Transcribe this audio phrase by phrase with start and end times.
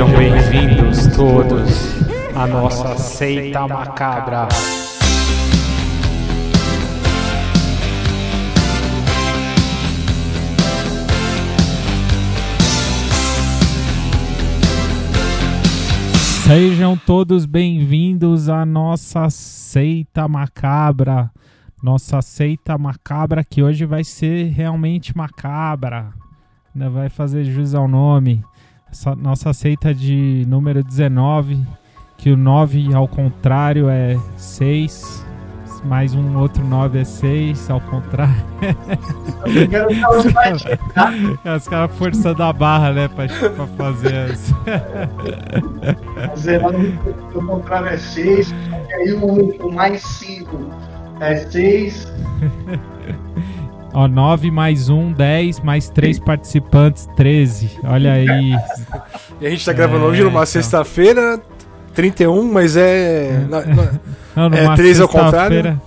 [0.00, 4.48] Sejam bem-vindos todos à nossa seita macabra.
[16.46, 21.30] Sejam todos bem-vindos à nossa seita macabra.
[21.82, 26.14] Nossa seita macabra que hoje vai ser realmente macabra.
[26.74, 26.88] Né?
[26.88, 28.42] Vai fazer jus ao nome.
[28.90, 31.64] Essa nossa seita de número 19,
[32.18, 35.24] que o 9 ao contrário é 6,
[35.84, 38.34] mais um outro 9 é 6, ao contrário.
[41.56, 44.52] Os caras forçando a barra, né, pra, pra fazer as.
[46.36, 46.98] Zerando
[47.34, 48.54] o contrário é 6, e
[48.92, 50.58] aí o, o mais 5
[51.20, 52.12] é 6.
[53.92, 57.70] Ó, 9 mais 1, 10, mais 3 participantes, 13.
[57.84, 58.54] Olha aí.
[59.40, 60.46] E a gente tá gravando É, hoje numa então.
[60.46, 61.40] sexta-feira,
[61.94, 63.44] 31, mas é.
[63.48, 63.92] na- na-
[64.36, 65.80] Não, É, numa 13 ao sexta-feira-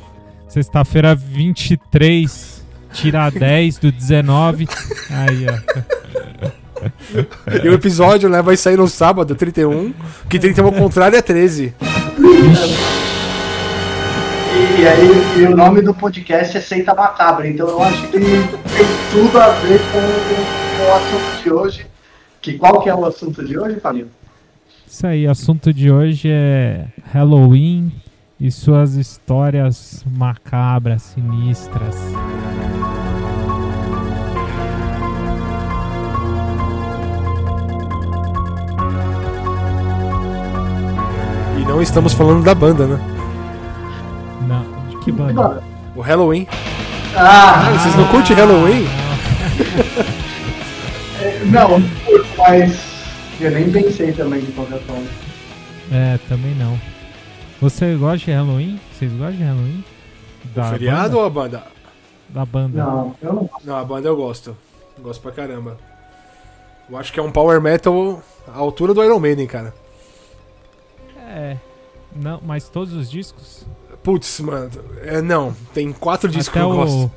[0.50, 4.68] Sexta-feira 23, tira 10 do 19.
[5.10, 5.54] Aí, ó.
[7.64, 9.94] e o episódio né, vai sair no sábado, 31,
[10.30, 11.74] que 31 ao contrário é 13.
[14.76, 18.24] E aí e o nome do podcast é Seita Macabra, então eu acho que tem
[19.12, 20.00] tudo a ver com,
[20.78, 21.86] com o assunto de hoje.
[22.42, 24.08] Que qual que é o assunto de hoje, Fabinho?
[24.88, 27.92] Isso aí, assunto de hoje é Halloween
[28.40, 31.96] e suas histórias macabras, sinistras.
[41.60, 43.13] E não estamos falando da banda, né?
[44.48, 45.64] Não, de que banda?
[45.96, 46.48] O Halloween.
[47.16, 48.86] Ah, Ah, vocês não curtem Halloween?
[51.52, 51.80] não,
[52.38, 52.82] mas
[53.40, 55.06] eu nem pensei também de qualquer forma.
[55.92, 56.80] É, também não.
[57.62, 58.80] Você gosta de Halloween?
[58.92, 59.84] Vocês gostam de Halloween?
[60.56, 61.18] Da Feriado banda?
[61.18, 61.64] ou a banda?
[62.30, 62.84] Da banda.
[62.84, 64.58] Não, eu não Não, a banda eu gosto.
[65.00, 65.78] Gosto pra caramba.
[66.90, 68.22] Eu acho que é um power metal
[68.54, 69.74] à altura do Iron Maiden, cara.
[71.30, 71.58] É.
[72.16, 73.66] Não, mas todos os discos?
[74.04, 74.70] Putz, mano.
[75.02, 77.12] É, não, tem quatro discos que até eu o, gosto.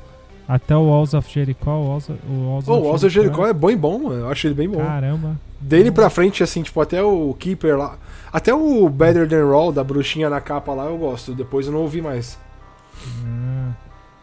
[0.47, 1.69] Até o Walls of Jericho.
[1.69, 4.21] O Walls, o Walls Oh, Walls of Jericho é bom e bom, mano.
[4.21, 4.77] Eu acho ele bem bom.
[4.77, 5.35] Caramba.
[5.59, 7.97] Dele pra frente, assim, tipo, até o Keeper lá.
[8.31, 11.33] Até o Better Than Raw, da bruxinha na capa lá, eu gosto.
[11.33, 12.37] Depois eu não ouvi mais.
[13.25, 13.71] Hum,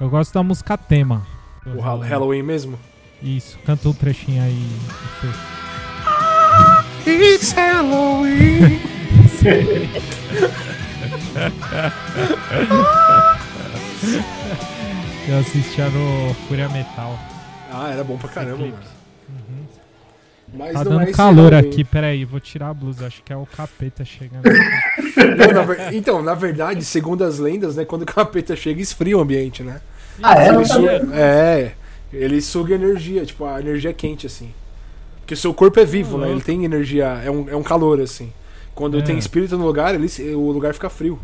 [0.00, 1.22] eu gosto da música tema.
[1.66, 2.78] O Hall- Halloween mesmo.
[3.22, 4.66] Isso, canta um trechinho aí.
[7.06, 8.80] It's Halloween.
[15.28, 17.19] Eu assistia no Fúria Metal.
[17.72, 18.75] Ah, era bom pra caramba, mano.
[20.56, 23.06] Mas Tá dando é calor aqui, peraí, vou tirar a blusa.
[23.06, 24.45] Acho que é o capeta chegando.
[25.37, 29.19] Não, na ver- Então, na verdade, segundo as lendas, né, quando o capeta chega, esfria
[29.19, 29.81] o ambiente, né?
[30.22, 30.49] Ah, é?
[30.51, 31.72] Ele suga, é,
[32.12, 34.53] ele suga energia, tipo, a energia é quente, assim.
[35.21, 36.31] Porque o seu corpo é vivo, né?
[36.31, 38.33] Ele tem energia, é um, é um calor, assim.
[38.74, 39.02] Quando É.
[39.02, 41.18] tem espírito no lugar, ele, o lugar fica frio.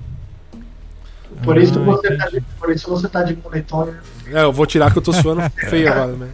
[1.45, 3.89] Por isso, Ah, você tá de, por isso você tá de moletom.
[4.27, 6.29] É, eu vou tirar que eu tô suando feio agora, né?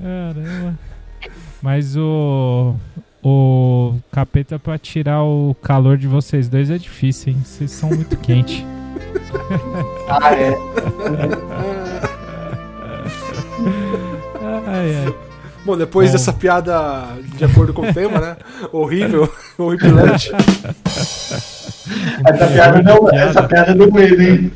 [0.00, 0.78] Caramba.
[1.60, 2.74] Mas o.
[3.24, 7.40] O capeta pra tirar o calor de vocês dois é difícil, hein?
[7.44, 8.64] Vocês são muito quentes.
[10.08, 10.54] Ah, é.
[14.66, 15.14] Ai, ai.
[15.64, 16.12] Bom, depois Bom.
[16.16, 17.06] dessa piada
[17.36, 18.36] de acordo com o tema, né?
[18.72, 20.32] Horrível, horripilante.
[22.26, 24.52] Essa piada deu, essa piada deu medo, hein?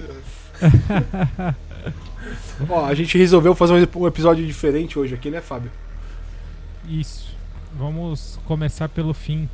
[2.69, 5.70] Ó, a gente resolveu fazer um- episódio diferente hoje aqui, né, Fábio?
[6.88, 7.37] Isso.
[7.79, 9.49] Vamos começar pelo fim.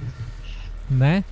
[0.90, 1.22] né?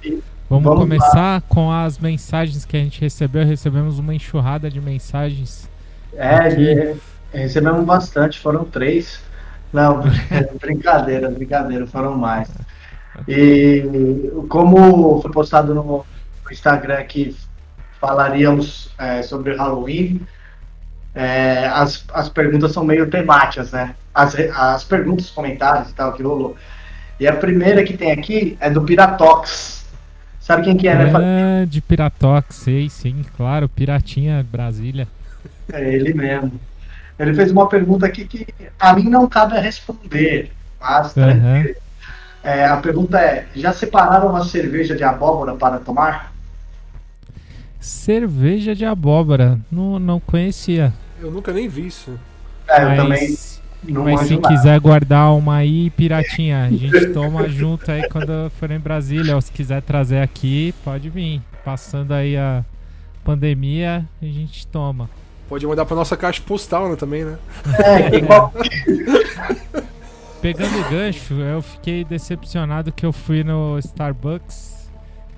[0.49, 3.45] Vamos, Vamos começar com as mensagens que a gente recebeu.
[3.45, 5.69] Recebemos uma enxurrada de mensagens.
[6.15, 6.95] É, de-
[7.33, 9.21] recebemos bastante, foram três.
[9.73, 10.03] Não,
[10.61, 12.49] brincadeira, brincadeira, foram mais.
[13.27, 13.83] E
[14.49, 16.05] como foi postado no
[16.51, 17.37] Instagram que
[18.01, 20.21] falaríamos é, sobre Halloween,
[21.15, 23.95] é, as, as perguntas são meio temáticas, né?
[24.15, 26.57] As, as perguntas, comentários e tal que rolou.
[27.21, 29.87] E a primeira que tem aqui é do Piratox.
[30.41, 31.63] Sabe quem que é, né?
[31.63, 33.69] É, de Piratox, sei, sim, claro.
[33.69, 35.07] Piratinha Brasília.
[35.73, 36.61] É ele mesmo.
[37.19, 38.47] Ele fez uma pergunta aqui que
[38.79, 40.51] a mim não cabe a responder,
[40.81, 41.75] mas tranquilo.
[42.43, 46.33] É, a pergunta é: já separaram uma cerveja de abóbora para tomar?
[47.79, 49.61] Cerveja de abóbora.
[49.71, 50.93] Não, não conhecia.
[51.21, 52.19] Eu nunca nem vi isso.
[52.69, 53.37] É, eu mas também
[53.85, 54.49] não mas se nada.
[54.49, 59.35] quiser guardar uma aí, piratinha, a gente toma junto aí quando for em Brasília.
[59.35, 61.41] Ou se quiser trazer aqui, pode vir.
[61.65, 62.65] Passando aí a
[63.25, 65.09] pandemia, a gente toma.
[65.53, 67.37] Pode mandar pra nossa caixa postal, né, também, né?
[68.11, 68.51] É, qual-
[70.41, 74.91] Pegando o gancho, eu fiquei decepcionado que eu fui no Starbucks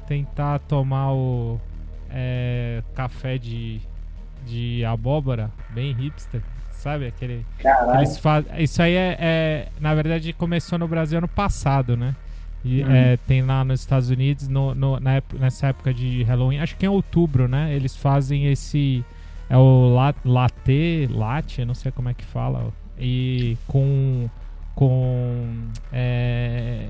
[0.07, 1.61] tentar tomar o
[2.09, 3.81] é, café de,
[4.47, 6.41] de abóbora, bem hipster,
[6.71, 7.09] sabe?
[7.09, 7.99] Aquele, Caralho.
[7.99, 12.15] eles fa- Isso aí é, é- Na verdade, começou no Brasil ano passado, né?
[12.65, 12.87] E Hum.
[12.95, 16.87] é, tem lá nos Estados Unidos, no, no- na nessa época de Halloween, acho que
[16.87, 17.75] em outubro, né?
[17.75, 19.05] Eles fazem esse.
[19.49, 22.73] É o la, latte, latte, não sei como é que fala.
[22.99, 24.29] E com.
[24.75, 25.69] Com.
[25.93, 26.88] É,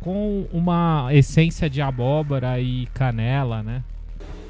[0.00, 3.82] com uma essência de abóbora e canela, né?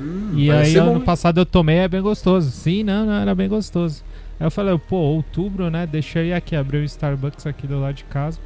[0.00, 1.04] Hum, E aí, ano bom.
[1.04, 2.50] passado eu tomei, é bem gostoso.
[2.50, 4.02] Sim, não, não, era bem gostoso.
[4.40, 5.86] Aí eu falei, pô, outubro, né?
[5.86, 8.40] Deixa eu ir aqui, abri o Starbucks aqui do lado de casa.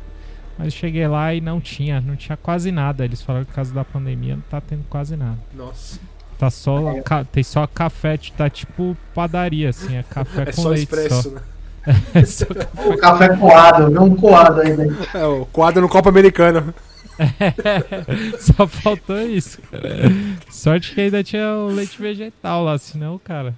[0.58, 3.04] Mas cheguei lá e não tinha, não tinha quase nada.
[3.04, 5.38] Eles falaram que por causa da pandemia não tá tendo quase nada.
[5.54, 6.00] Nossa.
[6.38, 10.68] Tá só, ca- tem só café, tá tipo padaria, assim, é café É com só
[10.68, 11.30] leite expresso, só.
[11.30, 11.40] né?
[12.14, 12.44] É só
[12.84, 14.86] O café coado, viu um coado aí, né?
[15.14, 16.74] É, o quadro no Copa Americana.
[18.38, 19.58] só faltou isso.
[20.50, 23.54] Sorte que ainda tinha o leite vegetal lá, senão, cara.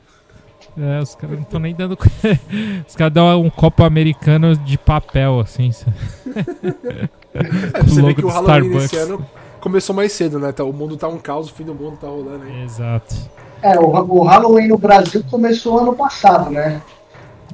[0.80, 1.98] É, os caras não estão nem dando.
[2.86, 5.70] os caras dão um copo americano de papel, assim.
[7.34, 8.84] É, você vê logo que o do Halloween Starbucks.
[8.84, 9.26] esse ano
[9.60, 10.52] começou mais cedo, né?
[10.52, 12.62] Tá- O mundo tá um caos, o fim do mundo tá rolando aí.
[12.62, 13.14] Exato.
[13.62, 16.80] É, o, o Halloween no Brasil começou ano passado, né?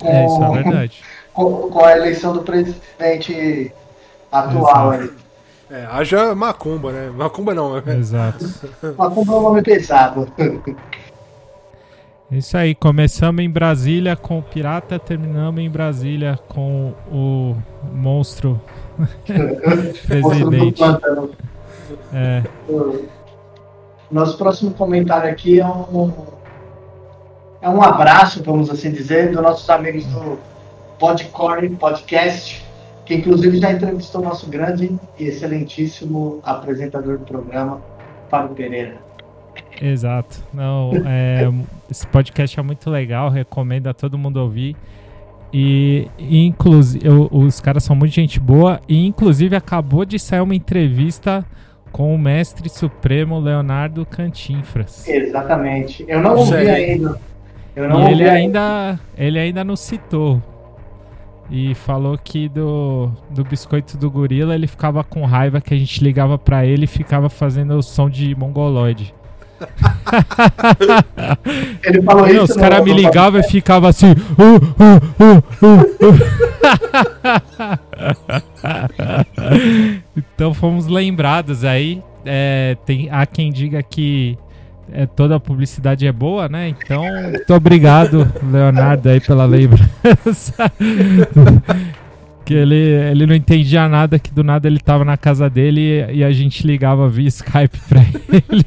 [0.03, 1.03] É, isso é verdade.
[1.35, 3.73] Com, com a eleição do presidente
[4.31, 4.93] atual.
[4.93, 5.11] Aí.
[5.69, 7.11] É, haja macumba, né?
[7.11, 8.49] Macumba não, é Exato.
[8.97, 10.33] Como é um nome pesado.
[10.39, 17.57] É Isso aí, começamos em Brasília com o pirata, terminamos em Brasília com o
[17.93, 18.61] monstro
[20.07, 20.83] presidente.
[22.13, 22.43] É,
[24.11, 26.13] Nosso próximo comentário aqui é um,
[27.61, 30.39] é um abraço, vamos assim dizer, dos nossos amigos do
[30.99, 32.65] Podcore Podcast,
[33.05, 37.81] que inclusive já entrevistou o nosso grande e excelentíssimo apresentador do programa,
[38.31, 38.97] Fábio Pereira.
[39.81, 40.43] Exato.
[40.53, 41.51] Não, é,
[41.91, 44.77] esse podcast é muito legal, recomendo a todo mundo ouvir.
[45.57, 48.81] E, inclusive, os caras são muito gente boa.
[48.89, 51.47] E, inclusive, acabou de sair uma entrevista
[51.95, 55.07] com o mestre supremo Leonardo Cantinfras.
[55.07, 56.05] Exatamente.
[56.09, 57.21] Eu não ouvi ainda.
[57.77, 60.43] Eu não E ouvi ele ainda, ele ainda não citou.
[61.49, 66.03] E falou que do, do biscoito do gorila ele ficava com raiva que a gente
[66.03, 69.15] ligava pra ele e ficava fazendo o som de mongoloide.
[71.83, 72.53] Ele falou Meu, isso.
[72.53, 74.13] os caras me ligavam e ficava assim.
[74.13, 76.15] "Uh, uh, uh, uh, uh."
[80.17, 82.03] então fomos lembrados aí.
[82.25, 84.39] É, tem, há quem diga que
[84.93, 86.69] é, toda a publicidade é boa, né?
[86.69, 90.71] Então, muito obrigado, Leonardo, aí pela lembrança.
[92.45, 96.19] que ele, ele não entendia nada, que do nada ele tava na casa dele e,
[96.19, 98.67] e a gente ligava via Skype pra ele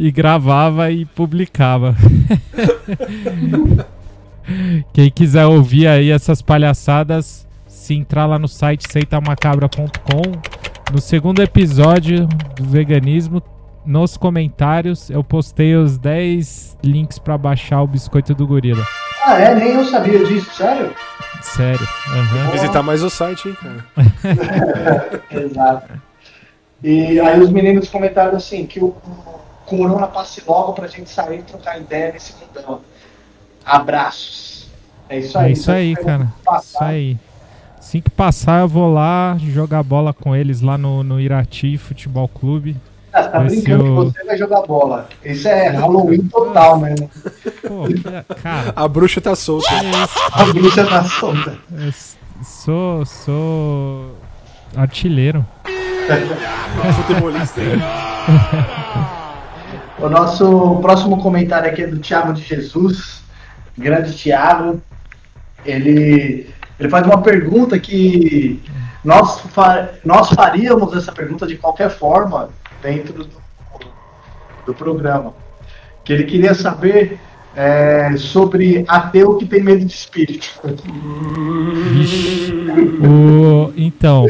[0.00, 1.94] e gravava e publicava.
[4.94, 10.22] Quem quiser ouvir aí essas palhaçadas, se entrar lá no site seitamacabra.com,
[10.90, 12.26] no segundo episódio
[12.56, 13.42] do veganismo,
[13.84, 18.82] nos comentários eu postei os 10 links pra baixar o biscoito do gorila.
[19.22, 19.54] Ah, é?
[19.54, 20.94] Nem eu sabia disso, sério?
[21.42, 21.86] Sério.
[22.08, 22.50] aham.
[22.52, 23.84] Visitar mais o site, hein, cara.
[25.30, 25.92] Exato.
[26.82, 28.94] E aí os meninos comentaram assim, que o
[29.76, 32.80] corona passe logo pra gente sair e trocar ideia nesse mundão.
[33.64, 34.66] Abraços.
[35.08, 35.48] É isso aí.
[35.48, 36.32] É isso aí, Então, cara.
[36.44, 36.62] passar.
[36.68, 37.18] Isso aí.
[37.78, 42.28] Assim que passar, eu vou lá jogar bola com eles lá no, no Irati Futebol
[42.28, 42.76] Clube.
[43.12, 45.08] Ah, você tá Vai brincando que o- você vai jogar bola.
[45.24, 47.10] Isso é Halloween total mesmo.
[47.66, 49.66] Pô, que- cara, A bruxa tá solta.
[49.74, 50.18] isso?
[50.32, 51.58] A bruxa tá solta.
[51.72, 54.14] Eu s- sou, sou
[54.76, 55.44] artilheiro.
[56.96, 57.60] Futebolista.
[60.00, 63.22] O nosso próximo comentário aqui é do Thiago de Jesus.
[63.76, 64.80] Grande Thiago.
[65.64, 68.60] Ele, ele faz uma pergunta que
[69.04, 72.48] nós, fa- nós faríamos essa pergunta de qualquer forma
[72.82, 73.28] dentro do,
[74.66, 75.34] do programa.
[76.04, 77.18] Que ele queria saber
[77.54, 80.48] é, sobre ateu que tem medo de espírito.
[83.02, 84.26] O, então,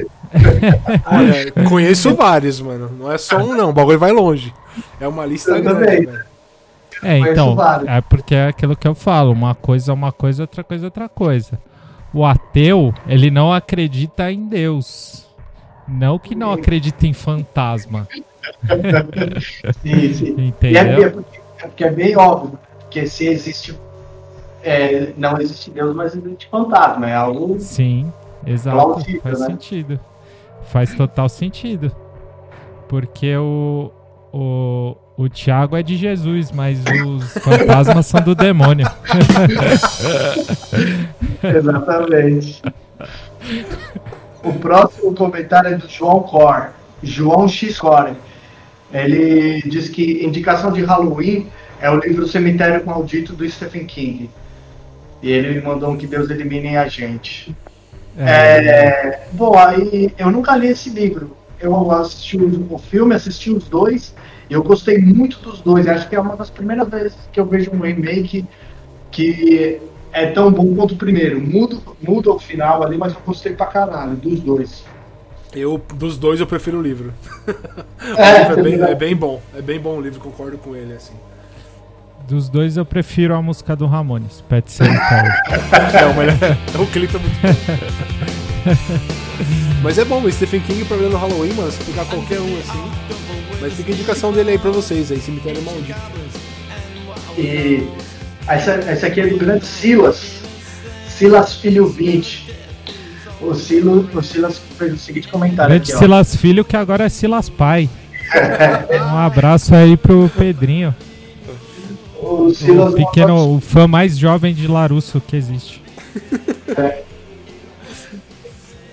[1.07, 2.91] Olha, conheço vários, mano.
[2.99, 3.71] Não é só um, não.
[3.71, 4.53] O bagulho vai longe.
[5.01, 6.07] É uma lista Eu grande, também.
[6.07, 6.25] velho.
[7.03, 7.57] É, então,
[7.87, 10.89] é porque é aquilo que eu falo, uma coisa é uma coisa, outra coisa é
[10.89, 11.59] outra coisa.
[12.13, 15.27] O ateu, ele não acredita em Deus.
[15.89, 18.07] Não que não acredita em fantasma,
[19.83, 20.35] Sim, sim.
[20.37, 21.05] E é, entendeu?
[21.07, 23.79] é porque, é porque é bem óbvio, porque se existe.
[24.63, 27.09] é, não existe Deus, mas existe fantasma.
[27.09, 27.59] É algo.
[27.61, 28.13] Sim,
[28.47, 29.47] exato, Plausível, faz né?
[29.47, 30.01] sentido.
[30.65, 31.95] Faz total sentido.
[32.89, 33.93] Porque o,
[34.33, 38.87] o, o Tiago é de Jesus, mas os fantasmas são do demônio.
[41.43, 42.63] Exatamente.
[44.43, 46.71] O próximo comentário é do João Cor.
[47.03, 48.15] João X Core.
[48.93, 51.47] Ele diz que indicação de Halloween
[51.81, 54.29] é o livro Cemitério Maldito do Stephen King.
[55.23, 57.55] E ele me mandou um que Deus elimine a gente.
[58.21, 61.37] É, bom, aí eu nunca li esse livro.
[61.59, 64.15] Eu assisti o, filme, assisti os dois,
[64.49, 65.87] e eu gostei muito dos dois.
[65.87, 68.47] Acho que é uma das primeiras vezes que eu vejo um remake
[69.11, 69.81] que
[70.13, 71.41] é tão bom quanto o primeiro.
[71.41, 74.85] Muda, muda o final ali, mas eu gostei pra caralho dos dois.
[75.53, 77.13] Eu, dos dois, eu prefiro o livro.
[78.17, 78.93] É, O livro é, bem, também.
[78.93, 79.43] é bem bom.
[79.55, 81.15] É bem bom o livro, concordo com ele, assim.
[82.31, 85.29] Dos dois eu prefiro a música do Ramones, Pet Cemetery.
[85.93, 86.37] É, o melhor.
[86.43, 87.51] É o clipe é muito bom.
[89.83, 92.57] Mas é bom, o Stephen King pra ver no Halloween, mano, se pegar qualquer um
[92.57, 92.89] assim.
[93.61, 95.99] Mas fica a indicação dele aí pra vocês aí, Cemitério Maldito.
[97.37, 97.89] E
[98.47, 100.41] essa, essa aqui é do grande Silas.
[101.09, 102.55] Silas Filho 20.
[103.41, 105.99] O, Silo, o Silas fez o seguinte comentário Grande aqui, ó.
[105.99, 107.91] Silas Filho, que agora é Silas Pai.
[109.13, 110.95] Um abraço aí pro Pedrinho,
[112.31, 115.83] O Silas o pequeno, o fã mais jovem de Larusso que existe.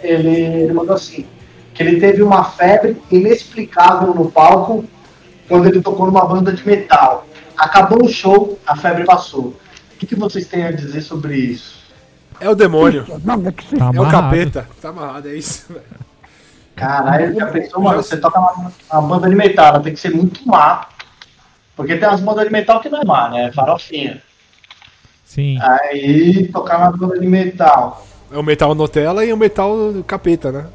[0.01, 1.27] ele, ele mandou assim,
[1.71, 4.83] que ele teve uma febre inexplicável no palco
[5.47, 7.27] quando ele tocou numa banda de metal.
[7.55, 9.55] Acabou o show, a febre passou.
[9.93, 11.77] O que, que vocês têm a dizer sobre isso?
[12.39, 13.05] É o demônio.
[13.05, 14.67] Tá É o capeta.
[14.81, 15.65] Tá amarrado, é isso.
[15.69, 15.85] velho.
[16.75, 20.13] Caralho, já pensou, mano, você toca uma, uma banda de metal, ela tem que ser
[20.13, 20.87] muito má.
[21.77, 23.45] Porque tem umas bandas de metal que não é má, né?
[23.45, 24.19] É farofinha.
[25.23, 25.59] Sim.
[25.61, 28.05] Aí tocar uma banda de metal.
[28.31, 30.65] É o metal Nutella e o metal capeta, né?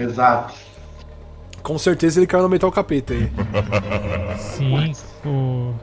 [0.00, 0.54] Exato.
[1.62, 3.30] Com certeza ele caiu no metal capeta aí.
[4.38, 4.92] Sim,
[5.24, 5.74] o,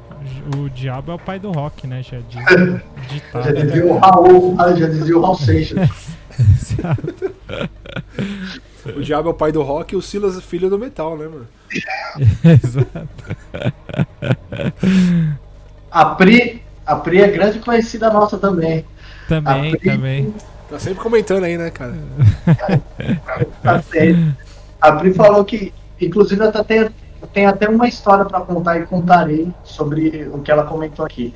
[0.57, 2.01] o diabo é o pai do rock, né?
[2.01, 2.17] Já
[3.07, 3.45] ditado.
[3.45, 5.89] Já dizia o Raul, ah, já dizia o Raul Seixas.
[8.95, 11.27] O diabo é o pai do rock e o Silas é filho do metal, né,
[11.27, 11.45] mano?
[12.43, 13.09] Exato.
[15.91, 18.85] A Pri, a Pri é grande conhecida nossa também.
[19.27, 20.33] Também, Pri- também.
[20.69, 21.95] Tá sempre comentando aí, né, cara?
[23.63, 24.35] Tá certo.
[24.79, 26.89] A Pri falou que, inclusive, até tem,
[27.33, 31.33] tem até uma história pra contar e contarei sobre o que ela comentou aqui.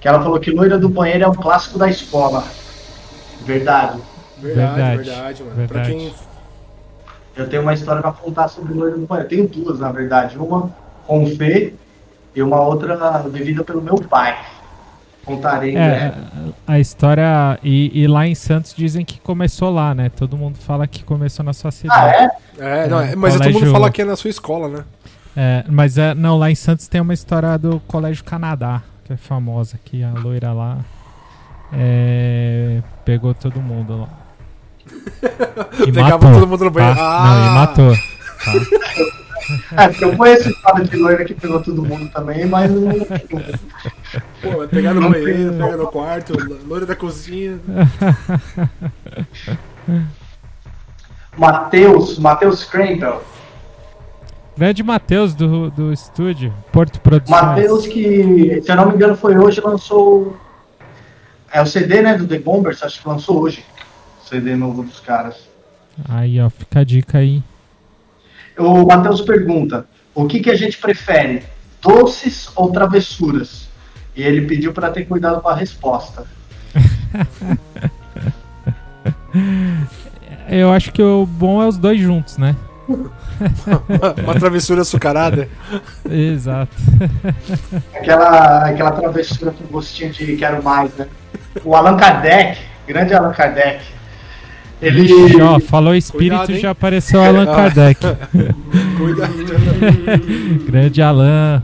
[0.00, 2.44] Que ela falou que Loira do Banheiro é um clássico da escola.
[3.44, 4.00] Verdade.
[4.38, 5.54] Verdade, Verdade, verdade, mano.
[5.68, 5.90] Pra verdade.
[5.96, 6.14] quem.
[7.36, 9.28] Eu tenho uma história pra contar sobre Loira do Banheiro.
[9.28, 10.38] Tenho duas, na verdade.
[10.38, 10.70] Uma
[11.06, 11.74] com o Fê
[12.34, 12.96] e uma outra
[13.28, 14.36] vivida pelo meu pai.
[15.24, 16.20] Contarei É, breve.
[16.66, 17.58] a história.
[17.62, 20.08] E, e lá em Santos dizem que começou lá, né?
[20.08, 22.14] Todo mundo fala que começou na sua Ah, cidade.
[22.16, 22.30] é?
[22.84, 24.84] É, não, É, mas todo colégio- mundo fala que é na sua escola, né?
[25.36, 29.16] É, mas é, não, lá em Santos tem uma história do Colégio Canadá, que é
[29.16, 30.78] famosa, que a loira lá
[31.72, 34.08] é, pegou todo mundo lá.
[35.86, 36.96] E Pegava matou, todo mundo no banheiro.
[36.96, 37.02] tá?
[37.02, 37.24] Ah!
[37.24, 37.92] Não, e matou.
[37.94, 38.00] tá?
[39.76, 42.90] É, porque eu conheço história de loira que pegou todo mundo também, mas não-
[44.42, 46.32] Pô, pegar no banheiro, tem- pega no quarto,
[46.66, 47.60] loira da cozinha.
[51.36, 53.22] Matheus, Matheus Crampel.
[54.56, 57.40] Grande Matheus do, do estúdio, Porto Produções.
[57.40, 60.36] Matheus que, se eu não me engano, foi hoje, lançou.
[61.52, 63.64] É o CD, né, do The Bombers, acho que lançou hoje.
[64.28, 65.48] CD novo dos caras.
[66.08, 67.42] Aí, ó, fica a dica aí.
[68.58, 71.42] O Matheus pergunta: o que, que a gente prefere,
[71.80, 73.68] doces ou travessuras?
[74.14, 76.24] E ele pediu para ter cuidado com a resposta.
[80.48, 82.56] Eu acho que o bom é os dois juntos, né?
[84.22, 85.48] Uma travessura açucarada.
[86.08, 86.74] Exato.
[87.94, 91.08] Aquela, aquela travessura com gostinho de quero mais, né?
[91.64, 93.95] O Allan Kardec, grande Allan Kardec.
[94.80, 95.02] Ele.
[95.02, 96.60] Ixi, ó, falou espírito, Cuidado, hein?
[96.60, 97.46] já apareceu Allan.
[97.46, 98.00] Kardec.
[98.98, 99.32] Cuidado.
[100.66, 101.62] Grande Alan.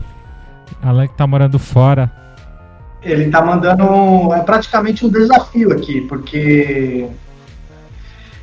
[0.81, 2.11] Alan que tá morando fora.
[3.01, 7.07] Ele tá mandando é praticamente um desafio aqui, porque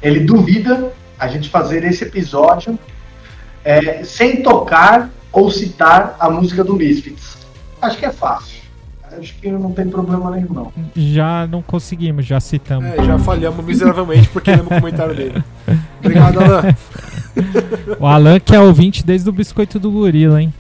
[0.02, 2.78] ele duvida a gente fazer esse episódio
[3.64, 7.38] é, sem tocar ou citar a música do Misfits.
[7.80, 8.59] Acho que é fácil.
[9.18, 10.72] Acho que não tem problema nenhum, não.
[10.94, 12.90] Já não conseguimos, já citamos.
[12.90, 15.44] É, já falhamos miseravelmente porque lemos o comentário dele.
[15.98, 16.62] Obrigado, Alan.
[18.00, 20.52] O Alan que é ouvinte desde o Biscoito do Gorila, hein?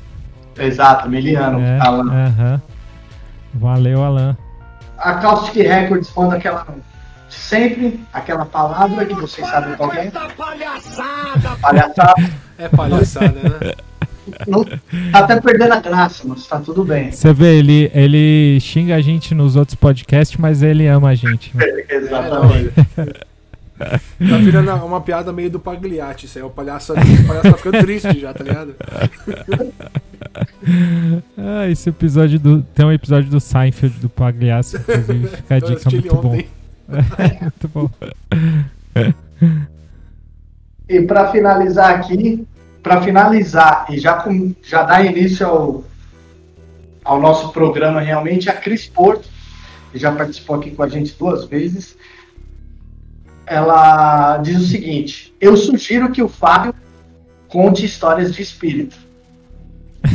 [0.56, 1.58] Exato, Miliano.
[1.60, 2.12] É, Alan.
[2.12, 2.62] aham.
[3.52, 4.36] Valeu, Alan.
[4.96, 6.66] A Caustic Records manda aquela.
[7.28, 10.10] Sempre aquela palavra que vocês sabem qual é.
[11.60, 12.14] Palhaçada.
[12.58, 13.72] É palhaçada, né?
[14.46, 14.64] Não,
[15.12, 17.10] tá até perdendo a graça, mas tá tudo bem.
[17.10, 21.56] Você vê, ele, ele xinga a gente nos outros podcasts, mas ele ama a gente.
[21.56, 21.64] né?
[21.88, 22.72] Exatamente.
[23.78, 26.44] Tá virando uma piada meio do Pagliatti, isso aí.
[26.44, 26.96] O palhaço, o
[27.26, 28.74] palhaço tá ficando triste já, tá ligado?
[31.36, 32.62] Ah, esse episódio do.
[32.62, 35.28] Tem um episódio do Seinfeld do Pagliasso, inclusive.
[35.28, 36.28] Fica a dica ele muito bom.
[36.28, 36.48] ontem.
[37.40, 37.90] muito bom.
[40.88, 42.46] E para finalizar aqui,
[42.82, 45.84] para finalizar e já, com, já dar início ao,
[47.04, 49.28] ao nosso programa realmente, a Cris Porto,
[49.92, 51.96] que já participou aqui com a gente duas vezes,
[53.46, 56.74] ela diz o seguinte: Eu sugiro que o Fábio
[57.48, 58.96] conte histórias de espírito.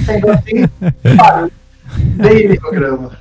[0.05, 0.65] Sendo assim,
[1.17, 1.51] Fábio,
[2.61, 3.19] programa.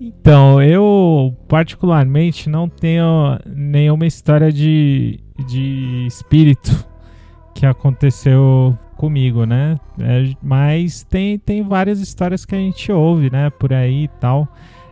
[0.00, 6.91] Então, eu particularmente não tenho nenhuma história de, de espírito
[7.62, 9.78] que aconteceu comigo, né?
[10.00, 13.50] É, mas tem, tem várias histórias que a gente ouve, né?
[13.50, 14.48] Por aí e tal.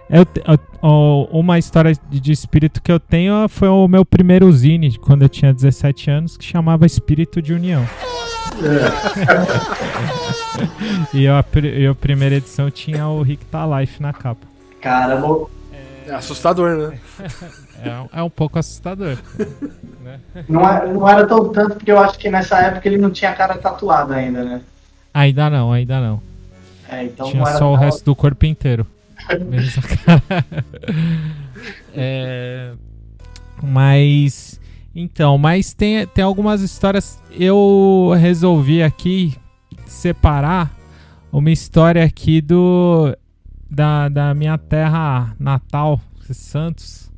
[0.09, 4.51] Eu, te- eu- uma história de, de espírito que eu tenho foi o meu primeiro
[4.53, 7.85] zine, quando eu tinha 17 anos, que chamava Espírito de União.
[11.15, 11.45] E eu, a,
[11.77, 14.47] e a primeira edição tinha o Rick Tá Life na capa.
[14.81, 15.51] Cara, vou-
[16.07, 16.99] É assustador, né?
[17.83, 19.17] É, um- é um pouco assustador.
[20.49, 23.31] não, é- não era tão tanto, porque eu acho que nessa época ele não tinha
[23.31, 24.61] a cara tatuada ainda, né?
[25.15, 26.23] Ainda não, ainda não.
[26.89, 28.87] É, então Tinha não só o resto do corpo inteiro.
[29.49, 30.45] Menos a cara.
[31.95, 32.73] É,
[33.63, 34.59] Mas.
[34.95, 37.23] Então, mas tem, tem algumas histórias.
[37.31, 39.37] Eu resolvi aqui
[39.87, 40.73] separar
[41.33, 43.17] uma história aqui do.
[43.71, 46.01] Da, da minha terra natal,
[46.33, 47.10] Santos.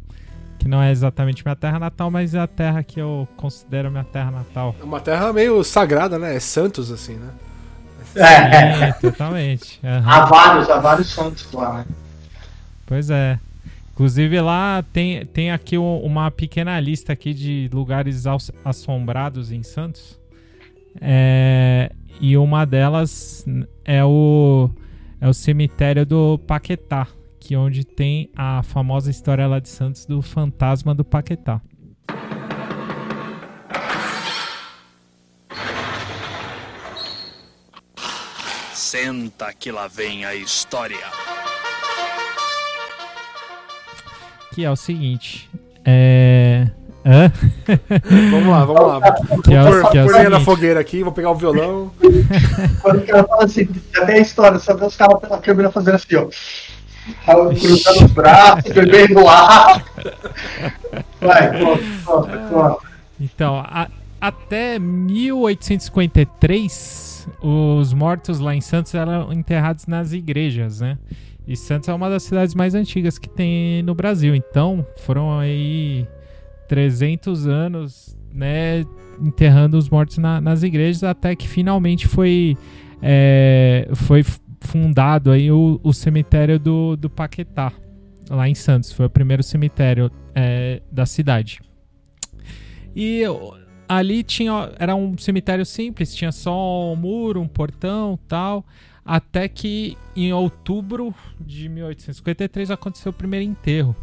[0.62, 4.04] Que não é exatamente minha terra natal, mas é a terra que eu considero minha
[4.04, 4.76] terra natal.
[4.80, 6.36] É uma terra meio sagrada, né?
[6.36, 7.30] É Santos, assim, né?
[8.14, 9.80] É, É, totalmente.
[9.82, 10.08] aham.
[10.08, 11.86] há vários, há vários santos lá, né?
[12.86, 13.40] Pois é.
[13.92, 19.62] Inclusive lá tem, tem aqui um- uma pequena lista aqui de lugares aos- assombrados em
[19.64, 20.16] Santos.
[21.00, 23.44] É, e uma delas
[23.84, 24.70] é o,
[25.20, 27.06] é o cemitério do Paquetá,
[27.42, 31.60] que onde tem a famosa história lá de Santos do fantasma do Paquetá.
[38.74, 40.96] Senta que lá vem a história.
[44.54, 45.50] Que é o seguinte.
[45.84, 46.68] É.
[47.04, 47.32] Hã?
[48.30, 48.98] Vamos lá, vamos lá.
[49.28, 50.44] Vou Que é o- pôr, que é lenha na seguinte.
[50.44, 51.90] fogueira aqui, vou pegar o violão.
[52.80, 55.94] Quando o cara fala assim, até a história, só vê os caras pela câmera fazendo
[55.96, 56.28] assim, ó.
[57.26, 59.84] Aí, Cruzando os braços, bebendo ar.
[61.20, 62.78] Vai, conta, conta, conta.
[63.20, 63.88] Então, a-
[64.20, 70.98] até 1853, os mortos lá em Santos eram enterrados nas igrejas, né?
[71.46, 74.34] E Santos é uma das cidades mais antigas que tem no Brasil.
[74.34, 76.06] Então, foram aí
[76.68, 78.84] 300 anos, né,
[79.20, 82.56] enterrando os mortos na- nas igrejas, até que finalmente foi,
[83.02, 84.24] é, foi
[84.62, 87.72] fundado aí o, o cemitério do, do Paquetá,
[88.30, 88.92] lá em Santos.
[88.92, 91.60] Foi o primeiro cemitério é, da cidade.
[92.94, 93.22] E
[93.88, 98.64] ali tinha era um cemitério simples, tinha só um muro, um portão, tal,
[99.04, 103.96] até que em outubro de 1853 aconteceu o primeiro enterro.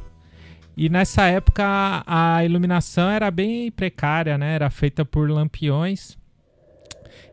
[0.75, 4.55] E nessa época a a iluminação era bem precária, né?
[4.55, 6.18] Era feita por lampiões.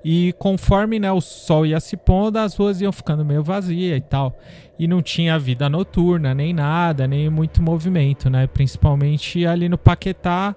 [0.04, 4.00] E conforme né, o sol ia se pondo, as ruas iam ficando meio vazias e
[4.00, 4.38] tal.
[4.78, 8.46] E não tinha vida noturna, nem nada, nem muito movimento, né?
[8.46, 10.54] Principalmente ali no Paquetá,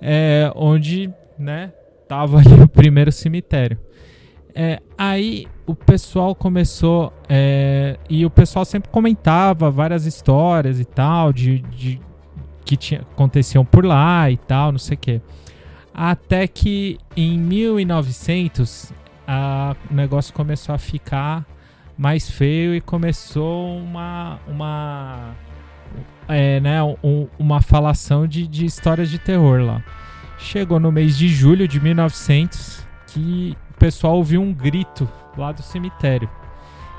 [0.00, 1.72] é, onde, né,
[2.08, 3.78] tava ali o primeiro cemitério.
[4.54, 11.30] É, aí o pessoal começou, é, e o pessoal sempre comentava várias histórias e tal,
[11.30, 12.00] de, de
[12.64, 15.20] que tinha, aconteciam por lá e tal, não sei o quê.
[15.98, 18.92] Até que em 1900
[19.26, 21.42] a- o negócio começou a ficar
[21.96, 25.34] mais feio e começou uma, uma
[26.28, 29.82] é, né, um- uma falação de, de histórias de terror lá.
[30.38, 35.62] Chegou no mês de julho de 1900 que o pessoal ouviu um grito lá do
[35.62, 36.28] cemitério.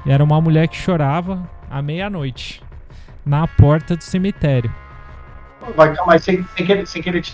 [0.05, 2.63] E era uma mulher que chorava à meia-noite
[3.23, 4.73] na porta do cemitério.
[5.75, 7.34] Vai, mas sem, sem, querer, sem querer te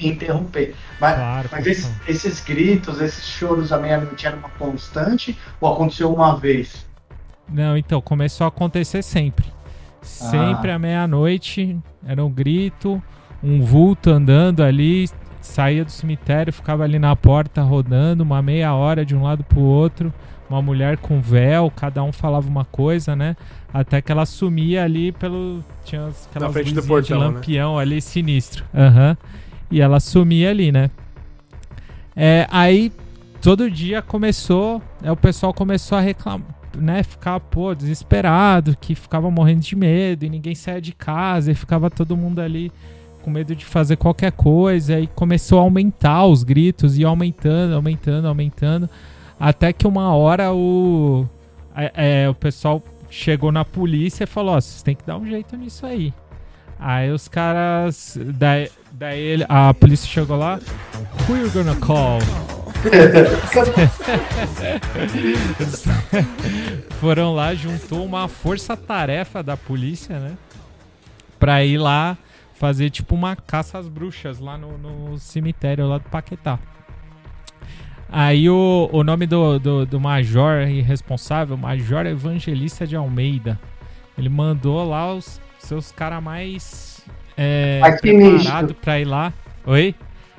[0.00, 0.74] interromper.
[1.00, 6.12] Mas, Claro, mas esses, esses gritos, esses choros à meia-noite era uma constante ou aconteceu
[6.12, 6.86] uma vez?
[7.48, 9.46] Não, então, começou a acontecer sempre.
[10.02, 13.02] Sempre à meia-noite, era um grito,
[13.42, 15.08] um vulto andando ali,
[15.40, 19.60] saía do cemitério, ficava ali na porta rodando uma meia hora de um lado pro
[19.60, 20.12] outro,
[20.48, 23.36] uma mulher com véu, cada um falava uma coisa, né?
[23.72, 25.62] Até que ela sumia ali pelo.
[25.84, 27.26] Tinha as- aquelas frente do luzinhas de portão, né?
[27.36, 28.64] lampião ali sinistro.
[28.74, 29.16] Aham.
[29.70, 30.90] E ela sumia ali, né?
[32.16, 32.92] É, aí
[33.40, 39.30] todo dia começou, é, o pessoal começou a reclamar, né, ficar, pô, desesperado, que ficava
[39.30, 42.70] morrendo de medo e ninguém saía de casa e ficava todo mundo ali
[43.22, 48.26] com medo de fazer qualquer coisa e começou a aumentar os gritos e aumentando, aumentando,
[48.28, 48.90] aumentando,
[49.38, 51.26] até que uma hora o
[51.74, 55.26] é, é, o pessoal chegou na polícia e falou, ó, vocês têm que dar um
[55.26, 56.14] jeito nisso aí.
[56.78, 60.58] Aí os caras, daí, daí ele- a polícia chegou lá,
[61.28, 62.18] who you gonna call?
[67.00, 70.36] Foram lá, juntou uma força-tarefa da polícia, né?
[71.38, 72.16] Pra ir lá
[72.54, 76.58] fazer tipo uma caça às bruxas lá no, no cemitério lá do Paquetá.
[78.12, 83.58] Aí o, o nome do, do, do major responsável, Major Evangelista de Almeida,
[84.18, 87.04] ele mandou lá os seus caras mais
[87.36, 89.32] é, preparados pra ir lá.
[89.64, 89.94] Oi?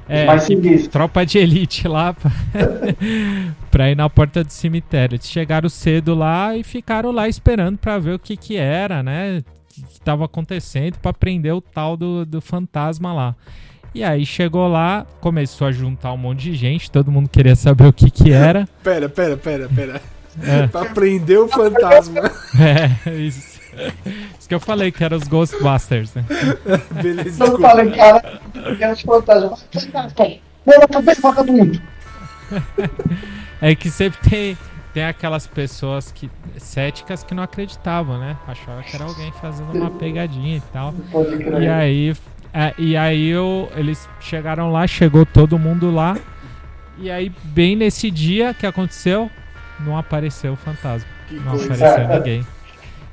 [0.10, 0.92] É, mais sinistro.
[0.92, 2.32] tropa de elite lá pra,
[3.72, 5.16] pra ir na porta do cemitério.
[5.16, 9.38] Eles chegaram cedo lá e ficaram lá esperando pra ver o que que era, né?
[9.38, 13.36] O que, que tava acontecendo pra prender o tal do, do fantasma lá.
[13.94, 17.88] E aí chegou lá, começou a juntar um monte de gente, todo mundo queria saber
[17.88, 18.68] o que que era.
[18.82, 20.02] Pera, pera, pera, pera.
[20.42, 20.66] É.
[20.68, 22.22] Pra prender o fantasma.
[23.06, 23.60] É, isso.
[24.38, 26.26] Isso que eu falei que eram os Ghostbusters, né?
[27.02, 28.40] Beleza, Eu falei, cara,
[28.78, 29.66] que era os fantasmas.
[30.66, 31.82] Não, tá bem vagabundo.
[33.62, 34.58] É que sempre tem,
[34.94, 38.38] tem aquelas pessoas que céticas que não acreditavam, né?
[38.48, 40.94] Achavam que era alguém fazendo uma pegadinha e tal.
[41.62, 42.14] E aí,
[42.54, 46.18] é, e aí eu, eles chegaram lá, chegou todo mundo lá.
[47.00, 49.30] E aí, bem nesse dia que aconteceu,
[49.80, 51.08] não apareceu o fantasma.
[51.28, 51.74] Que Não coisa.
[51.74, 52.46] apareceu ninguém.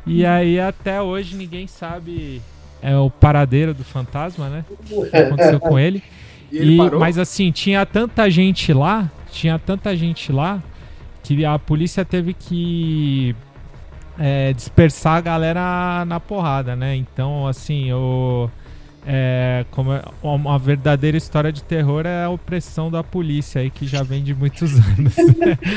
[0.07, 2.43] E aí, até hoje, ninguém sabe
[2.83, 4.65] é, o paradeiro do fantasma, né?
[4.91, 6.03] O que aconteceu com ele.
[6.51, 10.63] E ele E- mas assim, tinha tanta gente lá, tinha tanta gente lá,
[11.23, 13.35] que a polícia teve que
[14.19, 16.97] é, dispersar a galera na porrada, né?
[16.97, 18.51] Então, assim, o.
[19.11, 23.87] É, como é- uma verdadeira história de terror é a opressão da polícia aí, que
[23.87, 25.17] já vem de muitos anos.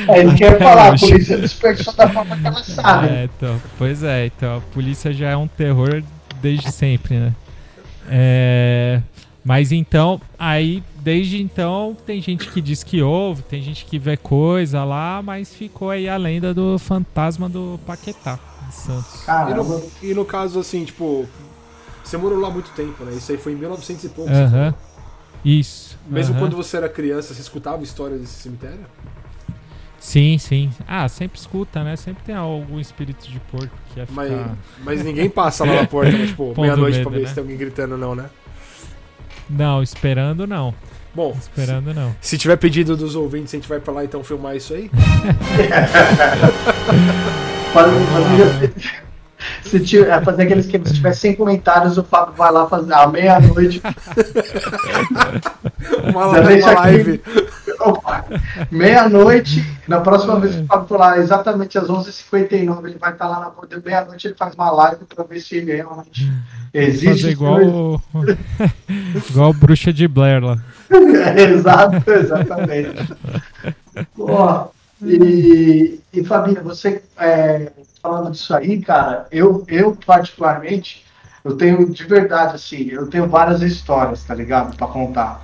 [0.08, 1.08] É, ele quer falar, a hoje.
[1.08, 3.08] polícia dispersou da forma que ela sabe.
[3.08, 6.02] É, então, pois é, então a polícia já é um terror
[6.42, 7.34] desde sempre, né?
[8.10, 9.00] É,
[9.42, 14.14] mas então, aí, desde então, tem gente que diz que ouve, tem gente que vê
[14.14, 19.24] coisa lá, mas ficou aí a lenda do fantasma do Paquetá de Santos.
[19.48, 21.26] E no, e no caso, assim, tipo,
[22.04, 23.12] você morou lá há muito tempo, né?
[23.16, 24.30] Isso aí foi em 1900 e pouco.
[24.30, 24.74] Aham.
[25.44, 25.98] Isso.
[26.06, 28.80] Mesmo quando você era criança, você escutava histórias desse cemitério?
[29.98, 30.70] Sim, sim.
[30.86, 31.96] Ah, sempre escuta, né?
[31.96, 34.22] Sempre tem algum espírito de porco que ia ficar.
[34.22, 34.50] Mas,
[34.84, 36.26] mas ninguém passa lá na porta, né?
[36.26, 37.26] tipo, meia-noite pra ver né?
[37.28, 38.26] se tem alguém gritando ou não, né?
[39.48, 40.74] Não, esperando não.
[41.14, 42.14] Bom, Esperando não.
[42.22, 44.90] se tiver pedido dos ouvintes, a gente vai pra lá então filmar isso aí.
[47.72, 49.02] Fazer- fazer-
[49.62, 52.92] Se tiver, é fazer aquele esquema, se tiver 100 comentários, o Fábio vai lá fazer
[52.92, 53.82] à meia-noite.
[56.10, 57.22] Uma, uma live.
[58.70, 63.28] Meia-noite, na próxima vez que o Fábio for lá, exatamente às 11h59, ele vai estar
[63.28, 63.82] lá na porta.
[63.84, 66.32] Meia-noite ele faz uma live pra ver se ele realmente
[66.72, 67.08] existe.
[67.08, 68.00] Fazer igual o...
[69.30, 70.56] igual Bruxa de Blair lá.
[71.36, 73.14] Exato, exatamente.
[74.14, 74.68] Pô,
[75.02, 81.04] e, e Fabinho, você é, falando disso aí, cara, eu, eu particularmente,
[81.44, 84.76] eu tenho de verdade, assim, eu tenho várias histórias, tá ligado?
[84.76, 85.42] Pra contar.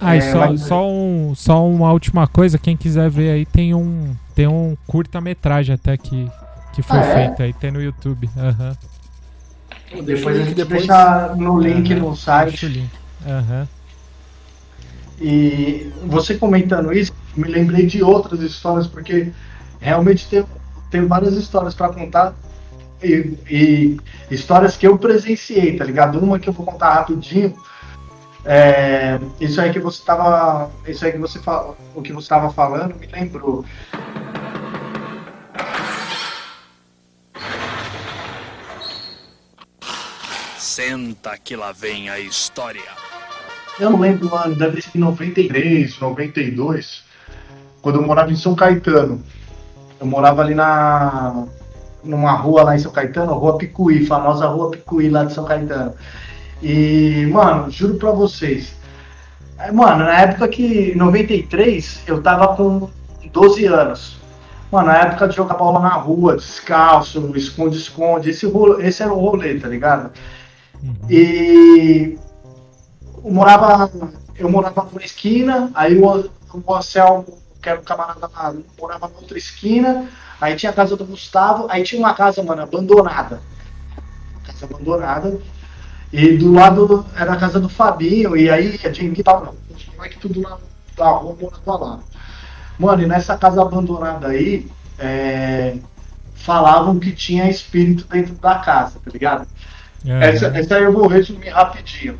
[0.00, 3.44] Ah, e É, só, mas- só, um, só uma última coisa, quem quiser ver aí,
[3.44, 6.26] tem um, tem um curta-metragem até que,
[6.72, 7.14] que foi Ah, é?
[7.14, 8.30] feito aí, tem no YouTube.
[8.34, 8.76] Aham.
[9.90, 10.86] Deixa o Depois a gente depois.
[10.86, 12.00] deixa no link Aham.
[12.00, 12.66] no site.
[12.66, 12.90] link.
[13.26, 13.68] Aham.
[15.20, 19.30] E você comentando isso, me lembrei de outras histórias, porque
[19.78, 20.46] realmente tem,
[20.90, 22.34] tenho várias histórias para contar
[23.02, 24.00] e, e,
[24.30, 26.18] histórias que eu presenciei, tá ligado?
[26.18, 27.56] Uma que eu vou contar rapidinho.
[28.44, 30.70] É, isso aí que você tava.
[30.86, 31.76] Isso aí que você falou.
[31.94, 33.64] O que você estava falando me lembrou.
[40.58, 42.82] Senta que lá vem a história.
[43.78, 47.02] Eu não lembro o ano, deve ser em 93, 92,
[47.80, 49.22] quando eu morava em São Caetano.
[50.00, 51.44] Eu morava ali na
[52.02, 55.94] numa rua lá em São Caetano, Rua Picuí, famosa Rua Picuí lá de São Caetano.
[56.62, 58.74] E, mano, juro pra vocês.
[59.58, 62.88] é, Mano, na época que, em 93, eu tava com
[63.32, 64.18] 12 anos.
[64.70, 68.46] Mano, na época de jogar bola na rua, descalço, esconde-esconde, esse,
[68.80, 70.10] esse era o rolê, tá ligado?
[71.08, 72.16] E
[73.22, 73.90] eu morava,
[74.38, 77.26] eu morava numa esquina, aí o, o Anselmo,
[77.60, 78.30] que era um camarada
[78.78, 80.08] morava na outra esquina,
[80.40, 83.40] aí tinha a casa do Gustavo, aí tinha uma casa, mano, abandonada.
[84.44, 85.40] Casa abandonada.
[86.12, 90.18] E do lado era a casa do Fabinho, e aí a gente tava, os moleques
[90.18, 90.58] tudo lá
[90.96, 92.00] da rua morava lá.
[92.78, 94.66] Mano, e nessa casa abandonada aí,
[94.98, 95.76] é,
[96.34, 99.46] falavam que tinha espírito dentro da casa, tá ligado?
[100.04, 100.30] É.
[100.30, 102.18] Essa, essa aí eu vou resumir rapidinho.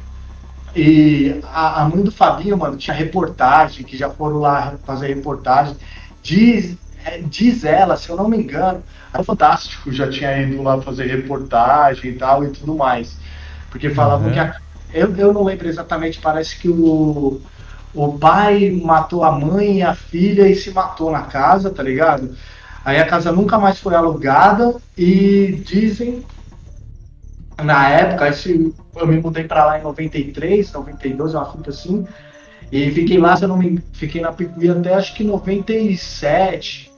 [0.74, 5.76] E a, a mãe do Fabinho, mano, tinha reportagem, que já foram lá fazer reportagem.
[6.22, 10.80] Diz, é, diz ela, se eu não me engano, a Fantástico já tinha ido lá
[10.80, 13.18] fazer reportagem e tal e tudo mais.
[13.68, 14.32] Porque falavam Uhum.
[14.32, 14.38] que.
[14.38, 14.52] a-
[14.92, 17.42] eu, eu não lembro exatamente, parece que o,
[17.92, 22.34] o pai matou a mãe e a filha e se matou na casa, tá ligado?
[22.84, 26.26] Aí a casa nunca mais foi alugada e dizem
[27.64, 32.06] na época, esse, eu me mudei pra lá em 93, 92, uma fita assim.
[32.72, 36.90] E fiquei lá, se eu não me fiquei na Picuí até acho que 97,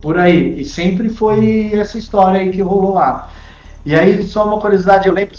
[0.00, 0.60] por aí.
[0.60, 3.30] E sempre foi essa história aí que rolou lá.
[3.84, 5.36] E aí, só uma curiosidade, eu lembro,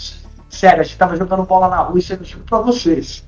[0.48, 3.24] sério, a gente tava jogando bola na rua, isso eu digo pra vocês.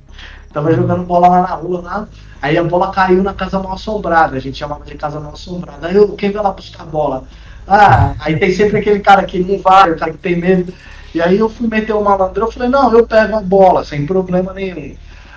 [0.52, 2.08] Tava jogando bola lá na rua, lá,
[2.40, 5.88] aí a bola caiu na casa mal assombrada, a gente chamava de casa mal assombrada.
[5.88, 7.24] Aí eu, quem vai lá buscar a bola?
[7.66, 10.72] Ah, aí tem sempre aquele cara que não vai, o cara que tem medo.
[11.14, 14.06] E aí eu fui meter o malandrão, eu falei, não, eu pego a bola, sem
[14.06, 14.94] problema nenhum.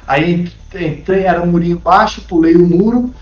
[0.07, 3.13] Aí entrei, era um murinho baixo, pulei o muro,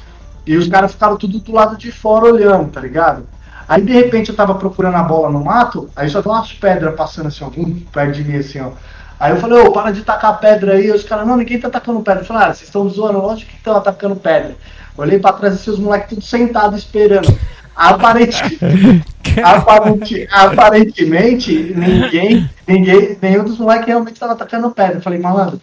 [0.46, 3.28] e os caras ficaram tudo do lado de fora olhando, tá ligado?
[3.68, 6.96] Aí de repente eu tava procurando a bola no mato, aí só tem umas pedras
[6.96, 8.72] passando assim, algum perto de mim assim, ó.
[9.20, 10.90] Aí eu falei, ô, para de tacar pedra aí.
[10.92, 12.22] Os caras, não, ninguém tá atacando pedra.
[12.22, 14.56] Eu falei, ah, vocês estão zoando, lógico que estão atacando pedra.
[14.98, 17.28] Olhei pra trás assim, os moleques tudo sentados esperando.
[17.80, 18.60] Aparente,
[19.42, 24.98] aparente, aparentemente, ninguém, ninguém, nenhum dos moleques realmente estava atacando pedra.
[24.98, 25.62] Eu falei, malandro,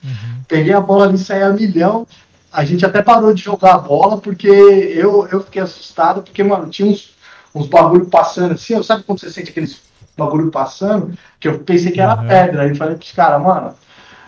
[0.49, 2.07] peguei a bola ali, saí a milhão.
[2.51, 6.71] A gente até parou de jogar a bola, porque eu, eu fiquei assustado, porque, mano,
[6.71, 7.15] tinha uns,
[7.55, 9.83] uns bagulho passando assim, ó, sabe quando você sente aqueles
[10.17, 11.13] bagulho passando?
[11.39, 12.27] Que eu pensei que era Uhum.
[12.27, 12.63] pedra.
[12.63, 13.75] Aí eu falei pros caras, mano,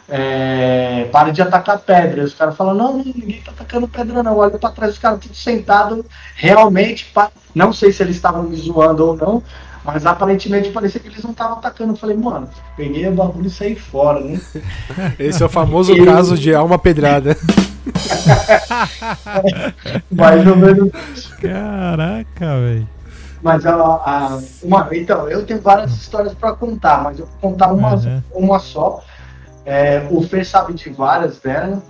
[0.08, 2.22] é, para de atacar pedra.
[2.22, 4.36] E os caras falam, não, não, ninguém tá atacando pedra não.
[4.38, 8.56] Olha pra trás, os caras tudo sentados, realmente, pa- não sei se eles estavam me
[8.56, 9.42] zoando ou não,
[9.84, 11.92] mas aparentemente parecia que eles não estavam atacando.
[11.92, 14.40] Eu falei, mano, peguei o bagulho e saí fora, né?
[15.18, 17.36] Esse é o famoso Eu- caso de alma pedrada.
[20.10, 20.90] Mais ou menos
[21.40, 22.88] Caraca, velho.
[23.42, 27.72] Mas a, a- uma, então, eu tenho várias histórias para contar, mas eu vou contar
[27.72, 28.22] uma, Uhum.
[28.34, 29.00] uma só.
[29.68, 31.82] É, o Fê sabe de várias dela.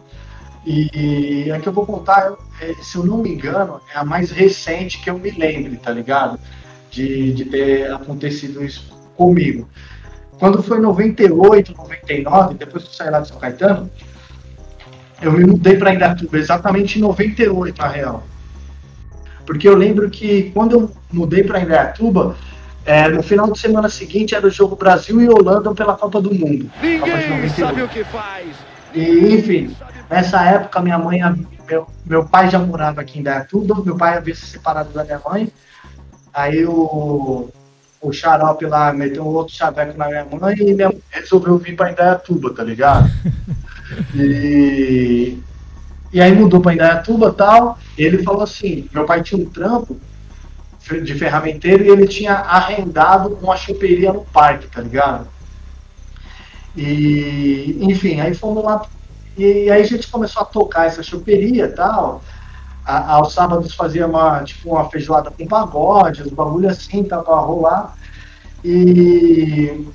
[0.66, 4.32] E a que eu vou contar, é, se eu não me engano, é a mais
[4.32, 6.40] recente que eu me lembre, tá ligado?
[6.90, 9.68] De, de ter acontecido isso comigo.
[10.40, 13.88] Quando foi em 98, 99, depois que eu saí lá de São Caetano,
[15.22, 18.24] eu me mudei para Indatuba, exatamente em 98, na real.
[19.46, 22.36] Porque eu lembro que quando eu mudei para Indaiatuba,
[22.88, 26.32] é, no final de semana seguinte era o jogo Brasil e Holanda pela Copa do
[26.32, 26.70] Mundo.
[27.00, 27.88] Copa de 98.
[27.88, 28.56] que faz.
[28.94, 29.76] E, enfim,
[30.08, 31.20] nessa época minha mãe,
[31.68, 35.20] meu, meu pai já morava aqui em Indaiatuba, meu pai havia se separado da minha
[35.22, 35.52] mãe.
[36.32, 37.50] Aí o,
[38.00, 41.76] o xarope lá meteu um outro chaveco na minha mãe e minha mãe resolveu vir
[41.76, 43.10] para Indaiatuba, tá ligado?
[44.14, 45.38] E,
[46.12, 47.78] e aí mudou para Indaiatuba e tal.
[47.96, 49.98] E ele falou assim: meu pai tinha um trampo
[51.04, 55.26] de ferramenteiro e ele tinha arrendado uma choperia no parque, tá ligado?
[56.76, 58.82] E, enfim, aí fomos lá.
[59.36, 62.22] E aí a gente começou a tocar essa choperia e tal.
[62.84, 67.34] A- aos sábados fazia uma, tipo, uma feijoada com pagode, os bagulho assim, tava pra
[67.36, 67.94] rolar.
[68.64, 69.86] E,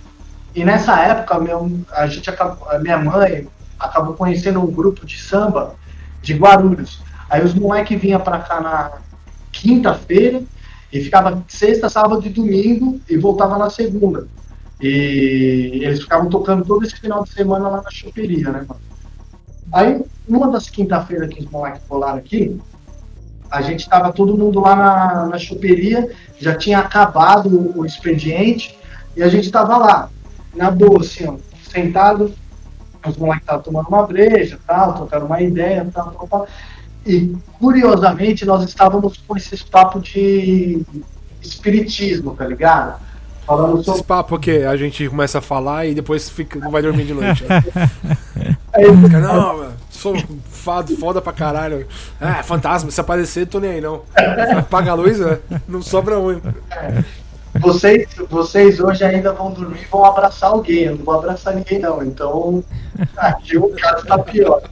[0.54, 3.48] e nessa época, meu, a, gente acabou, a minha mãe
[3.80, 5.76] acabou conhecendo um grupo de samba
[6.22, 7.02] de Guarulhos.
[7.30, 8.92] Aí os moleques vinham pra cá na
[9.52, 10.42] quinta-feira
[10.94, 14.28] e ficava sexta, sábado e domingo e voltava na segunda.
[14.80, 18.80] E eles ficavam tocando todo esse final de semana lá na choperia, né, mano?
[19.72, 22.62] Aí, numa das quinta-feiras que os moleques colaram aqui,
[23.50, 28.78] a gente tava todo mundo lá na, na choperia, já tinha acabado o, o expediente,
[29.16, 30.10] e a gente tava lá,
[30.56, 31.38] na boa, assim, ó,
[31.72, 32.34] sentados,
[33.08, 36.48] os moleques estavam tomando uma breja, tal, trocando uma ideia, tal, tal, tal.
[37.06, 40.82] E curiosamente nós estávamos com esses papos de
[41.42, 43.00] espiritismo, tá ligado?
[43.46, 44.04] Falando sobre.
[44.04, 47.44] papos que a gente começa a falar e depois fica, não vai dormir de noite.
[47.44, 47.62] né?
[48.74, 50.16] Aí, Fica, não, mano, sou
[50.50, 51.86] fado, foda pra caralho.
[52.20, 54.02] Ah, fantasma, se aparecer, tô nem aí não.
[54.58, 55.38] Apaga a luz, né?
[55.68, 56.42] não sobra um.
[57.60, 60.86] vocês, vocês hoje ainda vão dormir e vão abraçar alguém.
[60.86, 62.04] Eu não vou abraçar ninguém, não.
[62.04, 62.64] Então,
[63.16, 64.64] aqui o caso tá pior.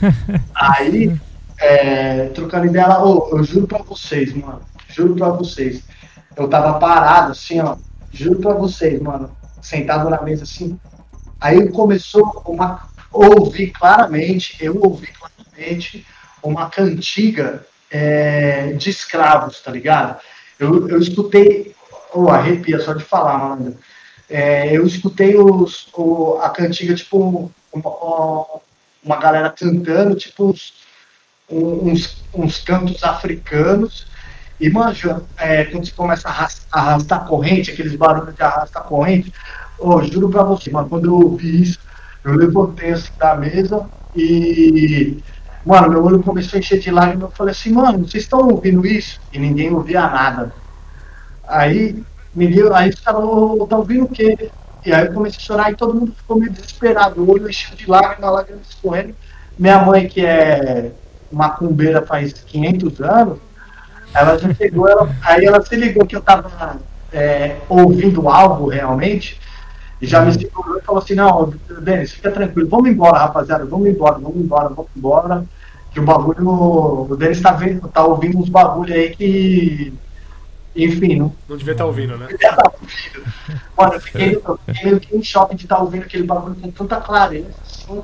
[0.54, 1.14] Aí,
[1.62, 4.60] é, trocando ideia lá, eu juro pra vocês, mano.
[4.88, 5.82] Juro pra vocês.
[6.36, 7.76] Eu tava parado, assim, ó.
[8.10, 9.30] Juro pra vocês, mano.
[9.60, 10.78] Sentado na mesa, assim.
[11.40, 12.90] Aí começou uma.
[13.12, 16.06] Ouvi claramente, eu ouvi claramente
[16.42, 20.18] uma cantiga é, de escravos, tá ligado?
[20.58, 21.74] Eu, eu escutei.
[22.12, 23.76] Oh, arrepia só de falar, mano.
[24.28, 28.46] É, eu escutei os, o, a cantiga, tipo, uma,
[29.04, 30.72] uma galera cantando, tipo, uns,
[31.52, 34.06] uns, uns cantos africanos.
[34.58, 39.32] E, manjo, é, quando você começa a arrastar, corrente, aqueles barulhos de arrastar corrente,
[39.78, 41.78] oh, juro pra você, mano, quando eu ouvi isso,
[42.24, 43.84] eu levantei assim da mesa
[44.14, 45.18] e,
[45.66, 47.30] mano, meu olho começou a encher de lágrimas.
[47.30, 49.20] Eu falei assim, mano, vocês estão ouvindo isso?
[49.32, 50.54] E ninguém ouvia nada.
[51.46, 52.00] Aí,
[52.34, 54.50] ninguém, aí os caras, "Ô, tá ouvindo o quê?
[54.86, 57.76] E aí eu comecei a chorar e todo mundo ficou meio desesperado, o olho encheu
[57.76, 59.14] de lágrimas, lágrimas escorrendo.
[59.58, 60.92] Minha mãe, que é
[61.32, 63.38] macumbeira faz 500 anos,
[64.14, 66.78] ela já chegou, ela, aí ela se ligou que eu tava
[67.12, 69.40] é, ouvindo algo realmente,
[70.00, 73.86] e já me segurou e falou assim, não, Denis, fica tranquilo, vamos embora, rapaziada, vamos
[73.86, 75.44] embora, vamos embora, vamos embora.
[75.92, 79.92] Que o bagulho, o Denis tá, vendo, tá ouvindo uns bagulho aí que,
[80.74, 82.26] enfim, não Não devia estar ouvindo, né?
[82.30, 83.32] devia estar ouvindo.
[83.76, 86.70] Mano, eu fiquei, eu fiquei meio que em choque de estar ouvindo aquele bagulho com
[86.70, 88.02] tanta clareza, assim.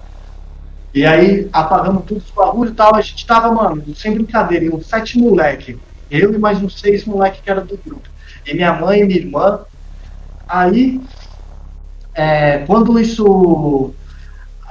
[0.94, 4.86] E aí apagamos tudo os bagulhos e tal, a gente tava, mano, sem brincadeira, uns
[4.86, 5.78] sete moleque.
[6.10, 8.08] Eu e mais uns seis moleque que era do grupo.
[8.46, 9.60] E minha mãe e minha irmã.
[10.48, 11.00] Aí,
[12.14, 13.94] é, quando isso.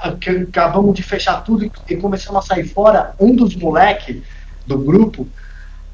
[0.00, 4.22] Acabamos de fechar tudo e, e começamos a sair fora, um dos moleque
[4.64, 5.26] do grupo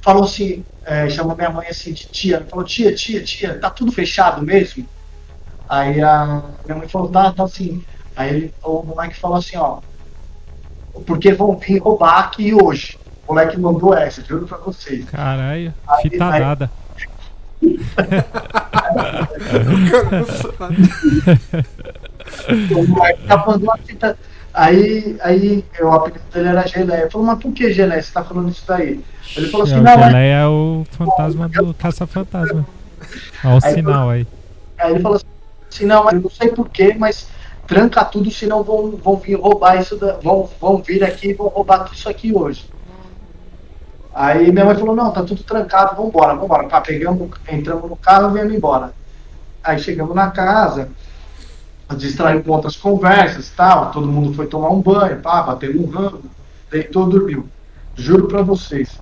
[0.02, 3.90] falou assim, é, chamou minha mãe assim de tia, falou, tia, tia, tia, tá tudo
[3.90, 4.86] fechado mesmo?
[5.66, 7.82] Aí a minha mãe falou, tá, tá assim.
[8.14, 9.80] Aí o moleque falou assim, ó,
[11.06, 12.98] porque vão vir roubar aqui hoje.
[13.26, 15.04] O moleque mandou essa, juro pra vocês.
[15.06, 16.70] Caralho, Aí- fita aí- dada.
[22.74, 24.18] O moleque tá mandando a fita.
[24.52, 27.00] Aí, aí o apelido dele era Geleia.
[27.02, 28.00] Ele falou, mas por que Geleia?
[28.02, 29.00] Você tá falando isso daí?
[29.36, 32.66] Ele falou assim, É, não, é Geleia é o fantasma do caça-fantasma.
[33.44, 34.26] Olha o Aí- sinal aí.
[34.78, 35.18] Aí ele falou
[35.70, 37.28] assim, não, eu não sei porquê, mas
[37.66, 41.48] tranca tudo, senão vão, vão vir roubar isso, da- vão, vão vir aqui e vão
[41.48, 42.68] roubar tudo isso aqui hoje.
[44.14, 46.68] Aí minha mãe falou, não, tá tudo trancado, vambora, vambora.
[46.68, 48.92] Tá, pegamos, entramos no carro e viemos embora.
[49.62, 50.88] Aí chegamos na casa,
[51.96, 56.22] distraímos com outras conversas tal, todo mundo foi tomar um banho, pá, bateu um rango,
[56.70, 57.48] deitou, dormiu.
[57.96, 59.00] Juro pra vocês.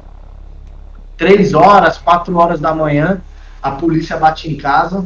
[1.17, 3.21] Três horas, quatro horas da manhã,
[3.63, 5.05] a polícia bate em casa,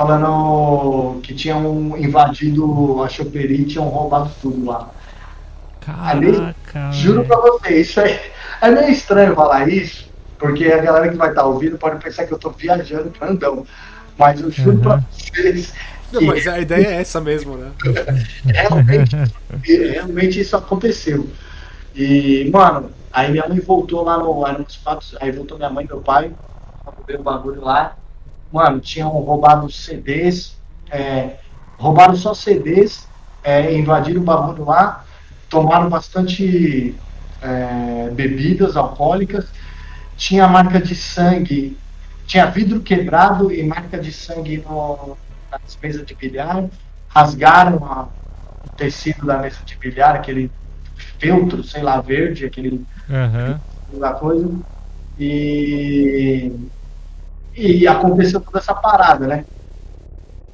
[0.00, 4.88] falando que tinham invadido a choperia e tinham roubado tudo lá.
[5.80, 6.90] Caraca.
[6.90, 7.28] Juro velho.
[7.28, 8.30] pra você, isso é,
[8.62, 10.08] é meio estranho falar isso,
[10.38, 13.66] porque a galera que vai estar ouvindo pode pensar que eu tô viajando grandão.
[14.16, 15.02] Mas eu juro pra Uhum.
[15.10, 15.74] vocês
[16.12, 17.70] Não, mas a ideia é essa mesmo, né?
[18.54, 19.16] realmente,
[19.66, 21.28] realmente isso aconteceu.
[21.94, 24.46] E, mano, aí minha mãe voltou lá no.
[24.46, 26.32] Era uns quatro, aí voltou minha mãe e meu pai
[26.84, 27.96] pra ver o bagulho lá.
[28.52, 30.56] Mano, tinham roubado CDs,
[30.90, 31.36] é,
[31.78, 33.08] roubaram só CDs,
[33.42, 35.04] é, invadiram o bagulho lá,
[35.48, 36.94] tomaram bastante
[37.40, 39.46] é, bebidas alcoólicas,
[40.16, 41.76] tinha marca de sangue,
[42.26, 45.16] tinha vidro quebrado e marca de sangue no,
[45.50, 46.64] nas mesas de bilhar,
[47.08, 48.08] rasgaram a,
[48.64, 50.50] o tecido da mesa de bilhar, aquele
[51.18, 52.84] feltro, sei lá, verde, aquele
[53.98, 54.48] da coisa.
[55.18, 56.52] E,
[57.56, 59.44] e aconteceu toda essa parada, né?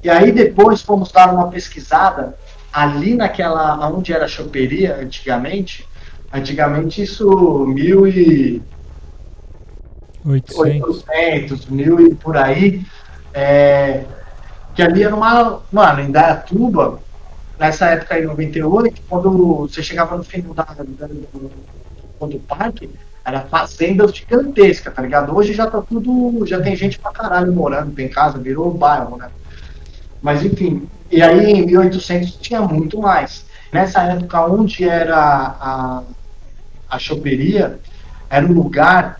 [0.03, 2.37] E aí depois fomos dar uma pesquisada
[2.71, 5.87] ali naquela, onde era a choperia antigamente.
[6.31, 8.61] Antigamente isso mil e
[10.25, 11.03] 800.
[11.07, 12.85] 800, mil e por aí.
[13.33, 14.03] É,
[14.75, 15.61] que ali era uma.
[15.71, 16.99] Mano, em Dayatuba,
[17.57, 21.51] nessa época aí, 98, quando você chegava no fim da, da, do,
[22.27, 22.89] do parque,
[23.27, 25.35] era fazendas gigantescas, tá ligado?
[25.35, 26.45] Hoje já tá tudo.
[26.45, 29.29] Já tem gente pra caralho morando, tem casa, virou bairro, né?
[30.21, 33.45] Mas enfim, e aí em 1800 tinha muito mais.
[33.71, 36.03] Nessa época, onde era a,
[36.89, 37.77] a choperia,
[38.29, 39.19] era um lugar.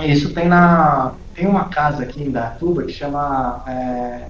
[0.00, 1.12] Isso tem na.
[1.34, 3.62] Tem uma casa aqui em Datuba que chama.
[3.66, 4.28] É,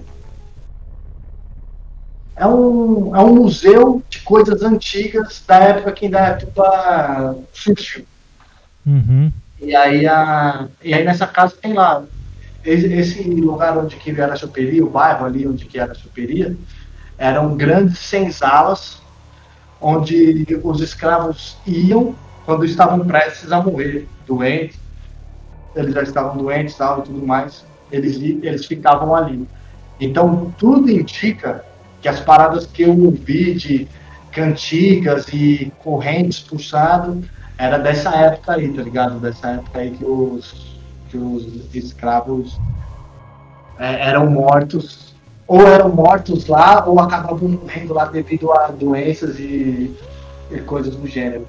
[2.35, 8.05] é um, é um museu de coisas antigas da época que Indaiatuba surgiu.
[8.89, 9.31] Uhum.
[9.61, 12.03] E aí, a, e aí nessa casa tem lá
[12.65, 16.57] esse, lugar onde que era a choperia, o bairro ali onde que era a choperia,
[17.17, 18.97] eram grandes senzalas
[19.79, 22.15] onde os escravos iam
[22.45, 24.79] quando estavam prestes a morrer, doentes,
[25.75, 29.47] eles já estavam doentes tal, e tudo mais, eles, eles ficavam ali.
[29.99, 31.63] Então, tudo indica
[32.01, 33.87] que as paradas que eu ouvi de
[34.31, 37.23] cantigas e correntes puxado
[37.59, 39.19] era dessa época aí, tá ligado?
[39.19, 40.79] Dessa época aí que os,
[41.09, 42.57] que os escravos
[43.77, 45.13] é, eram mortos,
[45.45, 49.93] ou eram mortos lá, ou acabavam morrendo lá devido a doenças e,
[50.49, 51.45] e coisas do gênero.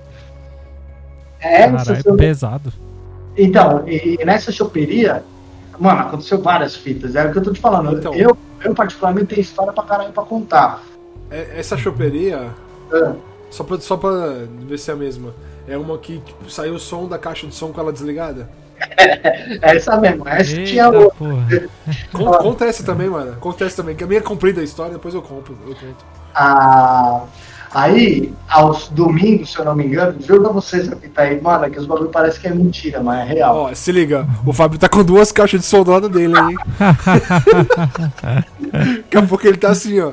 [1.38, 2.72] Essa, Caralho, é pesado.
[3.38, 5.22] Então, e, e, nessa choperia,
[5.78, 7.14] mano, aconteceu várias fitas.
[7.14, 7.96] É o que eu tô te falando.
[7.96, 10.82] Então, eu, eu, particularmente, tenho história pra caralho pra contar.
[11.30, 12.50] É, essa choperia,
[12.92, 13.12] é.
[13.48, 14.10] só, pra, só pra
[14.66, 15.32] ver se é a mesma,
[15.68, 18.48] é uma que tipo, saiu o som da caixa de som com ela desligada?
[19.62, 21.68] É, essa mesmo, essa Eita, tinha outra.
[22.14, 23.32] Acontece também, mano.
[23.32, 23.94] Acontece também.
[23.94, 25.56] Que a minha é comprida a história, depois eu compro.
[25.66, 26.04] Eu conto.
[26.34, 27.24] Ah.
[27.72, 31.70] Aí, aos domingos, se eu não me engano, juro pra vocês que tá aí, mano,
[31.70, 33.56] que os bagulho parece que é mentira, mas é real.
[33.56, 36.54] Ó, se liga, o Fábio tá com duas caixas de soldado dele aí.
[39.04, 40.12] Daqui a pouco ele tá assim, ó.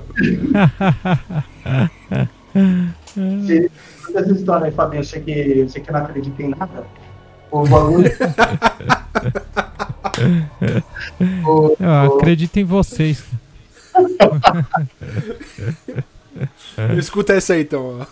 [4.07, 6.87] Se, essa história aí, Fabinho, você que, você que não acredita em nada,
[7.51, 8.11] o bagulho.
[11.45, 13.23] o, eu acredito em vocês.
[16.97, 18.05] Escuta essa aí então.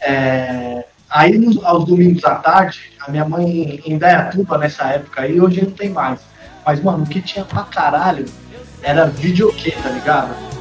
[0.00, 5.64] É, aí aos domingos à tarde, a minha mãe em Dayatuba nessa época aí, hoje
[5.64, 6.20] não tem mais.
[6.64, 8.24] Mas, mano, o que tinha pra caralho
[8.82, 10.51] era videokê, tá ligado?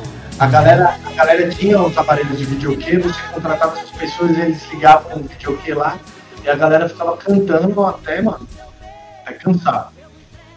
[0.42, 4.68] A galera, a galera tinha os aparelhos de videokê, você contratava as pessoas e eles
[4.72, 6.00] ligavam o videokê lá
[6.44, 8.48] e a galera ficava cantando até, mano,
[9.22, 9.94] até cansar.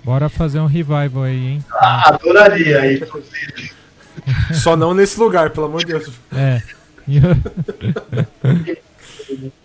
[0.02, 1.62] Bora fazer um revival aí, hein?
[1.70, 3.74] Ah, adoraria, inclusive.
[4.54, 6.10] Só não nesse lugar, pelo amor de Deus.
[6.34, 6.62] É.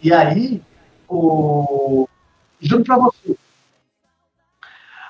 [0.04, 0.62] e aí,
[1.08, 2.10] o...
[2.60, 3.38] juro pra você,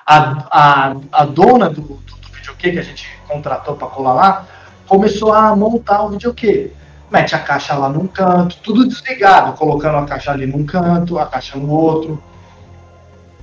[0.06, 4.46] a, a, a dona do, do, do videokê que a gente contratou pra colar lá,
[4.90, 6.72] começou a montar o videokê.
[7.12, 11.26] Mete a caixa lá num canto, tudo desligado, colocando a caixa ali num canto, a
[11.26, 12.20] caixa no outro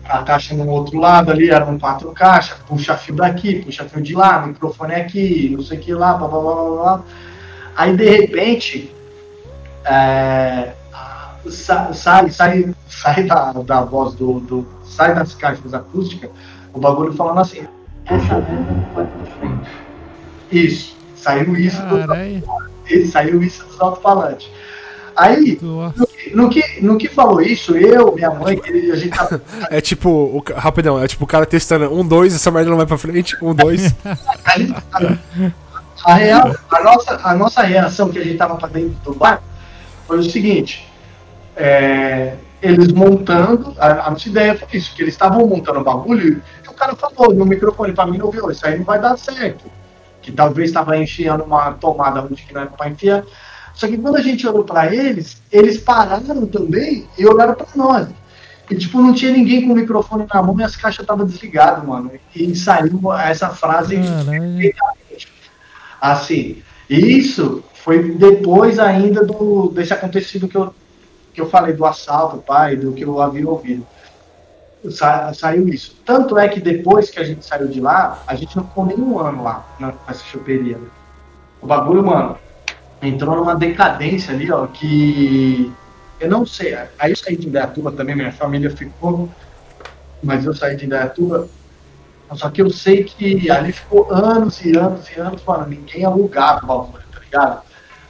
[0.03, 4.13] a caixa no outro lado ali, eram quatro caixas, puxa fio daqui, puxa fio de
[4.13, 7.01] lá, microfone aqui, não sei o que lá, blá blá blá blá.
[7.75, 8.93] Aí de repente
[9.85, 10.73] é,
[11.49, 14.67] sai, sai, sai da, da voz do, do.
[14.85, 16.29] sai das caixas acústicas
[16.73, 17.65] o bagulho falando assim,
[18.05, 19.05] essa não pra
[19.39, 19.69] frente.
[20.51, 20.96] Isso,
[21.27, 24.49] saiu isso do, saiu isso dos alto-falantes.
[25.15, 29.27] Aí, no que, no que, no, que, falou isso, eu, minha mãe, a gente tá...
[29.71, 32.85] É tipo, o, rapidão, é tipo o cara testando um, dois, essa merda não vai
[32.85, 33.95] pra frente, um, dois.
[36.05, 39.41] a, real, a, nossa, a nossa reação que a gente tava pra dentro do bar
[40.05, 40.87] foi o seguinte:
[41.55, 46.43] é, eles montando, a, a, nossa ideia foi isso, que eles estavam montando o bagulho
[46.63, 49.17] e o cara falou no microfone pra mim, não viu, isso aí não vai dar
[49.17, 49.65] certo.
[50.27, 53.23] Que talvez estava enfiando uma tomada onde que não era pra enfiar.
[53.73, 58.09] Só que quando a gente olhou para eles, eles pararam também e olharam para nós.
[58.69, 61.81] E, tipo, não tinha ninguém com o microfone na mão e as caixas estavam desligadas,
[61.85, 62.11] mano.
[62.35, 63.95] E saiu essa frase
[66.01, 66.61] assim.
[66.89, 70.75] Isso foi depois ainda do, desse acontecido que eu,
[71.33, 73.87] que eu falei do assalto, pai, do que eu havia ouvido.
[74.89, 75.95] Sa, saiu isso.
[76.05, 78.97] Tanto é que depois que a gente saiu de lá, a gente não ficou nem
[78.97, 80.77] um ano lá nessa choperia.
[81.61, 82.37] O bagulho, mano,
[83.01, 85.71] entrou numa decadência ali, ó, que
[86.19, 86.75] eu não sei.
[86.99, 89.29] Aí eu saí de Indaiatuba também, minha família ficou,
[90.23, 91.47] mas eu saí de Indaiatuba.
[92.33, 96.63] Só que eu sei que ali ficou anos e anos e anos, mano, ninguém alugava
[96.63, 97.61] o bagulho, tá ligado?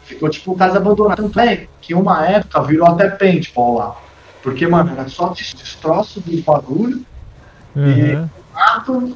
[0.03, 1.22] Ficou tipo casa abandonada.
[1.22, 3.95] Tanto é que uma época virou até paintball lá.
[4.42, 7.04] Porque, mano, era só destroço do bagulho
[7.76, 8.30] uhum.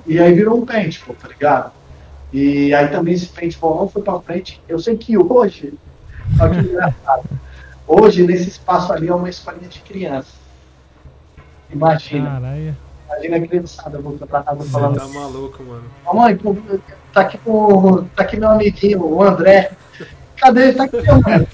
[0.06, 1.72] e, e aí virou um paintball, tá ligado?
[2.34, 4.62] E aí também esse paintball não foi para frente.
[4.68, 5.74] Eu sei que hoje,
[6.40, 7.24] olha que engraçado,
[7.88, 10.32] hoje nesse espaço ali é uma escolinha de criança.
[11.70, 12.32] Imagina.
[12.32, 12.76] Caralho.
[13.08, 14.98] Imagina a criançada voltando pra casa Você falando.
[14.98, 15.84] tá maluco, mano.
[16.06, 16.40] Mamãe,
[17.14, 18.06] tá aqui com.
[18.16, 19.72] Tá aqui meu amiguinho, o André.
[20.38, 20.72] Cadê?
[20.74, 21.48] Tá aqui, mano.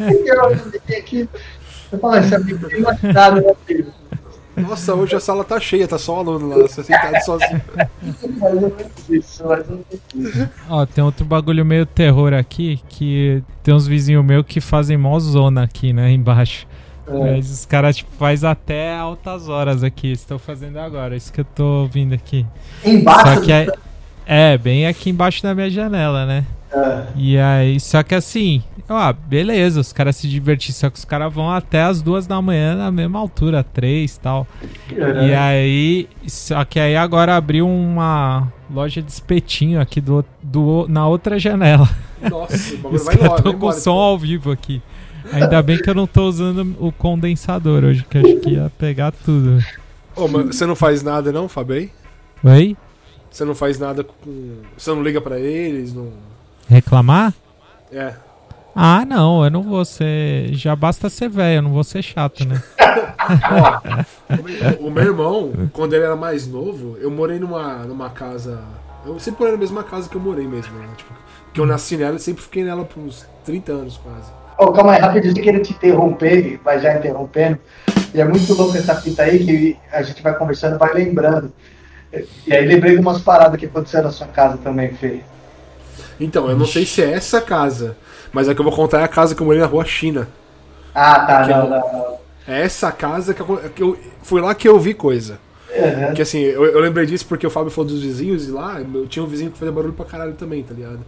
[0.97, 1.29] Aqui?
[1.91, 3.93] Eu falo, esse amigo tem uma cidade, meu filho.
[4.57, 7.61] Nossa, hoje a sala tá cheia, tá só um aluno lá, você sentado sozinho.
[10.67, 15.19] Ó, tem outro bagulho meio terror aqui, que tem uns vizinhos meus que fazem mó
[15.19, 16.65] zona aqui, né, embaixo.
[17.07, 17.13] É.
[17.13, 20.11] Mas os caras, tipo, faz até altas horas aqui.
[20.11, 22.45] Estão fazendo agora, isso que eu tô ouvindo aqui.
[22.83, 23.35] Embaixo.
[23.35, 23.67] Só que é,
[24.25, 26.45] é, bem aqui embaixo da minha janela, né?
[26.71, 27.03] É.
[27.15, 31.33] E aí, só que assim, ó, beleza, os caras se divertem, só que os caras
[31.33, 34.47] vão até as duas da manhã na mesma altura, três e tal.
[34.91, 41.07] E aí, só que aí agora abriu uma loja de espetinho aqui do, do, na
[41.07, 41.89] outra janela.
[42.29, 43.35] Nossa, o bagulho vai logo.
[43.35, 44.81] estão com som ao vivo aqui.
[45.31, 49.11] Ainda bem que eu não tô usando o condensador hoje, que acho que ia pegar
[49.11, 49.63] tudo.
[50.15, 51.91] Ô, mas você não faz nada não, Fabei?
[52.43, 52.77] Oi?
[53.29, 54.61] Você não faz nada com.
[54.77, 56.11] Você não liga pra eles, não.
[56.69, 57.33] Reclamar?
[57.91, 58.13] É.
[58.75, 60.53] Ah, não, eu não vou ser.
[60.53, 62.61] Já basta ser velho, eu não vou ser chato, né?
[64.79, 68.61] Ó, o meu irmão, quando ele era mais novo, eu morei numa, numa casa.
[69.03, 70.87] Eu sempre morei na mesma casa que eu morei mesmo, né?
[70.95, 71.11] Tipo,
[71.53, 74.31] que eu nasci nela e sempre fiquei nela por uns 30 anos quase.
[74.59, 77.57] Ô, calma aí, rapidinho, sem querer te interromper, mas já interrompendo.
[78.13, 81.51] E é muito louco essa fita aí que a gente vai conversando e vai lembrando.
[82.45, 85.21] E aí lembrei de umas paradas que aconteceram na sua casa também, Fê.
[86.19, 87.95] Então, eu não sei se é essa casa,
[88.33, 90.27] mas a que eu vou contar é a casa que eu morei na rua China.
[90.93, 92.17] Ah, tá, Que não, eu- não, não.
[92.47, 93.97] É essa casa que eu, que eu.
[94.23, 95.37] Foi lá que eu vi coisa.
[95.69, 96.13] Uhum.
[96.13, 99.05] Que assim, eu, eu lembrei disso porque o Fábio falou dos vizinhos e lá eu
[99.05, 100.99] tinha um vizinho que fazia barulho pra caralho também, tá ligado?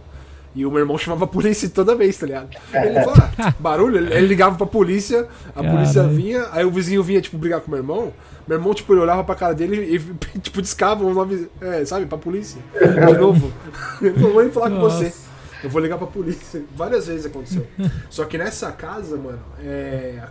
[0.54, 2.48] E o meu irmão chamava a polícia toda vez, tá ligado?
[2.74, 7.02] Ele falava, ah, barulho, ele, ele ligava pra polícia, a polícia vinha, aí o vizinho
[7.02, 8.12] vinha, tipo, brigar com o meu irmão.
[8.50, 9.98] Meu irmão, tipo, ele olhava pra cara dele e,
[10.40, 12.60] tipo, discava o nome, é, sabe, pra polícia.
[12.74, 13.52] De novo.
[14.20, 15.14] Falou, vou falar com você.
[15.62, 16.60] Eu vou ligar pra polícia.
[16.74, 17.64] Várias vezes aconteceu.
[18.10, 20.24] Só que nessa casa, mano, é.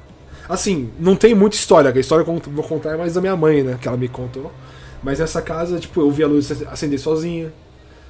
[0.49, 1.93] Assim, não tem muita história.
[1.95, 3.77] A história que eu vou contar é mais da minha mãe, né?
[3.79, 4.51] Que ela me contou.
[5.01, 7.53] Mas nessa casa, tipo, eu vi a luz acender sozinha.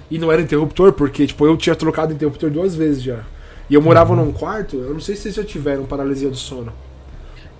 [0.10, 3.24] E não era interruptor, porque, tipo, eu tinha trocado interruptor duas vezes já.
[3.70, 6.74] E eu morava num quarto, eu não sei se vocês já tiveram paralisia do sono.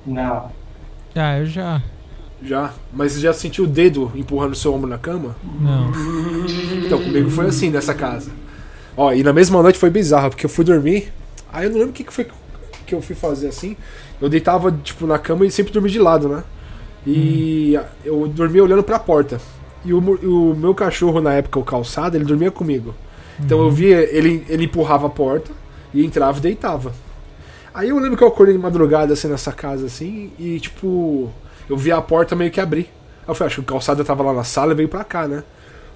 [0.04, 0.52] Não.
[1.14, 1.80] Ah, eu já.
[2.42, 2.74] Já.
[2.94, 5.36] Mas você já sentiu o dedo empurrando seu ombro na cama?
[5.60, 5.92] Não.
[6.86, 8.32] Então, comigo foi assim nessa casa.
[8.96, 11.12] Ó, e na mesma noite foi bizarro, porque eu fui dormir.
[11.52, 12.28] Aí eu não lembro o que, que foi
[12.86, 13.78] que eu fui fazer assim.
[14.22, 16.44] Eu deitava, tipo, na cama e sempre dormi de lado, né?
[17.06, 19.40] E eu dormia olhando pra porta.
[19.86, 22.94] E o, o meu cachorro, na época, o calçado, ele dormia comigo.
[23.40, 25.52] Então eu via, ele, ele empurrava a porta
[25.94, 26.94] e entrava e deitava.
[27.74, 31.32] Aí eu lembro que eu acordei de madrugada assim nessa casa assim e tipo,
[31.70, 32.90] eu vi a porta meio que abrir.
[33.22, 35.28] Aí eu falei, acho que o calçado tava lá na sala e veio pra cá,
[35.28, 35.44] né?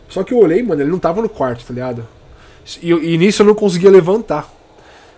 [0.08, 2.08] Só que eu olhei, mano, ele não tava no quarto, tá ligado?
[2.82, 4.48] E, e nisso eu não conseguia levantar.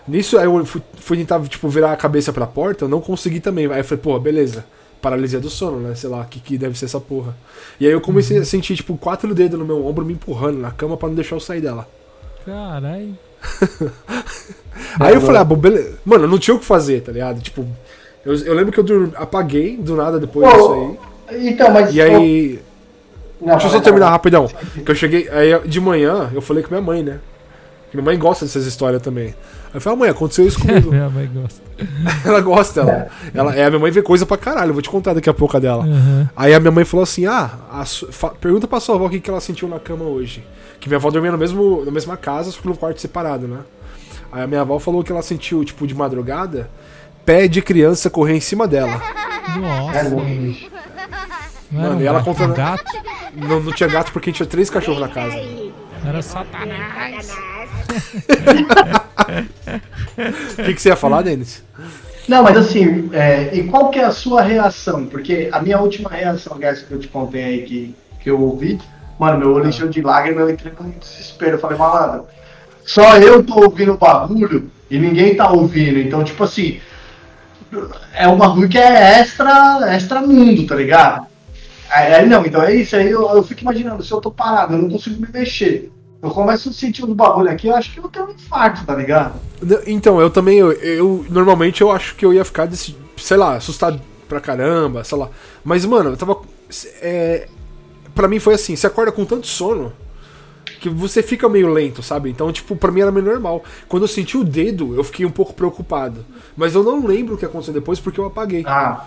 [0.08, 3.40] Nisso aí eu fui, fui tentar, tipo, virar a cabeça pra porta, eu não consegui
[3.40, 3.66] também.
[3.72, 4.66] Aí eu falei, pô, beleza.
[5.02, 5.94] Paralisia do sono, né?
[5.96, 7.36] Sei lá, o que, que deve ser essa porra.
[7.80, 10.72] E aí eu comecei a sentir, tipo, quatro dedos no meu ombro me empurrando na
[10.72, 11.88] cama pra não deixar eu sair dela.
[12.46, 13.18] Caralho.
[15.00, 15.98] Aí eu falei, ah, bom, beleza.
[16.04, 17.42] Mano, não tinha o que fazer, tá ligado?
[17.42, 17.68] Tipo,
[18.26, 20.98] eu, eu lembro que eu dur- apaguei do nada depois Pô, disso
[21.30, 21.48] aí.
[21.50, 21.94] Então, mas.
[21.96, 22.60] E aí.
[23.42, 24.14] Não, Deixa eu só terminar vai.
[24.14, 24.48] rapidão.
[24.84, 25.28] Que eu cheguei.
[25.30, 27.20] Aí de manhã eu falei com minha mãe, né?
[27.92, 29.28] Que minha mãe gosta dessas histórias também.
[29.28, 29.34] Aí
[29.76, 30.90] eu falei, ah, mãe, aconteceu isso comigo.
[30.92, 31.62] Minha mãe gosta.
[32.26, 33.08] ela gosta, ela.
[33.34, 35.34] ela é, a minha mãe vê coisa pra caralho, eu vou te contar daqui a
[35.34, 35.84] pouco a dela.
[35.84, 36.26] Uhum.
[36.36, 39.10] Aí a minha mãe falou assim: ah, a su- fa- pergunta pra sua avó o
[39.10, 40.44] que, que ela sentiu na cama hoje.
[40.80, 43.58] Que minha avó dormia no mesmo, na mesma casa, só que num quarto separado, né?
[44.32, 46.70] Aí a minha avó falou que ela sentiu, tipo, de madrugada,
[47.26, 49.02] pé de criança correr em cima dela.
[49.60, 50.00] Nossa.
[50.00, 50.10] É.
[51.72, 52.84] Não era Mano, e ela um gato?
[53.34, 55.36] Não, não tinha gato porque tinha três cachorros na casa.
[56.06, 57.34] Era satanás.
[60.58, 61.64] O que, que você ia falar, Denis?
[62.28, 65.06] Não, mas assim, é, e qual que é a sua reação?
[65.06, 68.80] Porque a minha última reação, aliás, que eu te contei aí que, que eu ouvi,
[69.20, 71.54] mano, meu olho encheu de lágrimas, eu entrei num desespero.
[71.54, 72.26] Eu falei, malandro,
[72.86, 76.00] só eu tô ouvindo o bagulho e ninguém tá ouvindo.
[76.00, 76.80] Então, tipo assim,
[78.14, 81.28] é um bagulho que é extra, extra mundo, tá ligado?
[81.90, 84.74] Aí, aí não, então é isso, aí eu, eu fico imaginando, se eu tô parado,
[84.74, 85.92] eu não consigo me mexer.
[86.22, 88.96] Eu começo a sentir os bagulho aqui, eu acho que eu tenho um infarto, tá
[88.96, 89.36] ligado?
[89.86, 93.56] Então, eu também, eu, eu- normalmente eu acho que eu ia ficar, desse, sei lá,
[93.56, 95.30] assustado pra caramba, sei lá.
[95.64, 96.42] Mas, mano, eu tava.
[97.02, 97.48] É,
[98.16, 99.94] pra mim foi assim: você acorda com tanto sono
[100.80, 102.30] que você fica meio lento, sabe?
[102.30, 103.64] Então, tipo, pra mim era meio normal.
[103.88, 106.26] Quando eu senti o dedo, eu fiquei um pouco preocupado.
[106.58, 108.64] Mas eu não lembro o que aconteceu depois porque eu apaguei.
[108.66, 109.06] Ah,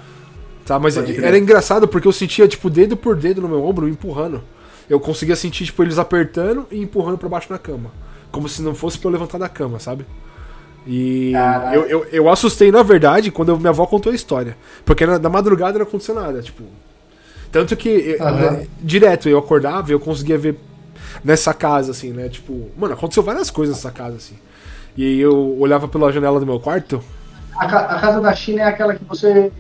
[0.65, 4.43] Tá, mas era engraçado porque eu sentia, tipo, dedo por dedo no meu ombro empurrando.
[4.89, 7.91] Eu conseguia sentir, tipo, eles apertando e empurrando pra baixo da cama.
[8.31, 10.05] Como se não fosse pra eu levantar da cama, sabe?
[10.87, 11.33] E
[11.75, 14.57] eu, eu, eu assustei, na verdade, quando minha avó contou a história.
[14.85, 16.63] Porque na, na madrugada não aconteceu nada, tipo.
[17.51, 20.59] Tanto que, eu- né, direto, eu acordava e eu conseguia ver
[21.25, 22.29] nessa casa, assim, né?
[22.29, 24.37] Tipo, mano, aconteceu várias coisas nessa casa, assim.
[24.97, 27.03] E aí eu olhava pela janela do meu quarto.
[27.57, 29.51] A, ca- a casa da China é aquela que você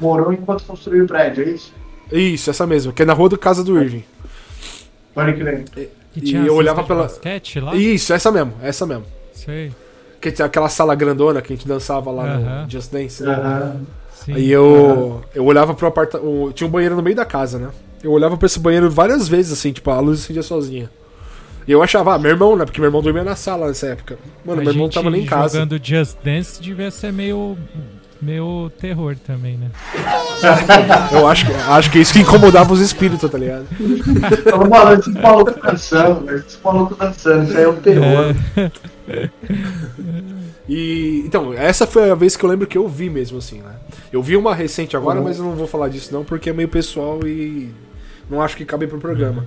[0.00, 1.72] morou enquanto construiu o prédio, é isso?
[2.12, 4.04] Isso, essa mesma, que é na rua da casa do Irving.
[5.14, 5.64] Pode crer.
[6.16, 7.74] E tinha eu olhava pela- basquete lá?
[7.74, 9.04] Isso, essa mesmo, essa mesmo.
[9.32, 9.72] Sei.
[10.20, 12.62] Que tinha aquela sala grandona que a gente dançava lá Aham.
[12.64, 13.24] no Just Dance.
[13.24, 13.80] Aham.
[14.12, 14.34] Sim.
[14.34, 16.52] Aí eu, eu olhava pro apartamento.
[16.52, 17.70] Tinha um banheiro no meio da casa, né?
[18.02, 20.90] Eu olhava pra esse banheiro várias vezes, assim, tipo, a luz acendia sozinha.
[21.68, 22.64] E eu achava, ah, meu irmão, né?
[22.64, 24.18] Porque meu irmão dormia na sala nessa época.
[24.44, 25.58] Mano, A meu irmão gente tava nem em casa.
[25.60, 27.56] jogando Just Dance devia ser meio,
[28.20, 29.70] meio terror também, né?
[31.12, 33.66] Eu acho, que- acho que é isso que incomodava os espíritos, tá ligado?
[34.44, 38.34] Tava falando esses malucos dançando, velho, esses malucos dançando, isso aí é um terror.
[40.68, 41.22] E.
[41.26, 43.72] Então, essa foi a vez que eu lembro que eu vi mesmo, assim, né?
[44.12, 45.24] Eu vi uma recente agora, Uhum.
[45.24, 47.70] mas eu não vou falar disso não, porque é meio pessoal e.
[48.30, 49.44] Não acho que cabe pro programa.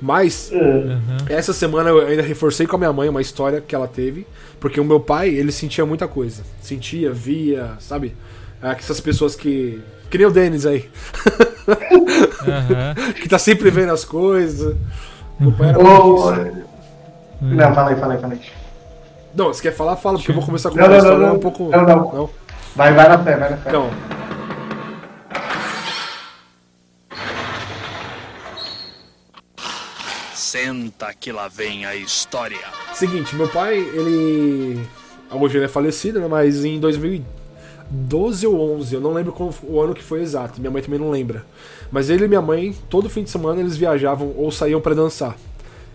[0.00, 0.50] Mas.
[0.52, 1.00] Aham.
[1.28, 4.26] essa semana eu ainda reforcei com a minha mãe uma história que ela teve,
[4.60, 6.42] porque o meu pai, ele sentia muita coisa.
[6.60, 8.14] Sentia, via, sabe?
[8.62, 9.80] É, Essas pessoas que.
[10.10, 10.88] Que nem o Denis aí,
[12.46, 12.94] Aham.
[13.20, 14.76] que tá sempre vendo as coisas.
[15.38, 16.56] Meu pai era isso.
[17.40, 18.40] Não, fala aí, fala aí, fala aí.
[19.34, 21.34] Não, se quer falar, fala, porque eu vou começar com Não, uma não, história não,
[21.34, 21.68] um pouco.
[21.70, 22.30] não, não.
[22.74, 23.68] Vai, vai na fé, vai na fé.
[23.68, 23.90] Então.
[30.56, 32.56] Senta que lá vem a história.
[32.94, 34.80] Seguinte, meu pai, ele.
[35.30, 36.26] Hoje ele é falecido, né?
[36.26, 40.58] Mas em 2012 ou 11, eu não lembro qual o ano que foi exato.
[40.58, 41.44] Minha mãe também não lembra.
[41.92, 45.36] Mas ele e minha mãe, todo fim de semana, eles viajavam ou saíam pra dançar.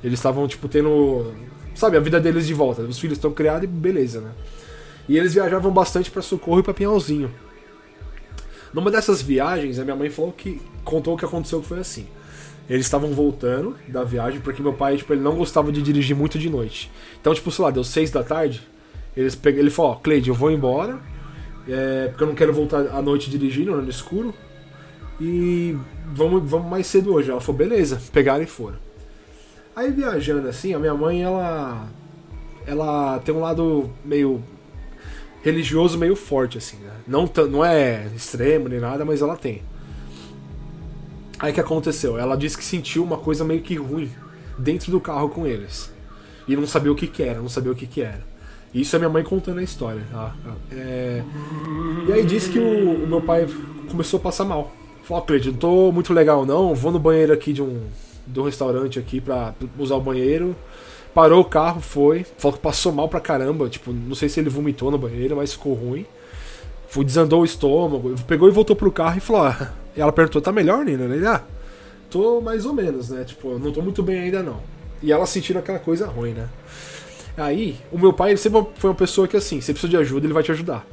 [0.03, 1.34] Eles estavam, tipo, tendo.
[1.74, 2.84] Sabe, a vida deles de volta.
[2.84, 4.30] Os filhos estão criados e beleza, né?
[5.09, 7.34] E eles viajavam bastante pra Socorro e pra Pinhalzinho.
[8.72, 10.62] Numa dessas viagens, a minha mãe falou que.
[10.84, 12.05] contou o que aconteceu que foi assim.
[12.72, 16.39] Eles estavam voltando da viagem, porque meu pai, tipo, ele não gostava de dirigir muito
[16.39, 16.89] de noite.
[17.19, 18.65] Então, tipo, sei lá, deu seis da tarde.
[19.15, 20.97] Eles pegam, ele falou, ó, Cleide, eu vou embora.
[21.67, 24.34] é, porque eu não quero voltar à noite dirigindo, no escuro.
[25.19, 25.78] E
[26.13, 27.30] vamos, vamos mais cedo hoje.
[27.30, 28.78] Ela falou, beleza, pegaram e foram.
[29.76, 31.89] Aí viajando assim, a minha mãe, ela.
[32.65, 34.41] Ela tem um lado meio
[35.43, 36.91] religioso meio forte, assim, né?
[37.05, 39.61] Não, não é extremo nem nada, mas ela tem.
[41.41, 42.17] Aí que aconteceu?
[42.17, 44.09] Ela disse que sentiu uma coisa meio que ruim
[44.57, 45.91] dentro do carro com eles.
[46.47, 48.21] E não sabia o que, que era, não sabia o que, que era.
[48.73, 50.01] Isso é minha mãe contando a história.
[50.11, 50.33] tá?
[50.71, 51.23] É,
[52.07, 53.47] E aí disse que o, o meu pai
[53.89, 54.71] começou a passar mal.
[55.03, 57.81] Falou, Cleide, não tô muito legal não, vou no banheiro aqui de um,
[58.25, 60.55] de um restaurante aqui pra usar o banheiro.
[61.13, 62.25] Parou o carro, foi.
[62.37, 63.67] Falou que passou mal pra caramba.
[63.67, 66.05] Tipo, não sei se ele vomitou no banheiro, mas ficou ruim.
[66.87, 68.15] Foi, desandou o estômago.
[68.27, 69.73] Pegou e voltou pro carro e falou: ah.
[69.95, 71.03] E ela perguntou: tá melhor, Nina?
[71.03, 71.43] Ele, ah,
[72.09, 73.23] tô mais ou menos, né?
[73.23, 74.59] Tipo, não tô muito bem ainda não.
[75.01, 76.47] E ela sentindo aquela coisa ruim, né?
[77.37, 80.25] Aí, o meu pai, ele sempre foi uma pessoa que assim, você precisa de ajuda,
[80.25, 80.85] ele vai te ajudar.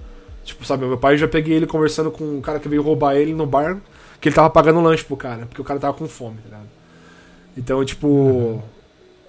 [0.44, 3.16] Tipo, sabe, meu pai eu já peguei ele conversando com um cara que veio roubar
[3.16, 3.80] ele no bar,
[4.20, 6.68] que ele tava pagando lanche pro cara, porque o cara tava com fome, tá ligado?
[7.56, 8.62] Então, tipo.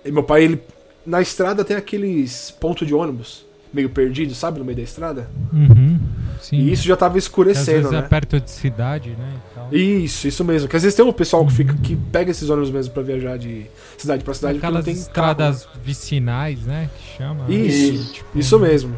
[0.06, 0.62] e meu pai, ele.
[1.06, 5.30] Na estrada tem aqueles pontos de ônibus, meio perdidos, sabe, no meio da estrada?
[5.54, 6.00] Uhum.
[6.42, 6.58] Sim.
[6.58, 7.98] E isso já tava Que às escurecendo, vezes né?
[8.00, 9.34] é perto de cidade, né?
[9.36, 9.70] e tal.
[9.74, 10.68] Isso, isso mesmo.
[10.70, 13.38] Que às vezes tem um pessoal que fica que pega esses ônibus mesmo pra viajar
[13.38, 13.66] de
[13.98, 16.90] cidade pra cidade Aquelas porque não tem estradas vicinais, né?
[16.98, 17.40] Que chama.
[17.42, 17.54] carro.
[17.54, 18.96] Isso, Tipo, isso mesmo.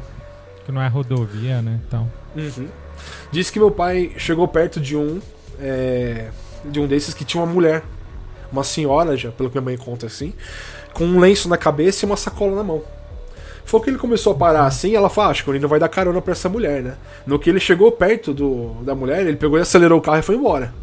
[0.66, 1.80] Que não é rodovia, né?
[1.88, 2.10] Então.
[2.36, 2.68] Uhum.
[3.32, 5.20] Disse que meu pai chegou perto de um
[5.60, 6.30] é,
[6.66, 7.84] de um desses que tinha uma mulher,
[8.52, 10.34] uma senhora já, pelo que minha mãe conta assim,
[10.94, 12.84] com um lenço na cabeça e uma sacola na mão.
[13.66, 15.80] Foi que ele começou a parar assim, ela falou, ah, acho que ele não vai
[15.80, 16.96] dar carona pra essa mulher, né?
[17.26, 20.24] No que ele chegou perto do, da mulher, ele pegou e acelerou o carro e
[20.24, 20.74] foi embora.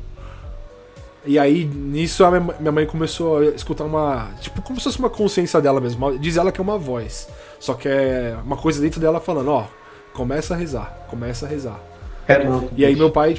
[1.26, 4.30] E aí, nisso, a minha mãe começou a escutar uma.
[4.40, 6.18] Tipo, como se fosse uma consciência dela mesmo.
[6.18, 7.28] Diz ela que é uma voz.
[7.60, 9.66] Só que é uma coisa dentro dela falando, ó,
[10.14, 11.78] começa a rezar, começa a rezar.
[12.26, 12.70] É louco.
[12.76, 13.36] E aí meu pai.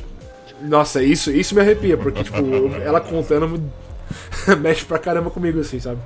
[0.62, 2.38] Nossa, isso, isso me arrepia, porque, tipo,
[2.84, 3.72] ela contando me-
[4.60, 6.00] mexe pra caramba comigo, assim, sabe?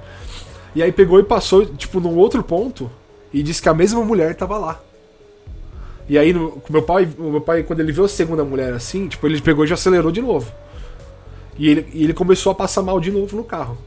[0.76, 2.90] E aí pegou e passou, tipo, num outro ponto
[3.34, 4.80] e disse que a mesma mulher tava lá.
[6.08, 9.26] E aí, no, meu pai, meu pai, quando ele viu a segunda mulher assim, tipo,
[9.26, 10.52] ele pegou e já acelerou de novo.
[11.58, 13.78] E ele, e ele começou a passar mal de novo no carro.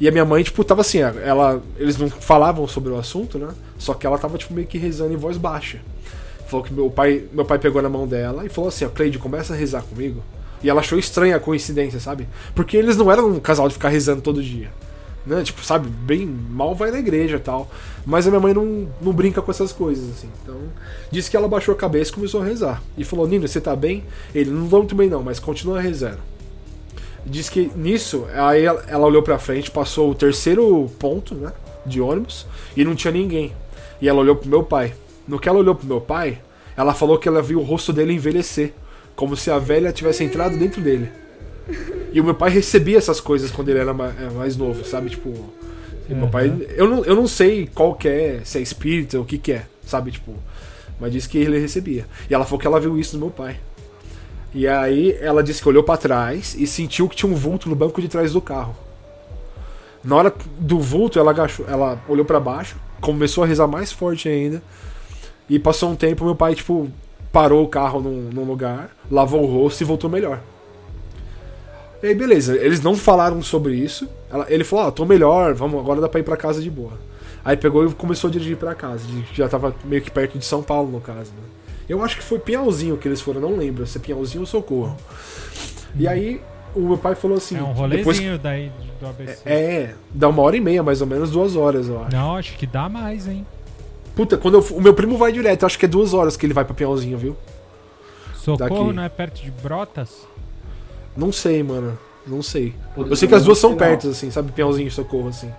[0.00, 3.48] E a minha mãe, tipo, tava assim, ela, eles não falavam sobre o assunto, né?
[3.78, 5.80] Só que ela tava, tipo, meio que rezando em voz baixa.
[6.46, 9.18] Falou que meu pai, meu pai pegou na mão dela e falou assim: ó, Cleide,
[9.18, 10.22] começa a rezar comigo.
[10.62, 12.28] E ela achou estranha a coincidência, sabe?
[12.54, 14.70] Porque eles não eram um casal de ficar rezando todo dia.
[15.24, 15.42] Né?
[15.42, 17.70] Tipo, sabe, bem mal vai na igreja e tal.
[18.04, 20.28] Mas a minha mãe não, não brinca com essas coisas, assim.
[20.42, 20.56] Então,
[21.10, 22.82] disse que ela baixou a cabeça e começou a rezar.
[22.96, 24.04] E falou: Nino, você tá bem?
[24.34, 26.18] Ele, não tô muito bem não, mas continua rezando.
[27.24, 31.52] Diz que nisso, aí ela, ela olhou pra frente, passou o terceiro ponto, né?
[31.86, 32.46] De ônibus,
[32.76, 33.52] e não tinha ninguém.
[34.00, 34.94] E ela olhou pro meu pai.
[35.26, 36.40] No que ela olhou pro meu pai,
[36.76, 38.72] ela falou que ela viu o rosto dele envelhecer.
[39.14, 41.21] Como se a velha tivesse entrado dentro dele.
[42.12, 45.10] E o meu pai recebia essas coisas quando ele era mais, mais novo, sabe?
[45.10, 45.32] Tipo.
[46.08, 46.52] Meu pai.
[46.76, 49.52] Eu não, eu não sei qual que é, se é espírito ou o que, que
[49.52, 50.10] é, sabe?
[50.10, 50.34] Tipo.
[51.00, 52.06] Mas disse que ele recebia.
[52.28, 53.58] E ela falou que ela viu isso no meu pai.
[54.54, 57.74] E aí ela disse que olhou para trás e sentiu que tinha um vulto no
[57.74, 58.76] banco de trás do carro.
[60.04, 64.28] Na hora do vulto, ela agachou, ela olhou para baixo, começou a rezar mais forte
[64.28, 64.62] ainda.
[65.48, 66.90] E passou um tempo, meu pai, tipo,
[67.32, 70.40] parou o carro num, num lugar, lavou o rosto e voltou melhor.
[72.02, 74.08] E aí, beleza, eles não falaram sobre isso.
[74.30, 76.70] Ela, ele falou: Ó, oh, tô melhor, vamos, agora dá pra ir pra casa de
[76.70, 76.92] boa.
[77.44, 79.04] Aí pegou e começou a dirigir para casa.
[79.32, 81.30] Já tava meio que perto de São Paulo, no caso.
[81.30, 81.42] Né?
[81.88, 84.96] Eu acho que foi Pinhalzinho que eles foram, não lembro se é Pinhalzinho ou Socorro.
[85.96, 86.40] E aí
[86.74, 87.56] o meu pai falou assim.
[87.56, 88.40] É um rolezinho depois...
[88.40, 89.42] daí do ABC.
[89.44, 92.16] É, é, dá uma hora e meia, mais ou menos, duas horas, eu acho.
[92.16, 93.46] Não, acho que dá mais, hein?
[94.14, 96.54] Puta, quando eu, o meu primo vai direto, acho que é duas horas que ele
[96.54, 97.36] vai pra Pinhalzinho, viu?
[98.34, 98.92] Socorro Daqui.
[98.96, 100.26] não é perto de Brotas?
[101.16, 101.98] Não sei, mano.
[102.26, 102.74] Não sei.
[102.96, 104.52] Eu sei que as duas são perto, assim, sabe?
[104.52, 105.52] Pinhalzinho e Socorro, assim.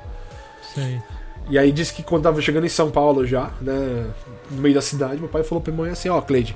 [0.74, 1.02] Sei.
[1.50, 4.08] E aí disse que quando tava chegando em São Paulo já, né,
[4.50, 6.56] no meio da cidade, meu pai falou pra minha mãe assim, ó, oh, Cleide,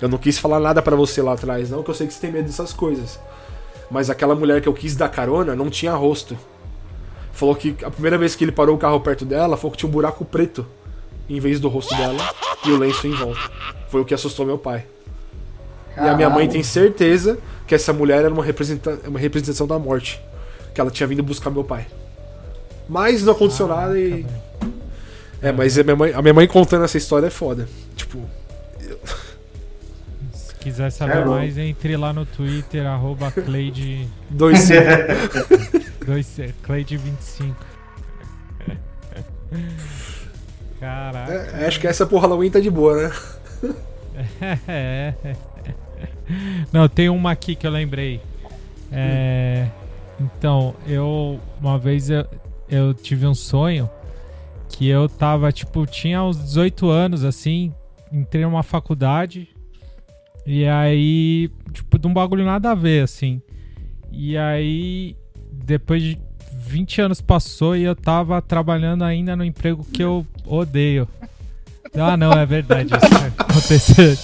[0.00, 2.20] eu não quis falar nada para você lá atrás, não, que eu sei que você
[2.20, 3.18] tem medo dessas coisas.
[3.90, 6.36] Mas aquela mulher que eu quis dar carona não tinha rosto.
[7.32, 9.88] Falou que a primeira vez que ele parou o carro perto dela, falou que tinha
[9.88, 10.66] um buraco preto
[11.28, 12.18] em vez do rosto dela
[12.64, 13.40] e o lenço em volta.
[13.88, 14.84] Foi o que assustou meu pai.
[15.94, 16.10] Caralho.
[16.10, 19.78] E a minha mãe tem certeza que essa mulher era uma, representa uma representação da
[19.78, 20.20] morte.
[20.74, 21.86] Que ela tinha vindo buscar meu pai.
[22.88, 24.26] Mas não aconteceu ah, nada e.
[25.40, 27.68] É, mas a minha, mãe, a minha mãe contando essa história é foda.
[27.94, 28.18] Tipo.
[30.32, 34.08] Se quiser saber é mais, entre lá no Twitter, arroba Cleide.
[34.30, 34.82] 25.
[36.62, 37.54] Cleide 25.
[40.80, 41.32] Caraca.
[41.32, 43.12] É, acho que essa por Halloween tá de boa, né?
[44.68, 45.14] É.
[46.72, 48.20] Não, tem uma aqui que eu lembrei.
[48.90, 49.68] É,
[50.20, 51.40] então, eu.
[51.60, 52.26] Uma vez eu,
[52.68, 53.88] eu tive um sonho
[54.68, 57.72] que eu tava, tipo, tinha uns 18 anos, assim,
[58.12, 59.48] entrei numa faculdade
[60.46, 63.40] e aí, tipo, de um bagulho nada a ver, assim.
[64.12, 65.16] E aí,
[65.50, 66.20] depois de
[66.52, 71.08] 20 anos passou e eu tava trabalhando ainda no emprego que eu odeio.
[71.96, 72.90] Ah, não, é verdade.
[72.94, 74.18] Isso aconteceu.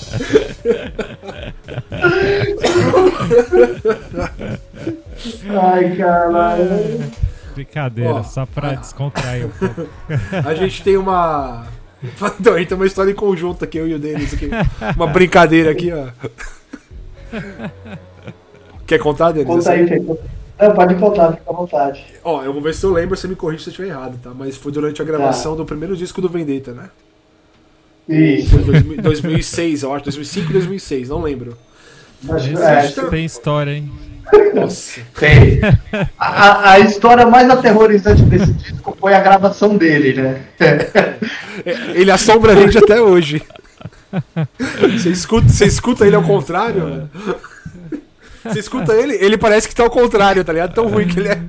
[5.51, 7.11] Ai, caralho.
[7.55, 9.89] Brincadeira, só pra descontrair um pouco.
[10.47, 11.67] A gente tem uma.
[12.41, 14.33] Então, a gente tem uma história em conjunto aqui, eu e o Denis.
[14.33, 14.49] Aqui.
[14.97, 16.07] Uma brincadeira aqui, ó.
[18.87, 19.47] Quer contar, Denis?
[19.47, 20.01] Conta aí, Fê.
[20.61, 22.05] Não, pode contar, fica à vontade.
[22.23, 24.31] Ó, eu vou ver se eu lembro, você me corrige se eu estiver errado, tá?
[24.35, 25.59] Mas foi durante a gravação tá.
[25.59, 26.91] do primeiro disco do Vendetta, né?
[28.07, 28.51] Isso.
[28.51, 31.57] Foi 2006, eu acho, 2005, 2006, não lembro.
[32.23, 33.91] Mas, é, tem história, hein?
[34.55, 35.01] Nossa.
[35.19, 35.61] Tem.
[36.19, 40.41] A, a, história mais aterrorizante desse disco foi a gravação dele, né?
[41.65, 43.43] É, ele assombra a gente até hoje.
[44.93, 46.85] Você escuta, você escuta ele ao contrário?
[46.85, 47.07] Né?
[48.45, 50.75] Você escuta ele, ele parece que tá ao contrário, tá ligado?
[50.75, 51.41] Tão ruim que ele é.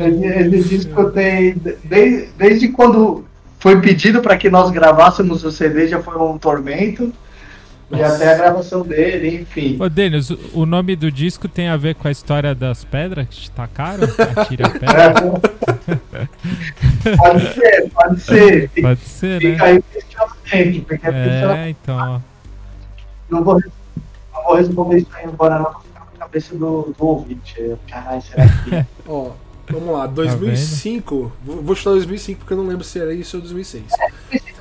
[0.00, 1.56] Esse disco tem.
[1.84, 3.24] Desde, desde quando
[3.58, 7.12] foi pedido para que nós gravássemos o CD, já foi um tormento.
[7.90, 8.02] Nossa.
[8.02, 9.78] E até a gravação dele, enfim.
[9.80, 13.36] Ô, Denis, o nome do disco tem a ver com a história das pedras que
[13.36, 14.06] te tacaram?
[14.36, 15.14] Atira a pedra?
[17.16, 18.70] pode ser, pode ser.
[18.82, 19.70] Pode ser, Fica né?
[19.70, 22.22] aí questionamento, porque é, então.
[23.30, 27.74] Não vou, não vou responder isso aí agora, não, ficar na cabeça do, do ouvinte.
[27.88, 28.86] Caralho, será que.
[29.08, 29.30] Ó,
[29.70, 31.32] vamos lá, 2005.
[31.46, 33.84] Tá vou chutar 2005 porque eu não lembro se era isso ou 2006.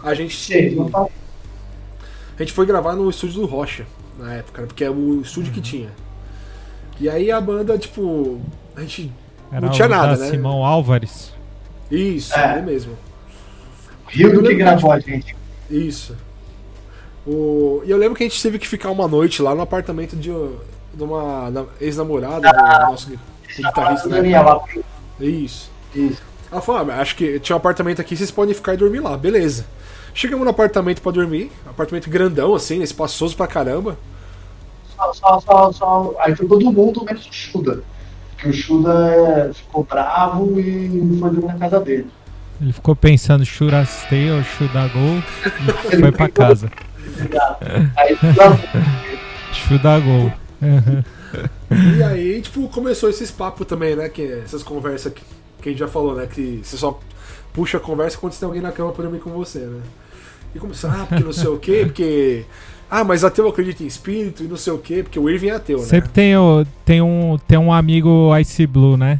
[0.01, 0.77] A gente.
[2.37, 3.85] A gente foi gravar no estúdio do Rocha
[4.17, 5.89] na época, porque é o estúdio que tinha.
[6.99, 8.39] E aí a banda, tipo,
[8.75, 9.11] a gente
[9.51, 10.25] Era não tinha nada, né?
[10.25, 10.29] né?
[10.29, 11.33] Simão Álvares.
[11.89, 12.53] Isso, é.
[12.53, 12.97] ele mesmo.
[14.07, 15.35] Rio que gravou a gente.
[15.69, 16.15] Isso.
[17.25, 17.81] O...
[17.85, 20.31] E eu lembro que a gente teve que ficar uma noite lá no apartamento de,
[20.31, 23.11] de uma ex-namorada ah, do nosso
[23.55, 24.09] guitarrista.
[24.09, 24.29] Né?
[25.19, 25.71] Isso.
[25.93, 26.21] Isso.
[26.51, 29.17] Ela falou, ah, acho que tinha um apartamento aqui, vocês podem ficar e dormir lá,
[29.17, 29.65] beleza.
[30.17, 33.95] Chegamos no apartamento pra dormir, apartamento grandão, assim, espaçoso pra caramba.
[34.95, 37.83] Só, só, só, só- Aí foi todo mundo menos o Chuda.
[38.35, 42.07] Que o Chuda é, ficou bravo e foi dormir na casa dele.
[42.59, 45.21] Ele ficou pensando churastei ou chudagol
[45.93, 46.71] e foi pra casa.
[47.95, 48.17] Aí
[49.53, 50.33] Chudagol.
[51.99, 54.09] E aí, tipo, começou esses papos também, né?
[54.09, 55.21] Que, essas conversas que,
[55.61, 56.25] que a gente já falou, né?
[56.25, 56.99] Que você só
[57.53, 59.81] puxa a conversa quando você tem alguém na cama pra dormir com você, né?
[60.55, 62.45] E começou, ah, porque não sei o quê, porque.
[62.89, 65.55] Ah, mas ateu acredita em espírito e não sei o quê, porque o Irving é
[65.55, 65.83] ateu, né?
[65.83, 69.19] Sempre tem, o, tem, um, tem um amigo Ice Blue, né?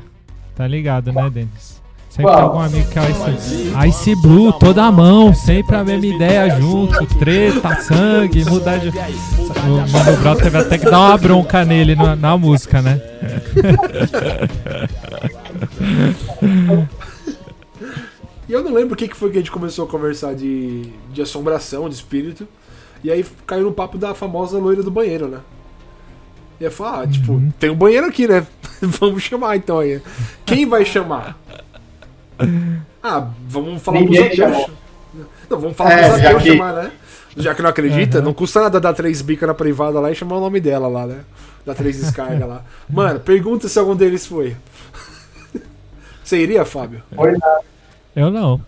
[0.56, 1.76] Tá ligado, né, Denis?
[2.10, 2.44] Sempre tem Qual?
[2.44, 3.86] algum amigo que é Ice Blue.
[3.86, 8.88] Ice Blue, toda a mão, sempre a mesma ideia junto, treta, sangue, mudar de.
[8.90, 13.02] O Mano Brown teve até que dar uma bronca nele na, na música, né?
[18.48, 20.84] E eu não lembro o que que foi que a gente começou a conversar de,
[21.12, 22.48] de assombração, de espírito.
[23.04, 25.40] E aí caiu no papo da famosa loira do banheiro, né?
[26.60, 27.52] E aí falou, ah, tipo, Uhum.
[27.60, 28.46] tem um banheiro aqui, né?
[28.82, 30.02] Vamos chamar então aí.
[30.46, 31.38] Quem vai chamar?
[33.02, 34.68] Ah, vamos falar Ninguém pros ateus.
[35.50, 36.92] Não, vamos falar É, pros ateus que- chamar, né?
[37.36, 38.26] Já que não acredita, Uhum.
[38.26, 41.06] não custa nada dar três bicas na privada lá e chamar o nome dela lá,
[41.06, 41.20] né?
[41.66, 42.64] Dar três descargas lá.
[42.90, 44.56] Mano, pergunta se algum deles foi.
[46.24, 47.02] Você iria, Fábio?
[47.16, 47.62] foi nada.
[48.18, 48.60] Eu não.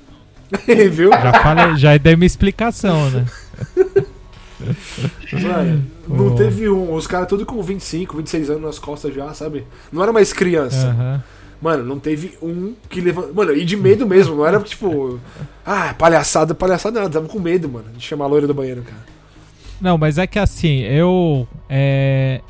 [0.92, 1.10] Viu?
[1.10, 3.26] Já falei, já dei minha explicação, né?
[5.42, 6.94] Mano, não teve um.
[6.94, 9.66] Os caras tudo com 25, 26 anos nas costas já, sabe?
[9.92, 10.90] Não era mais criança.
[10.90, 11.24] Aham.
[11.60, 13.34] Mano, não teve um que levantou.
[13.34, 15.20] Mano, e de medo mesmo, não era tipo.
[15.66, 17.10] Ah, palhaçada, palhaçada, não.
[17.10, 19.02] Tava com medo, mano, de chamar a loira do banheiro, cara.
[19.82, 21.48] Não, mas é que assim, eu.
[21.70, 22.42] é,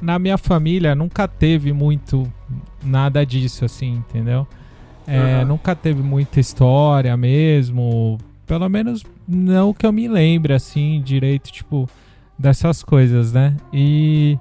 [0.00, 2.30] na minha família nunca teve muito
[2.82, 4.46] nada disso, assim, entendeu?
[5.06, 5.44] É, Aham.
[5.46, 8.18] Nunca teve muita história mesmo.
[8.46, 11.88] Pelo menos não que eu me lembre, assim, direito, tipo,
[12.38, 13.56] dessas coisas, né?
[13.72, 14.38] E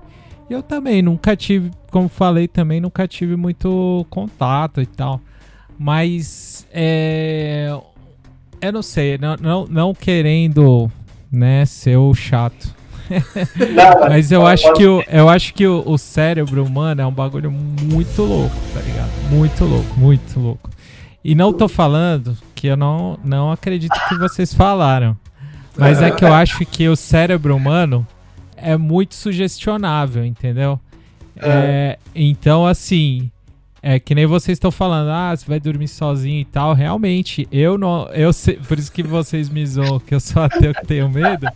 [0.50, 5.22] eu também nunca tive, como falei, também nunca tive muito contato e tal.
[5.78, 7.70] Mas é.
[8.62, 10.92] Eu não sei, não, não, não querendo
[11.32, 12.76] né, ser o chato.
[13.12, 17.12] Não, Mas eu acho que, o, eu acho que o, o cérebro humano é um
[17.12, 19.10] bagulho muito louco, tá ligado?
[19.30, 20.70] Muito louco, muito louco.
[21.24, 25.18] E não tô falando que eu não, não acredito que vocês falaram.
[25.78, 28.06] Mas é que eu acho que o cérebro humano
[28.58, 30.80] é muito sugestionável, entendeu?
[31.38, 33.32] É, então, assim,
[33.84, 36.74] é que nem vocês estão falando, ah, você vai dormir sozinho e tal.
[36.74, 38.08] Realmente, eu não.
[38.10, 41.48] Eu sei, por isso que vocês me zoam que eu sou ateu que tenho medo.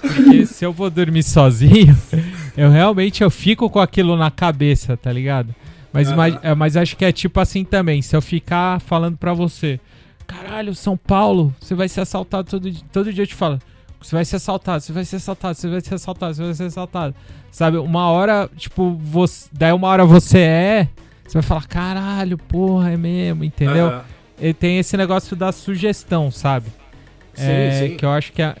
[0.00, 1.96] Porque se eu vou dormir sozinho,
[2.56, 5.54] eu realmente eu fico com aquilo na cabeça, tá ligado?
[5.92, 8.02] Mas, ima- é, mas acho que é tipo assim também.
[8.02, 9.78] Se eu ficar falando pra você,
[10.26, 13.22] caralho, São Paulo, você vai ser assaltado todo, di- todo dia.
[13.22, 13.60] Eu te falo,
[14.02, 16.64] você vai ser assaltado, você vai ser assaltado, você vai ser assaltado, você vai ser
[16.64, 17.14] assaltado.
[17.52, 20.88] Sabe, uma hora, tipo, você, daí uma hora você é,
[21.26, 23.86] você vai falar, caralho, porra, é mesmo, entendeu?
[24.38, 26.66] Ele tem esse negócio da sugestão, sabe?
[27.34, 27.96] Sim, É, sim.
[27.96, 28.54] Que eu acho que é,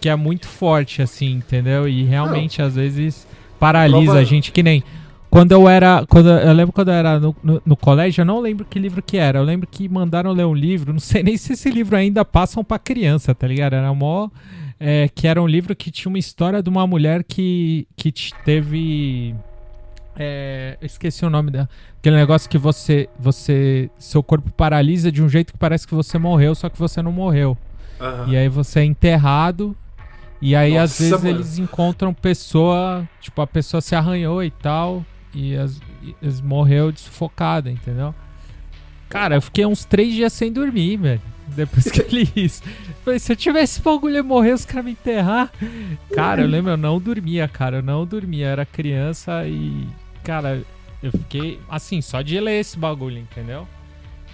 [0.00, 1.88] que é muito forte, assim, entendeu?
[1.88, 3.26] E realmente, às vezes,
[3.58, 4.82] paralisa Prova- a gente, que nem.
[5.30, 6.04] Quando eu era.
[6.08, 9.02] Quando, eu lembro quando eu era no, no, no colégio, eu não lembro que livro
[9.02, 9.38] que era.
[9.38, 12.64] Eu lembro que mandaram ler um livro, não sei nem se esse livro ainda passam
[12.64, 13.74] pra criança, tá ligado?
[13.74, 14.28] Era mó.
[14.80, 18.32] é, que era um livro que tinha uma história de uma mulher que, que te-
[18.44, 19.34] teve.
[20.18, 21.68] É, eu esqueci o nome dela.
[21.98, 23.88] Aquele negócio que você, você.
[23.98, 27.12] Seu corpo paralisa de um jeito que parece que você morreu, só que você não
[27.12, 27.56] morreu.
[28.00, 28.26] Aham.
[28.28, 29.76] E aí você é enterrado.
[30.42, 31.36] E aí às Nossa, vezes mano.
[31.36, 33.08] eles encontram pessoa.
[33.20, 35.04] Tipo, a pessoa se arranhou e tal.
[35.32, 38.12] E, as, e eles morreu de sufocada, entendeu?
[39.08, 41.22] Cara, eu fiquei uns três dias sem dormir, velho.
[41.46, 42.62] Depois que eu li isso.
[43.04, 45.50] Falei, se eu tivesse esse bagulho e morrer, os caras me enterrar.
[46.14, 47.78] Cara, eu lembro, eu não dormia, cara.
[47.78, 48.46] Eu não dormia.
[48.46, 49.86] Eu era criança e.
[50.28, 50.62] Cara,
[51.02, 51.58] eu fiquei.
[51.70, 53.66] Assim, só de ler esse bagulho, entendeu?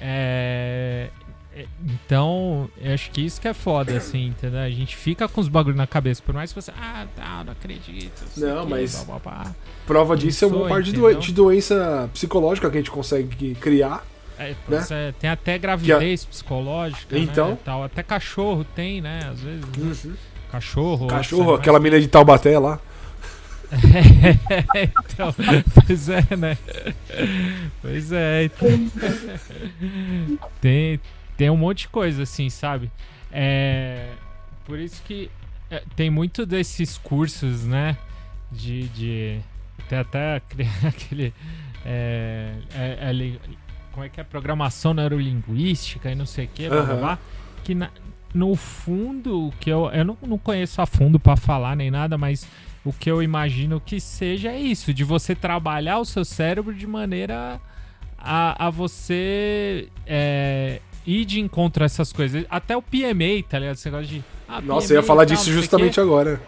[0.01, 1.09] É.
[1.55, 4.59] é, Então, eu acho que isso que é foda, assim, entendeu?
[4.59, 6.73] A gente fica com os bagulhos na cabeça, por mais que você.
[6.77, 8.25] Ah, tá, não acredito.
[8.37, 9.55] Não, mas- blá, blá, blá.
[9.87, 11.21] Prova disso é uma parte de, entendeu?
[11.21, 14.05] de doença psicológica que a gente consegue criar.
[14.37, 14.81] É, Né?
[14.81, 17.51] você tem até gravidez psicológica, Então.
[17.51, 17.85] né, tal.
[17.85, 19.21] Até cachorro tem, né?
[19.31, 20.05] Às vezes.
[20.07, 20.17] né?
[20.51, 21.07] Cachorro.
[21.07, 22.81] Cachorro, outros aquela mina de Taubaté lá.
[25.05, 25.35] então,
[25.87, 26.59] pois é, né?
[27.81, 28.45] Pois é.
[28.45, 28.69] então.
[30.61, 31.01] tem,
[31.37, 32.91] tem um monte de coisa, assim, sabe?
[33.33, 34.11] É,
[34.65, 35.31] por isso que
[35.71, 37.97] é, tem muito desses cursos, né?
[38.51, 38.89] De.
[38.89, 39.41] de
[39.89, 40.69] tem até aquele.
[40.87, 41.35] aquele,
[41.85, 43.39] é, é, é
[43.93, 44.25] como é que é?
[44.25, 47.19] Programação neurolinguística e não sei o que, blá, blá, blá,
[47.63, 47.91] que na-
[48.35, 52.47] no fundo, que eu, eu não, não conheço a fundo pra falar nem nada, mas
[52.85, 56.87] o que eu imagino que seja é isso, de você trabalhar o seu cérebro de
[56.87, 57.61] maneira
[58.19, 62.45] a, a você é, ir de encontro a essas coisas.
[62.51, 63.77] Até o PMA, tá ligado?
[63.77, 64.25] Esse negócio de.
[64.49, 66.41] ah, Nossa, PMA eu ia falar tal, disso justamente agora.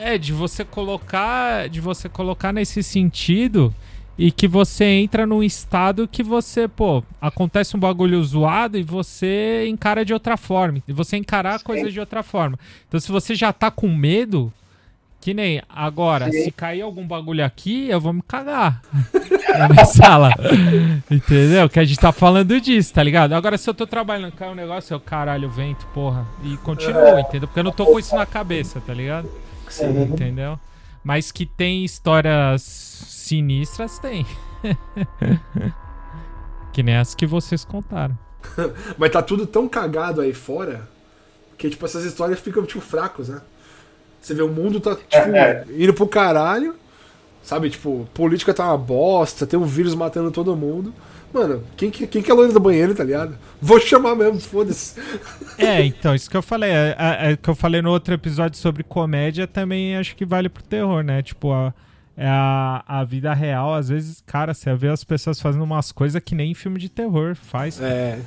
[0.00, 3.74] É, de você colocar, de você colocar nesse sentido
[4.16, 9.66] e que você entra num estado que você, pô, acontece um bagulho zoado e você
[9.68, 10.82] encara de outra forma.
[10.88, 12.58] E você encarar a coisa de outra forma.
[12.88, 14.52] Então, se você já tá com medo,
[15.28, 16.44] que nem agora, Sim.
[16.44, 18.80] se cair algum bagulho aqui, eu vou me cagar
[19.58, 20.30] na minha sala.
[21.10, 21.68] Entendeu?
[21.68, 23.34] Que a gente tá falando disso, tá ligado?
[23.34, 26.26] Agora, se eu tô trabalhando, cai um negócio, eu caralho, vento, porra.
[26.42, 27.46] E continuo, entendeu?
[27.46, 29.28] Porque eu não tô com isso na cabeça, tá ligado?
[29.82, 30.04] Uhum.
[30.04, 30.58] Entendeu?
[31.04, 34.24] Mas que tem histórias sinistras, tem.
[36.72, 38.18] que nem as que vocês contaram.
[38.96, 40.88] Mas tá tudo tão cagado aí fora
[41.58, 43.42] que, tipo, essas histórias ficam, tipo, fracos, né?
[44.20, 46.74] Você vê, o mundo tá, tipo, É, indo pro caralho.
[47.42, 50.92] Sabe, tipo, política tá uma bosta, tem um vírus matando todo mundo.
[51.32, 53.38] Mano, quem, que- quem que é a loira do banheiro, tá ligado?
[53.60, 55.00] Vou chamar mesmo, foda-se.
[55.58, 56.70] É, então, isso que eu falei.
[56.70, 60.48] É, é- é que eu falei no outro episódio sobre comédia também acho que vale
[60.48, 61.20] pro terror, né?
[61.22, 61.72] Tipo, a,
[62.16, 66.22] é a, a vida real, às vezes, cara, você vê as pessoas fazendo umas coisas
[66.22, 67.80] que nem filme de terror faz.
[67.80, 68.18] É,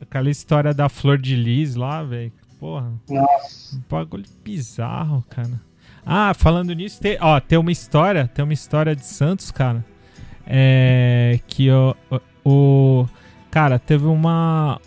[0.00, 2.32] Aquela história da Flor de Lis lá, velho.
[2.64, 2.94] Porra.
[3.10, 3.76] Nossa.
[3.76, 5.60] Um bagulho bizarro, cara.
[6.06, 9.84] Ah, falando nisso, tem, ó, tem uma história, tem uma história de Santos, cara.
[10.46, 11.94] É que o,
[12.42, 13.06] o,
[13.50, 14.80] cara, teve uma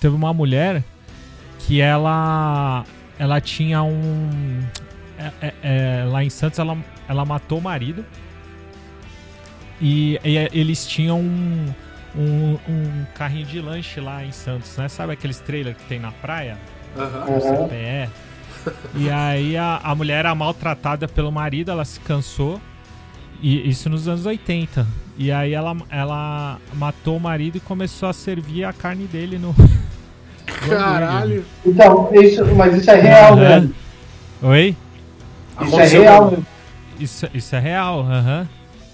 [0.00, 0.82] teve uma mulher
[1.58, 2.82] que ela
[3.18, 4.62] ela tinha um
[5.18, 8.06] é- é- é, lá em Santos ela, ela matou o marido
[9.82, 11.74] e, e eles tinham um,
[12.16, 14.88] um, um carrinho de lanche lá em Santos, né?
[14.88, 16.58] Sabe aqueles trailers que tem na praia?
[16.96, 17.24] Aham.
[17.28, 17.40] Uhum.
[17.40, 18.10] CPE.
[18.94, 22.60] E aí a, a mulher era maltratada pelo marido, ela se cansou.
[23.40, 24.86] E isso nos anos 80.
[25.18, 29.48] E aí ela, ela matou o marido e começou a servir a carne dele no.
[29.58, 31.44] no Caralho.
[31.66, 33.74] Então, isso, mas isso é real, velho.
[34.42, 34.76] Oi?
[35.60, 36.38] Isso é real.
[36.98, 38.48] Isso, isso é real, aham.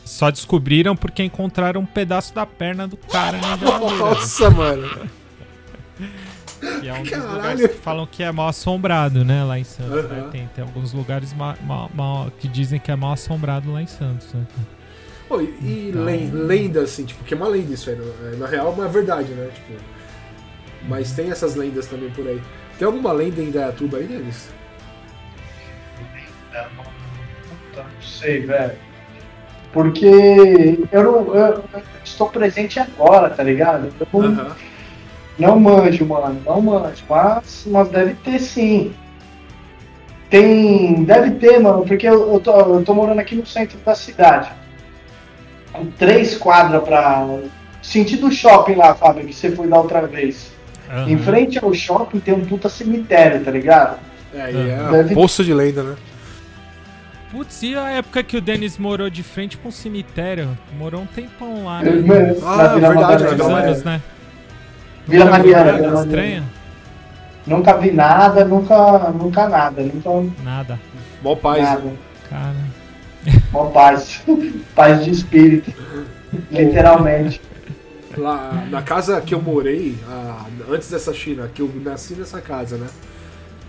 [0.05, 3.96] Só descobriram porque encontraram um pedaço da perna do cara geladeira.
[3.96, 4.88] Nossa, mano.
[6.81, 7.33] Que é um dos Caralho.
[7.33, 9.45] lugares que falam que é mal assombrado, né?
[9.45, 10.05] Lá em Santos.
[10.11, 10.19] né?
[10.21, 10.31] Aham.
[10.31, 13.87] Tem, tem alguns lugares ma- ma- mal- que dizem que é mal assombrado lá em
[13.87, 14.33] Santos.
[14.33, 14.43] Né?
[15.29, 17.97] Pô, e e Então- len- lenda, assim, tipo, que é uma lenda isso aí.
[17.97, 18.37] né?
[18.39, 19.49] Na real, é uma verdade, né?
[19.55, 19.75] Tipo,
[20.89, 22.41] mas tem essas lendas também por aí.
[22.79, 24.49] Tem alguma lenda em Dayatuba aí, Denis?
[27.73, 28.73] Puta, Não sei, velho.
[29.73, 30.07] Porque
[30.91, 31.35] eu não.
[31.35, 31.65] Eu
[32.05, 33.93] estou presente agora, tá ligado?
[34.01, 34.57] Eu não, Aham.
[35.39, 36.41] Não manjo, mano.
[36.45, 37.05] Não manjo.
[37.09, 38.93] Mas, mas deve ter sim.
[40.30, 41.05] Tem.
[41.05, 44.51] Deve ter, mano, porque eu, eu, tô, eu tô morando aqui no centro da cidade.
[45.72, 47.26] Com três quadras pra.
[47.80, 50.51] Sentido shopping lá, Fábio, que você foi da outra vez.
[50.91, 51.09] Aham.
[51.11, 53.99] Em frente ao shopping tem um puta cemitério, tá ligado?
[54.34, 55.97] É, e é Deve- poço de lenda, né?
[57.30, 60.57] Putz, e a época que o Denis morou de frente pra um cemitério?
[60.78, 61.91] Morou um tempão lá, né?
[61.91, 63.45] Eu- Ah, na Vila verdade, né?
[63.55, 64.03] anos, né?
[65.09, 66.01] Vila Mariana, Vila Mariana.
[66.01, 66.45] estranha?
[67.47, 70.79] Nunca vi nada, nunca, nunca nada, nunca Nada.
[71.23, 71.63] Mó paz.
[71.63, 71.93] nada.
[72.29, 72.57] Cara.
[73.51, 74.23] Mó paz.
[74.77, 75.73] paz de espírito.
[76.51, 77.41] Literalmente.
[78.17, 79.97] Lá na casa que eu morei,
[80.71, 82.89] antes dessa China, que eu nasci nessa casa, né?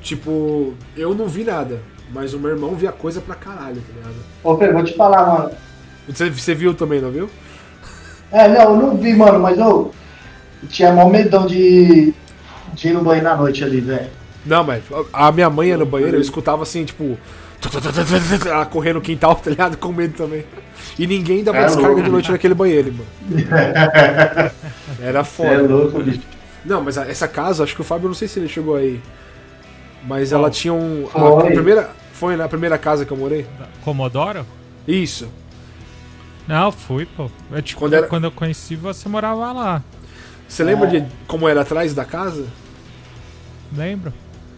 [0.01, 1.79] Tipo, eu não vi nada,
[2.11, 4.15] mas o meu irmão via coisa pra caralho, tá ligado?
[4.43, 5.51] Ô, Pedro, vou te falar, mano.
[6.07, 7.29] Você, você viu também, não viu?
[8.31, 9.91] É, não, eu não vi, mano, mas eu
[10.67, 12.13] tinha mó medão de,
[12.73, 14.09] de ir no banheiro na noite ali, velho.
[14.45, 14.83] Não, mas
[15.13, 17.17] a minha mãe ia no banheiro, eu escutava assim, tipo.
[18.49, 19.75] Ela correndo no quintal, tá ligado?
[19.77, 20.45] Com medo também.
[20.97, 22.03] E ninguém dava É descarga louco.
[22.03, 23.09] de noite naquele banheiro, mano.
[25.01, 25.61] Era Você é foda.
[25.73, 26.21] louco, bicho.
[26.65, 28.99] Não, mas essa casa, acho que o Fábio, não sei se ele chegou aí.
[30.07, 30.39] Mas Qual?
[30.41, 31.07] ela tinha um.
[31.13, 31.47] A, Foi.
[31.47, 31.89] a primeira.
[32.13, 33.45] Foi na primeira casa que eu morei?
[33.83, 34.45] Comodoro?
[34.87, 35.27] Isso.
[36.47, 37.29] Não, fui, pô.
[37.51, 39.83] Eu te- Quando era- Quando eu conheci, você morava lá.
[40.49, 40.99] Você lembra É.
[40.99, 42.45] de como era atrás da casa?
[43.75, 44.11] Lembro?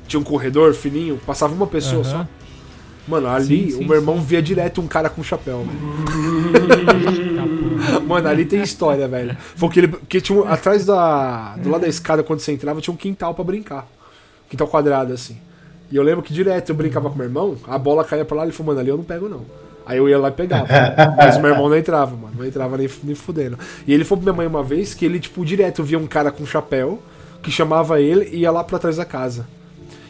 [0.07, 2.09] Tinha um corredor fininho, passava uma pessoa Aham.
[2.23, 2.27] só.
[3.07, 5.65] Mano, ali Sim, sim, o meu irmão via direto um cara com chapéu.
[5.65, 5.79] mano.
[8.07, 9.35] Mano, ali tem história, velho.
[9.55, 9.87] Foi que ele.
[9.87, 11.55] Porque tinha um- atrás da.
[11.57, 13.87] Do lado da escada, quando você entrava, tinha um quintal pra brincar.
[14.49, 15.37] Quintal quadrado, assim.
[15.91, 18.43] E eu lembro que direto eu brincava com meu irmão, a bola caía pra lá
[18.43, 19.41] e ele falou, mano, ali eu não pego, não.
[19.85, 20.67] Aí eu ia lá e pegava.
[21.17, 22.33] Mas meu irmão não entrava, mano.
[22.37, 23.57] Não entrava nem, nem fudendo.
[23.85, 26.31] E ele falou pra minha mãe uma vez que ele, tipo, direto via um cara
[26.31, 27.01] com chapéu,
[27.41, 29.47] que chamava ele e ia lá pra trás da casa.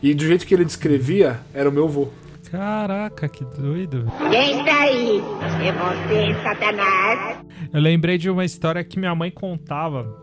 [0.01, 2.07] E do jeito que ele descrevia, era o meu avô.
[2.51, 4.11] Caraca, que doido.
[4.29, 5.23] Quem está aí?
[5.63, 7.37] É você, Satanás?
[7.71, 10.21] Eu lembrei de uma história que minha mãe contava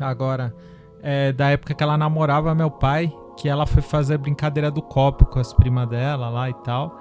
[0.00, 0.52] agora,
[1.00, 5.24] é, da época que ela namorava meu pai, que ela foi fazer brincadeira do copo
[5.26, 7.00] com as primas dela lá e tal.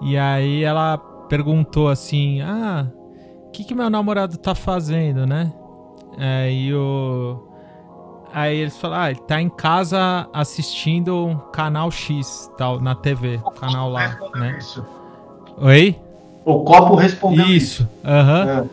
[0.00, 0.98] E aí ela
[1.30, 2.88] perguntou assim: Ah,
[3.46, 5.50] o que, que meu namorado tá fazendo, né?
[6.18, 7.46] Aí o.
[8.32, 13.40] Aí eles falaram, ah, ele tá em casa assistindo um canal X, tal, na TV,
[13.58, 14.56] canal lá, né?
[14.56, 14.86] Isso.
[15.58, 15.98] Oi?
[16.44, 18.68] O copo respondeu Isso, aham.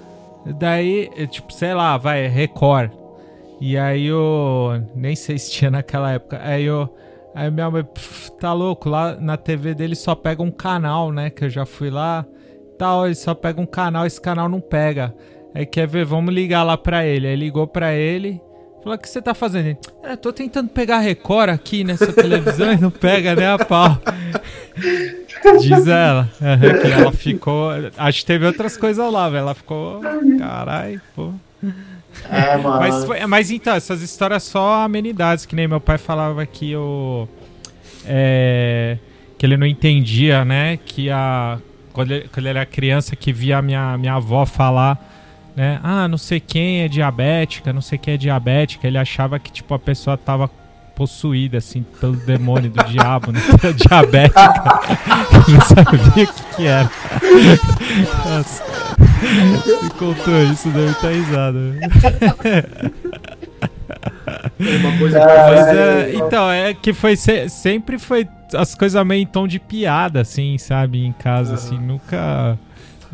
[0.46, 0.52] É.
[0.54, 2.92] Daí, é, tipo, sei lá, vai, Record.
[3.60, 4.84] E aí eu.
[4.96, 6.40] Nem sei se tinha naquela época.
[6.44, 6.88] Aí eu.
[7.34, 11.30] Aí minha mãe, "Pff, tá louco, lá na TV dele só pega um canal, né?
[11.30, 12.26] Que eu já fui lá.
[12.78, 15.14] Tal, ele só pega um canal, esse canal não pega.
[15.56, 17.28] Aí quer ver, vamos ligar lá pra ele.
[17.28, 18.40] Aí ligou pra ele.
[18.84, 19.68] Falou, o que você tá fazendo?
[19.68, 23.98] Ele, é, tô tentando pegar Record aqui nessa televisão e não pega nem a pau.
[25.62, 26.30] Diz ela.
[26.82, 27.70] Que ela ficou.
[27.98, 29.42] Acho que teve outras coisas lá, velho.
[29.42, 30.02] Ela ficou.
[30.38, 31.32] Caralho, pô.
[32.30, 32.80] É, mano.
[32.80, 37.28] Mas, foi- mas então, essas histórias só amenidades, que nem meu pai falava que o.
[38.06, 38.98] é,
[39.38, 40.78] que ele não entendia, né?
[40.78, 41.60] Que a.
[41.98, 45.04] Quando ele, quando ele era criança, que via a minha, minha avó falar,
[45.56, 45.80] né?
[45.82, 48.86] Ah, não sei quem é diabética, não sei quem é diabética.
[48.86, 50.48] Ele achava que, tipo, a pessoa tava
[50.96, 53.42] possuída, assim, pelo demônio do diabo, né?
[53.76, 54.54] Diabética.
[55.50, 56.92] não sabia o que, que era.
[58.30, 58.64] Nossa.
[59.82, 61.60] Me contou isso, deve estar risada.
[64.60, 68.74] É uma coisa Ah, Mas, é, é, então, é que foi se- sempre foi as
[68.76, 71.04] coisas meio em tom de piada, assim, sabe?
[71.06, 72.58] Em casa, assim, nunca.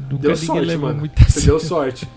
[0.09, 0.99] Nunca Deu sorte, mano.
[0.99, 2.07] muito Você deu sorte.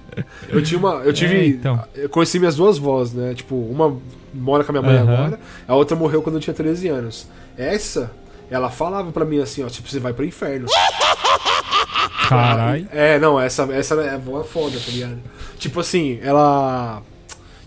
[0.48, 0.94] Eu tinha uma.
[1.04, 1.36] Eu tive.
[1.36, 1.82] É, então.
[1.94, 3.34] Eu conheci minhas duas vós, né?
[3.34, 3.96] Tipo, uma
[4.32, 5.12] mora com a minha mãe Aham.
[5.12, 7.26] agora, a outra morreu quando eu tinha 13 anos.
[7.56, 8.10] Essa,
[8.50, 10.66] ela falava pra mim assim, ó, tipo, você vai pro inferno.
[12.28, 12.88] Caralho.
[12.92, 15.18] É, não, essa, essa é é foda, tá ligado?
[15.58, 17.02] Tipo assim, ela.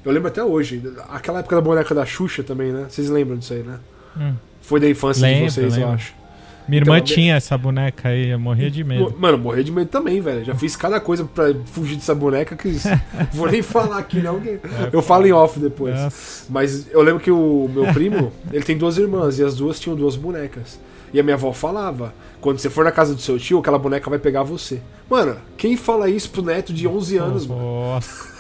[0.09, 2.87] Eu lembro até hoje, aquela época da boneca da Xuxa também, né?
[2.89, 3.77] Vocês lembram disso aí, né?
[4.17, 4.33] Hum.
[4.61, 5.95] Foi da infância Lembro, de vocês, eu lembro.
[5.95, 6.13] acho.
[6.67, 9.15] Minha Então, irmã de- tinha essa boneca aí, eu morria de medo.
[9.17, 10.43] Mano, morrer de medo também, velho.
[10.45, 12.69] Já fiz cada coisa pra fugir dessa boneca que.
[13.33, 14.59] Vou nem falar aqui, não, que
[14.91, 15.95] eu falo em off depois.
[15.95, 16.45] Nossa.
[16.49, 19.95] Mas eu lembro que o meu primo, ele tem duas irmãs e as duas tinham
[19.95, 20.79] duas bonecas.
[21.11, 24.07] E a minha avó falava: quando você for na casa do seu tio, aquela boneca
[24.09, 24.79] vai pegar você.
[25.09, 27.61] Mano, quem fala isso pro neto de 11 anos, mano?
[27.61, 28.38] Nossa.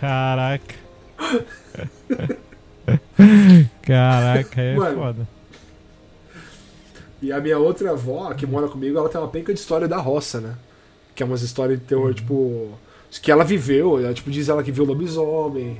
[0.00, 0.74] Caraca.
[3.82, 4.96] Caraca, aí é Mano.
[4.96, 5.28] foda.
[7.22, 9.96] E a minha outra avó, que mora comigo, ela tem uma penca de história da
[9.96, 10.54] roça, né?
[11.14, 12.70] Que é umas histórias de terror, tipo.
[13.22, 15.78] Que ela viveu, ela, tipo, diz ela que viu lobisomem.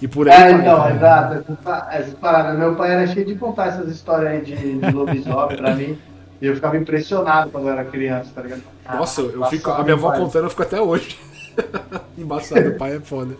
[0.00, 0.34] E por aí.
[0.34, 1.34] É, vai, então, tá exato.
[1.34, 2.58] Essas pa- Essas paradas.
[2.58, 5.98] Meu pai era cheio de contar essas histórias aí de, de lobisomem pra mim.
[6.40, 8.62] E eu ficava impressionado quando eu era criança, tá ligado?
[8.88, 9.70] Nossa, eu, eu Embaçado fico.
[9.70, 10.24] A minha avó demais.
[10.24, 11.18] contando, eu fico até hoje.
[12.18, 13.36] Embaçado, o pai é foda.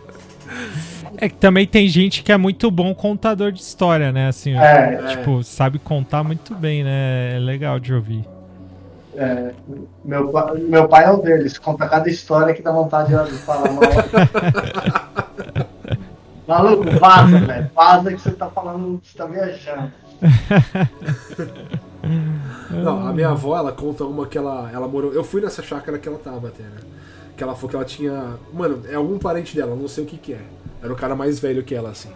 [1.16, 4.28] É que também tem gente que é muito bom contador de história, né?
[4.28, 7.36] Assim, É, tipo, sabe contar muito bem, né?
[7.36, 8.24] É legal de ouvir.
[9.16, 9.52] é.
[10.04, 10.32] Meu,
[10.68, 11.58] meu pai é um deles.
[11.58, 13.82] Conta cada história que dá vontade de falar mal.
[16.46, 17.70] Maluco, vaza, velho.
[17.74, 19.92] Vaza que você tá falando, você tá viajando.
[22.70, 25.12] Não, a minha avó, ela conta uma que ela, ela morou.
[25.12, 26.80] Eu fui nessa chácara que ela tava até, né?
[27.36, 28.34] Que ela falou que ela tinha.
[28.52, 30.40] Mano, é algum parente dela, não sei o que que é.
[30.82, 32.10] Era o cara mais velho que ela, assim.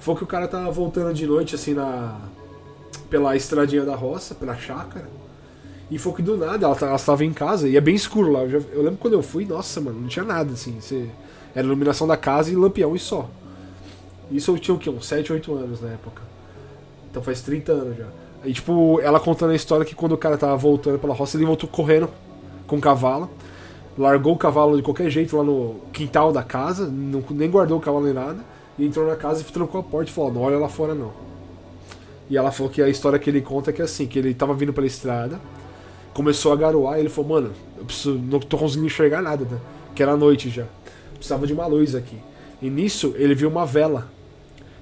[0.00, 2.20] Foi que o cara tava voltando de noite, assim, na.
[3.10, 5.08] pela estradinha da roça, pela chácara.
[5.90, 8.40] E foi que do nada, ela, ela estava em casa e é bem escuro lá.
[8.42, 10.78] Eu, já- eu lembro quando eu fui, nossa, mano, não tinha nada, assim.
[10.80, 11.08] Você,
[11.54, 13.28] era iluminação da casa e lampião e só.
[14.30, 14.88] Isso eu tinha o quê?
[14.90, 16.22] Uns 7, 8 anos na época.
[17.10, 18.06] Então faz 30 anos já.
[18.42, 21.46] Aí, tipo, ela contando a história que quando o cara tava voltando pela roça, ele
[21.46, 22.08] voltou correndo
[22.66, 23.30] com o cavalo.
[23.96, 27.80] Largou o cavalo de qualquer jeito lá no quintal da casa, não, nem guardou o
[27.80, 28.44] cavalo nem nada.
[28.78, 31.12] E entrou na casa e trancou a porta e falou: Não olha lá fora não.
[32.28, 34.54] E ela falou que a história que ele conta é que assim, que ele tava
[34.54, 35.40] vindo pela estrada,
[36.12, 39.58] começou a garoar e ele falou: Mano, eu preciso, não tô conseguindo enxergar nada, né?
[39.94, 40.64] Que era noite já.
[41.14, 42.16] Precisava de uma luz aqui.
[42.60, 44.08] E nisso ele viu uma vela.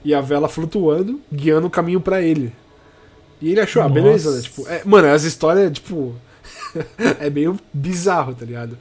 [0.05, 2.53] E a vela flutuando, guiando o caminho pra ele.
[3.41, 4.01] E ele achou, ah, Nossa.
[4.01, 4.43] beleza, né?
[4.43, 6.15] Tipo, é, mano, as histórias, tipo.
[7.21, 8.79] é meio bizarro, tá ligado?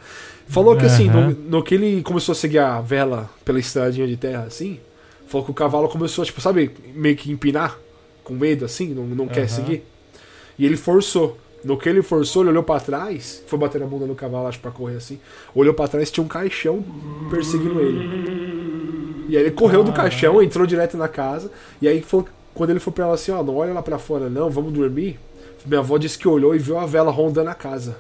[0.47, 1.30] Falou que assim, Aham.
[1.30, 4.80] no, no que ele começou a seguir a vela pela estradinha de terra, assim,
[5.27, 7.77] falou que o cavalo começou, tipo, sabe, meio que empinar,
[8.23, 9.47] com medo, assim, não, não quer Aham.
[9.47, 9.84] seguir.
[10.59, 11.38] E ele forçou.
[11.63, 14.59] No que ele forçou, ele olhou pra trás, foi bater a bunda no cavalo, acho,
[14.59, 15.19] pra correr assim.
[15.53, 16.84] Olhou pra trás, tinha um caixão
[17.30, 18.01] perseguindo ele.
[19.30, 21.51] E aí ele correu do caixão, entrou direto na casa.
[21.81, 24.27] E aí foi, quando ele foi pra ela assim, ó, não olha lá pra fora,
[24.27, 25.19] não, vamos dormir.
[25.65, 27.95] Minha avó disse que olhou e viu a vela rondando a casa.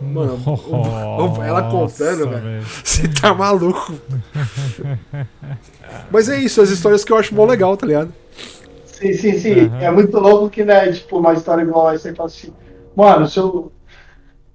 [0.00, 0.40] Mano,
[1.46, 2.62] ela contando, Nossa, velho.
[2.82, 3.94] Você tá maluco.
[6.10, 8.12] Mas é isso, as histórias que eu acho mó legal, tá ligado?
[8.84, 9.66] Sim, sim, sim.
[9.66, 9.80] Aham.
[9.80, 12.52] É muito louco que, né, tipo, uma história igual essa, você fala assim,
[12.96, 13.70] mano, se eu.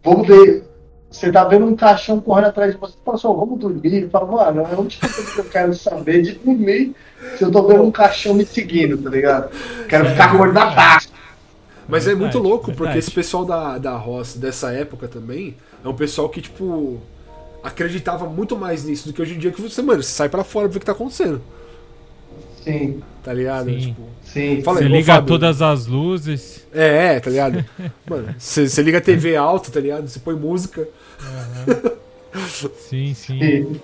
[0.04, 0.66] Vamos ver.
[1.10, 4.10] Você tá vendo um caixão correndo atrás de você, você fala assim, vamos dormir.
[4.10, 6.94] Fala, mano, é a única coisa que eu quero saber de dormir
[7.38, 9.50] se eu tô vendo um caixão me seguindo, tá ligado?
[9.88, 11.17] Quero ficar acordadaço.
[11.88, 13.00] Mas é muito Verdade, louco, porque verdade.
[13.00, 17.00] esse pessoal da, da roça dessa época também é um pessoal que, tipo,
[17.64, 20.44] acreditava muito mais nisso do que hoje em dia que você, mano, você sai pra
[20.44, 21.42] fora pra ver o que tá acontecendo,
[22.64, 23.70] Sim, tá ligado?
[23.70, 23.80] Sim.
[23.80, 24.62] Tipo, sim.
[24.62, 25.28] Fala Você liga Fábio.
[25.28, 26.68] todas as luzes.
[26.74, 27.64] É, é, tá ligado?
[28.06, 30.06] Mano, você você liga a TV alto, tá ligado?
[30.08, 30.86] Você põe música.
[32.78, 33.40] Sim, sim.
[33.40, 33.82] sim.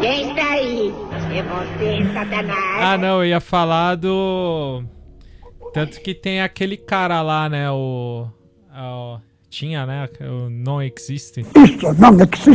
[0.00, 0.92] Quem está aí?
[1.32, 2.82] É você, Satanás?
[2.82, 4.82] Ah, não, eu ia falar do.
[5.74, 7.70] Tanto que tem aquele cara lá, né?
[7.70, 8.26] O.
[8.72, 9.18] o-
[9.50, 10.08] Tinha, né?
[10.20, 11.44] O Non Existe.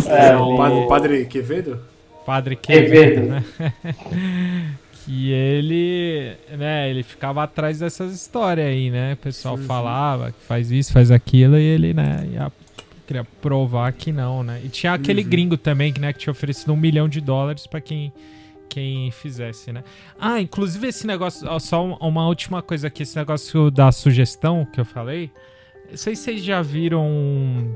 [0.09, 1.79] É, o o- padre, padre Quevedo?
[2.25, 3.21] Padre Quevedo.
[3.21, 3.43] Quevedo, né?
[5.05, 9.13] que ele, né, ele ficava atrás dessas histórias aí, né?
[9.13, 12.51] O pessoal falava que faz isso, faz aquilo, e ele, né, ia,
[13.07, 14.61] queria provar que não, né?
[14.63, 17.81] E tinha aquele gringo também, que, né, que tinha oferecido um milhão de dólares pra
[17.81, 18.11] quem,
[18.69, 19.83] quem fizesse, né?
[20.19, 24.65] Ah, inclusive esse negócio, ó, só um- uma última coisa aqui, esse negócio da sugestão
[24.71, 25.31] que eu falei.
[25.89, 27.73] Não sei se vocês já viram um,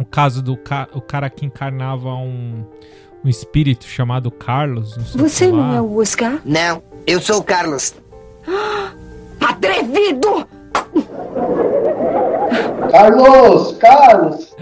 [0.00, 2.64] um caso do ca o cara que encarnava um,
[3.24, 4.94] um espírito chamado Carlos.
[4.94, 6.40] seu Você não é o Oscar?
[6.44, 7.94] Não, eu sou o Carlos.
[9.40, 10.46] Atrevido!
[12.90, 14.56] Carlos, Carlos!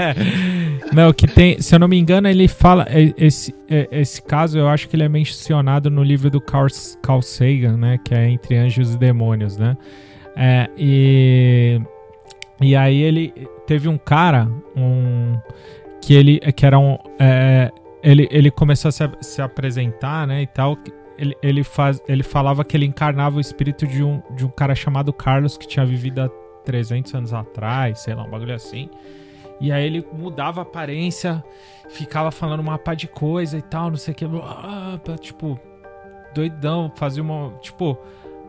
[0.92, 4.58] não, que tem, se eu não me engano, ele fala é, esse, é, esse caso,
[4.58, 6.68] eu acho que ele é mencionado no livro do Carl,
[7.02, 9.76] Carl Sagan, né, que é Entre Anjos e Demônios, né?
[10.36, 11.80] É, e
[12.60, 13.32] e aí ele
[13.66, 15.38] teve um cara, um
[16.00, 17.70] que ele que era um é,
[18.02, 20.76] ele, ele começou a se, se apresentar, né, e tal.
[21.18, 24.74] Ele, ele, faz, ele falava que ele encarnava o espírito de um, de um cara
[24.74, 26.30] chamado Carlos que tinha vivido há
[26.64, 28.88] 300 anos atrás, sei lá, um bagulho assim.
[29.60, 31.44] E aí ele mudava a aparência,
[31.90, 34.26] ficava falando uma pá de coisa e tal, não sei o que.
[34.26, 35.58] blá, Tipo,
[36.34, 37.52] doidão, fazia uma.
[37.60, 37.98] Tipo,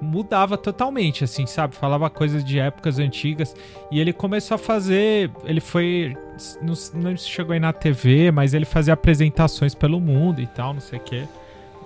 [0.02, 1.76] mudava totalmente, assim, sabe?
[1.76, 3.56] Falava coisas de épocas antigas.
[3.92, 5.30] E ele começou a fazer.
[5.44, 6.16] Ele foi.
[6.62, 10.74] Não, não se chegou aí na TV, mas ele fazia apresentações pelo mundo e tal,
[10.74, 11.28] não sei o que.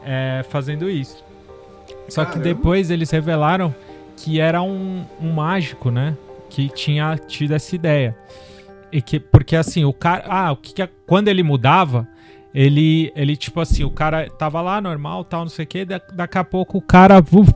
[0.03, 1.23] É, fazendo isso.
[2.07, 2.43] Só que Caramba.
[2.43, 3.73] depois eles revelaram
[4.17, 6.15] que era um, um mágico, né?
[6.49, 8.15] Que tinha tido essa ideia.
[8.91, 10.23] E que, porque assim, o cara.
[10.27, 12.07] Ah, o que, que quando ele mudava,
[12.53, 15.99] ele, ele, tipo assim, o cara tava lá normal, tal, não sei o que, da,
[16.13, 17.19] daqui a pouco o cara.
[17.19, 17.53] uf,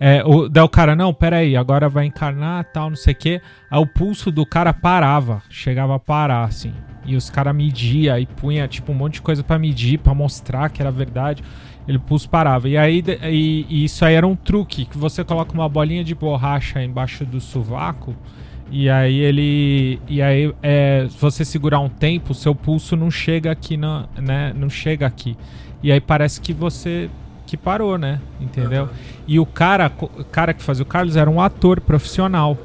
[0.00, 3.40] é, o, daí o cara, não, peraí, agora vai encarnar, tal, não sei o que.
[3.70, 6.74] Aí o pulso do cara parava, chegava a parar, assim.
[7.06, 10.70] E os caras media e punha, tipo, um monte de coisa pra medir, pra mostrar
[10.70, 11.44] que era verdade.
[11.86, 12.68] Ele o pulso parava.
[12.68, 16.14] E aí, e, e isso aí era um truque, que você coloca uma bolinha de
[16.14, 18.14] borracha embaixo do sovaco.
[18.70, 20.00] E aí ele.
[20.08, 24.06] E aí, é, se você segurar um tempo, o seu pulso não chega aqui, na,
[24.16, 24.52] né?
[24.56, 25.36] Não chega aqui.
[25.82, 27.10] E aí parece que você.
[27.46, 28.20] que parou, né?
[28.40, 28.88] Entendeu?
[29.26, 32.56] E o cara, o cara que fazia o Carlos era um ator profissional.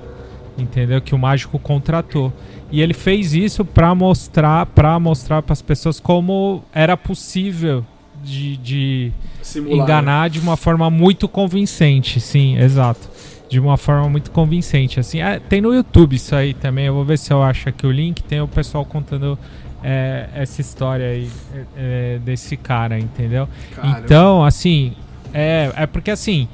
[0.58, 1.02] Entendeu?
[1.02, 2.32] Que o mágico contratou.
[2.72, 7.86] E ele fez isso pra mostrar para mostrar para as pessoas como era possível
[8.28, 9.84] de, de Simular.
[9.84, 13.10] enganar de uma forma muito convincente, sim, exato.
[13.50, 15.22] De uma forma muito convincente, assim.
[15.22, 16.86] É, tem no YouTube isso aí também.
[16.86, 18.22] Eu vou ver se eu acho aqui o link.
[18.22, 19.40] Tem o pessoal contando
[19.82, 23.48] é, essa história aí é, é, desse cara, entendeu?
[23.74, 24.02] Caramba.
[24.04, 24.94] Então, assim,
[25.34, 26.50] é, é porque assim,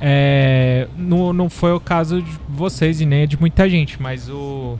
[0.00, 4.78] é, não, não foi o caso de vocês e nem de muita gente, mas o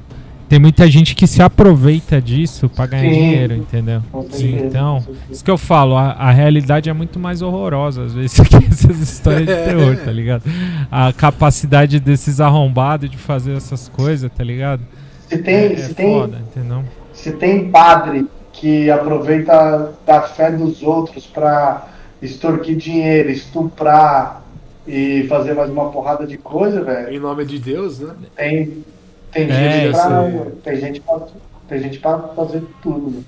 [0.51, 3.10] tem muita gente que se aproveita disso pra ganhar Sim.
[3.20, 4.02] dinheiro, entendeu?
[4.10, 8.12] Com certeza, Então, isso que eu falo, a, a realidade é muito mais horrorosa às
[8.12, 10.43] vezes que essas histórias de terror, tá ligado?
[10.90, 14.82] A capacidade desses arrombados de fazer essas coisas, tá ligado?
[15.28, 16.82] Se tem, é se tem, foda, entendeu?
[17.12, 21.86] se tem padre que aproveita da fé dos outros pra
[22.20, 24.43] extorquir dinheiro, estuprar
[24.85, 28.14] e fazer mais uma porrada de coisa, velho, Em nome de Deus, né?
[28.36, 28.85] tem,
[29.32, 30.27] tem É, gente pra.
[30.62, 31.20] Tem gente pra,
[31.69, 33.11] tem gente pra fazer tudo.
[33.19, 33.23] né?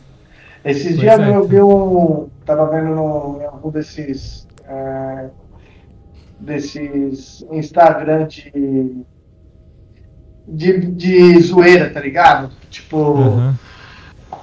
[0.64, 1.28] Esses Pois dias é.
[1.36, 2.28] eu vi um.
[2.46, 4.46] Tava vendo no, em algum desses.
[4.66, 5.28] é,
[6.38, 9.04] desses Instagram de.
[10.46, 12.50] De, de zoeira, tá ligado?
[12.68, 13.58] Tipo, Aham.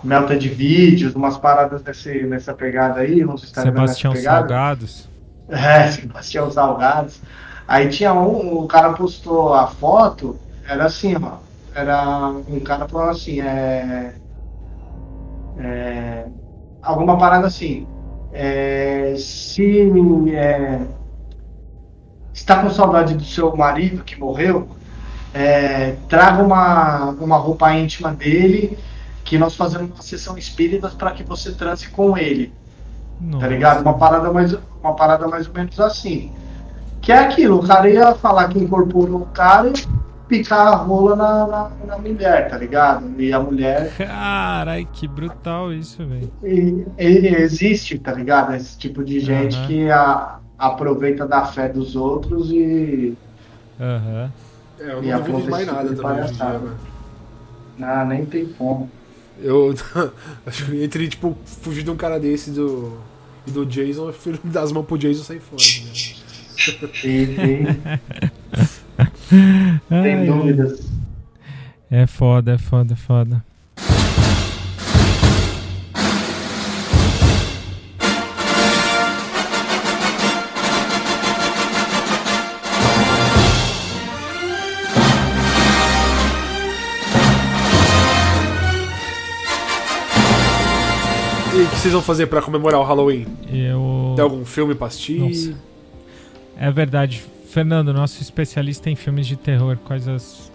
[0.02, 4.16] Melta de vídeos, umas paradas desse, nessa pegada aí, uns Instagram Sebastião.
[4.16, 5.10] Salgados.
[5.50, 7.20] É, Sebastião Salgados.
[7.68, 11.34] Aí tinha um, o cara postou a foto, era assim, ó.
[11.80, 14.16] Era um cara falando assim, é.
[15.58, 16.26] é
[16.82, 17.88] alguma parada assim.
[18.32, 19.90] É, se
[20.34, 20.82] é,
[22.34, 24.68] está com saudade do seu marido que morreu,
[25.34, 28.78] é, traga uma, uma roupa íntima dele
[29.24, 32.54] que nós fazemos uma sessão espíritas para que você transe com ele,
[33.22, 33.46] Nossa.
[33.46, 33.82] tá ligado?
[33.82, 36.32] Uma parada mais, uma parada mais ou menos assim.
[37.02, 39.72] Que é aquilo, o cara ia falar que incorporou o cara
[40.30, 43.20] picar a rola na, na, na mulher, tá ligado?
[43.20, 46.32] E a mulher Carai, que brutal isso, velho.
[46.98, 48.54] existe, tá ligado?
[48.56, 49.68] Esse tipo de gente Aham.
[49.68, 53.18] que a- aproveita da fé dos outros e
[53.80, 54.32] Aham.
[54.80, 56.78] É, eu não duvido mais nada também dia, mano.
[57.82, 58.90] ah, nem tem como.
[59.42, 59.74] Eu
[60.46, 62.98] acho que entre, tipo, fugir de um cara desse do,
[63.48, 65.62] e do Jason, eu prefiro dar as mãos pro Jason e sair fora.
[67.38, 68.00] Né?
[69.30, 70.90] Tem Ai, dúvidas.
[71.92, 73.44] É foda, é foda, é foda.
[91.52, 93.28] E o que vocês vão fazer pra comemorar o Halloween?
[93.52, 94.14] Eu.
[94.16, 95.20] Tem algum filme pra assistir?
[95.20, 95.54] Nossa.
[96.58, 97.24] É verdade.
[97.50, 100.52] Fernando, nosso especialista em filmes de terror, quais as,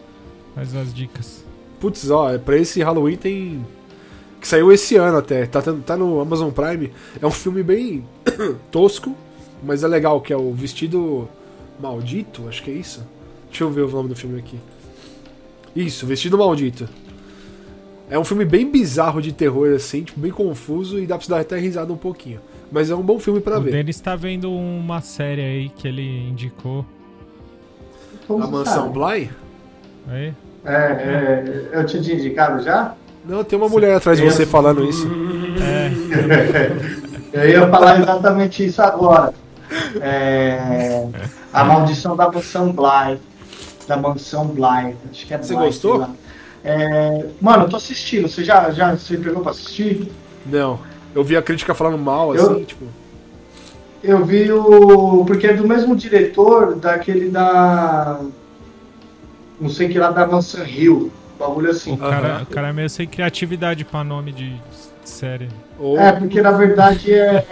[0.55, 1.45] quais as dicas?
[1.81, 3.67] Putz, ó, é pra esse Halloween tem.
[4.41, 5.45] Que saiu esse ano até.
[5.45, 6.93] Tá, tá no Amazon Prime.
[7.21, 8.05] É um filme bem
[8.71, 9.13] tosco,
[9.61, 11.29] mas é legal, que é o Vestido
[11.81, 13.05] Maldito, acho que é isso.
[13.49, 14.61] Deixa eu ver o nome do filme aqui.
[15.75, 16.89] Isso, Vestido Maldito.
[18.09, 21.31] É um filme bem bizarro de terror, assim, tipo, bem confuso e dá pra se
[21.31, 22.41] dar até risada um pouquinho.
[22.71, 23.71] Mas é um bom filme pra o ver.
[23.73, 26.85] Denis tá vendo uma série aí que ele indicou.
[28.29, 28.91] A você Mansão?
[28.91, 29.31] Bly?
[30.09, 30.35] Aí?
[30.65, 32.95] É, é, eu te tinha indicado já?
[33.25, 35.09] Não, tem uma mulher atrás de você falando isso.
[37.33, 39.33] Eu ia falar exatamente isso agora.
[40.01, 41.07] É,
[41.53, 43.19] a maldição da mansão Bly.
[43.87, 44.95] Da mansão Bly.
[45.11, 45.93] Acho que é Você Bly, gostou?
[45.99, 46.11] sei lá.
[46.65, 48.29] É, mano, eu tô assistindo.
[48.29, 50.11] Você já, já você pegou pra assistir?
[50.47, 50.79] Não.
[51.15, 52.85] Eu vi a crítica falando mal, Eu- assim, tipo.
[54.03, 55.25] Eu vi o.
[55.25, 58.21] Porque é do mesmo diretor daquele da.
[59.61, 61.11] Não sei que lá da Mansão Hill.
[61.39, 61.95] Bagulho assim.
[61.95, 62.43] O cara, Aham.
[62.43, 64.55] o cara é meio sem criatividade pra nome de
[65.05, 65.49] série.
[65.79, 67.47] Ou É, porque na verdade é.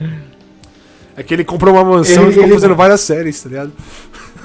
[1.16, 3.72] é que ele comprou uma mansão Ele- e ficou ele- fazendo várias séries, tá ligado?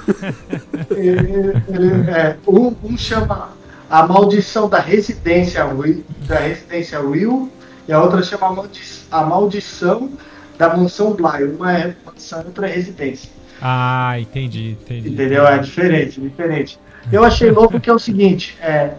[0.91, 3.49] ele- ele- é, um, um chama
[3.89, 7.49] A Maldição da Residência Will, da Residência Will
[7.87, 8.81] e a outra chama a, Maldi
[9.11, 10.09] a Maldição
[10.57, 11.43] da Mansão Bly.
[11.55, 13.29] Uma é mansão outra é residência.
[13.61, 15.09] Ah, entendi, entendi.
[15.09, 15.47] Entendeu?
[15.47, 16.79] É diferente, diferente.
[17.11, 18.93] Eu achei louco que é o seguinte, é.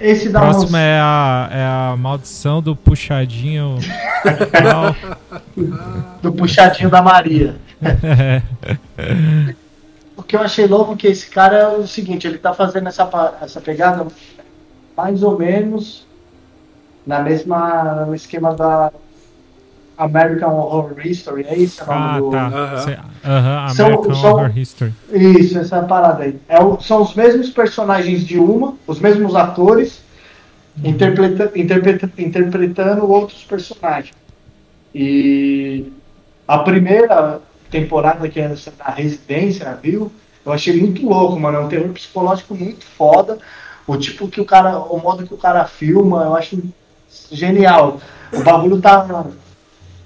[0.00, 0.80] Esse da próximo mansão.
[0.80, 3.78] é a, é a maldição do puxadinho.
[6.22, 7.56] Do puxadinho da Maria.
[10.16, 12.86] O que eu achei louco é que esse cara é o seguinte, ele tá fazendo
[12.88, 13.08] essa,
[13.40, 14.06] essa pegada
[14.94, 16.06] mais ou menos
[17.10, 18.92] na mesma no esquema da
[19.98, 21.82] American Horror History, é isso?
[21.82, 23.04] o nome Ah, do- tá.
[23.24, 24.94] Aham, São- American são- Horror History.
[25.12, 26.38] Isso, essa é a parada aí.
[26.48, 30.00] É o- são os mesmos personagens de uma, os mesmos atores,
[30.82, 34.14] interpreta, interpreta- interpretando outros personagens.
[34.94, 35.92] E
[36.48, 40.10] a primeira temporada, que é essa da Residência, viu?
[40.46, 41.58] Eu achei muito louco, mano.
[41.58, 43.38] É um terror psicológico muito foda.
[43.86, 46.56] O tipo que o cara, o modo que o cara filma, eu acho
[47.30, 48.00] genial.
[48.32, 49.26] O bagulho tá,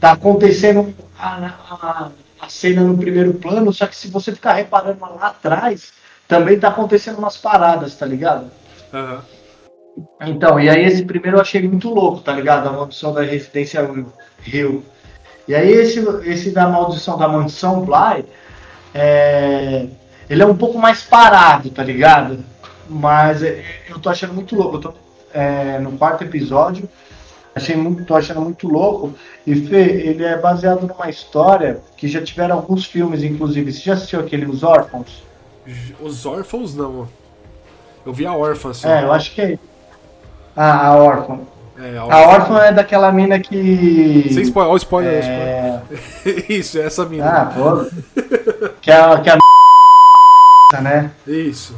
[0.01, 2.11] tá acontecendo a, a,
[2.41, 5.93] a cena no primeiro plano, só que se você ficar reparando lá atrás,
[6.27, 8.51] também tá acontecendo umas paradas, tá ligado?
[8.93, 9.23] Aham.
[10.23, 12.69] Então, e aí esse primeiro eu achei muito louco, tá ligado?
[12.69, 13.89] A maldição da residência
[14.41, 14.85] Rio.
[15.47, 18.25] E aí esse, esse da maldição da mansão Bly,
[18.93, 19.87] é,
[20.29, 22.45] ele é um pouco mais parado, tá ligado?
[22.89, 24.77] Mas é, eu tô achando muito louco.
[24.77, 24.95] Eu tô
[25.35, 26.89] é, no quarto episódio,
[27.55, 29.13] achei muito, tô achando muito louco.
[29.47, 33.71] E Fê, ele é baseado numa história que já tiveram alguns filmes, inclusive.
[33.73, 35.23] Você já assistiu aquele Os Órfãos?
[36.01, 37.09] Os órfãos não.
[38.05, 38.89] Eu vi a órfã só.
[38.89, 39.59] É, eu acho que é.
[40.55, 41.41] Ah, a Órfã.
[41.79, 44.29] É, A Órfã é daquela mina que.
[44.33, 45.83] Sem spoiler, ó, spoiler, É...
[46.23, 46.51] spoiler.
[46.51, 47.27] Isso, é essa mina.
[47.27, 47.87] Ah, pô.
[48.81, 51.11] Que é a, que é a né?
[51.27, 51.75] Isso.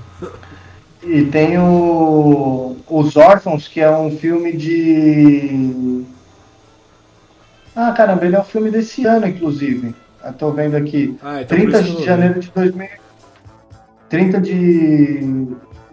[1.09, 6.05] E tem o Os Órfãos, que é um filme de.
[7.75, 9.95] Ah, caramba, ele é um filme desse ano, inclusive.
[10.39, 11.17] Tô vendo aqui.
[11.23, 12.89] Ah, então por 30 isso que eu de janeiro de 2000.
[14.09, 15.47] 30 de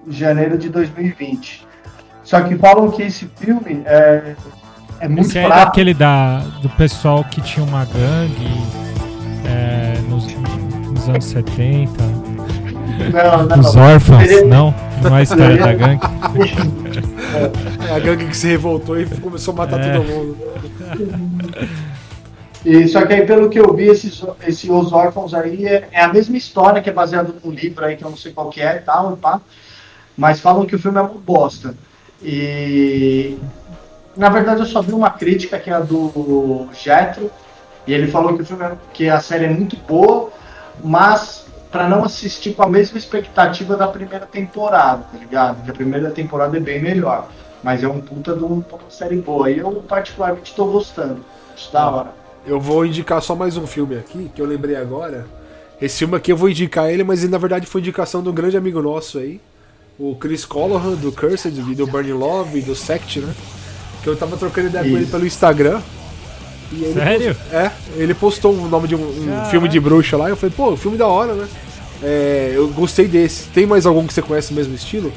[0.07, 1.67] janeiro de 2020.
[2.23, 4.35] Só que falam que esse filme é,
[4.99, 5.65] é muito Esse é fraco.
[5.65, 8.47] daquele da, do pessoal que tinha uma gangue
[9.45, 10.25] é, nos,
[10.89, 11.91] nos anos 70.
[13.11, 14.73] Não, não, Os órfãos, não?
[15.03, 16.01] Não é a história da gangue.
[17.89, 19.93] É a gangue que se revoltou e começou a matar É.
[19.93, 20.37] todo mundo.
[22.65, 26.01] E, só que aí, pelo que eu vi, esses, esse Os Órfãos aí é, é
[26.01, 28.61] a mesma história, que é baseado num livro aí que eu não sei qual que
[28.61, 29.41] é e tal, e pá.
[30.15, 31.75] Mas falam que o filme é uma bosta.
[32.21, 33.37] E
[34.15, 37.29] na verdade eu só vi uma crítica que é a do Jetro,
[37.85, 40.29] e ele falou que o filme é- que a série é muito boa,
[40.81, 41.42] mas
[41.73, 45.65] para não assistir com a mesma expectativa da primeira temporada, tá ligado?
[45.65, 47.27] Que a primeira temporada é bem melhor.
[47.63, 49.49] Mas é um puta de uma série boa.
[49.49, 51.25] E eu particularmente tô gostando.
[51.57, 52.13] Isso da hora.
[52.45, 55.25] Eu vou indicar só mais um filme aqui, que eu lembrei agora.
[55.81, 58.33] Esse filme aqui eu vou indicar ele, mas ele na verdade foi indicação de um
[58.33, 59.41] grande amigo nosso aí.
[59.97, 63.33] O Chris Colohan, do Cursed, do Burning Love, do Sect, né?
[64.03, 65.81] Que eu tava trocando ideia com ele pelo Instagram.
[66.93, 67.35] Sério?
[67.35, 70.27] post- É, ele postou o nome de um, um filme de bruxa lá.
[70.27, 71.47] E eu falei, pô, filme da hora, né?
[72.01, 73.47] É, eu gostei desse.
[73.49, 75.11] Tem mais algum que você conhece o mesmo estilo?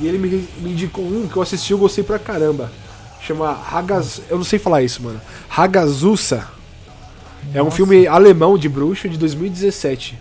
[0.00, 2.70] E ele me, me indicou um que eu assisti e gostei pra caramba.
[3.20, 4.20] Chama Hagaz...
[4.28, 5.20] Eu não sei falar isso, mano.
[5.48, 6.44] Hagazusa.
[7.54, 10.18] É um filme alemão de bruxa de 2017.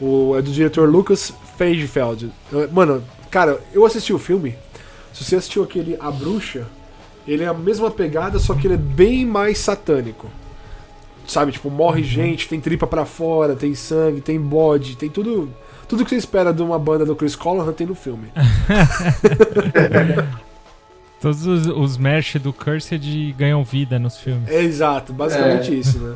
[0.00, 2.30] O, é do diretor Lucas Feigfeld.
[2.72, 4.54] Mano, cara, eu assisti o filme.
[5.14, 6.66] Se você assistiu aquele A Bruxa,
[7.26, 10.28] ele é a mesma pegada, só que ele é bem mais satânico.
[11.26, 15.50] Sabe, tipo, morre gente, tem tripa pra fora, tem sangue, tem bode, tem tudo.
[15.88, 18.28] Tudo que você espera de uma banda do Chris Colohan tem no filme.
[21.20, 24.48] Todos os, os merch do Cursed ganham vida nos filmes.
[24.48, 25.74] É exato, basicamente É.
[25.74, 26.14] isso, né?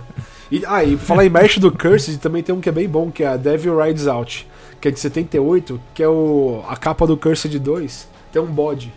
[0.51, 3.11] E, ah, e falar em merch do Cursed, também tem um que é bem bom,
[3.11, 4.47] que é a Devil Rides Out,
[4.81, 8.93] que é de 78, que é o a capa do Cursed 2, tem um bode,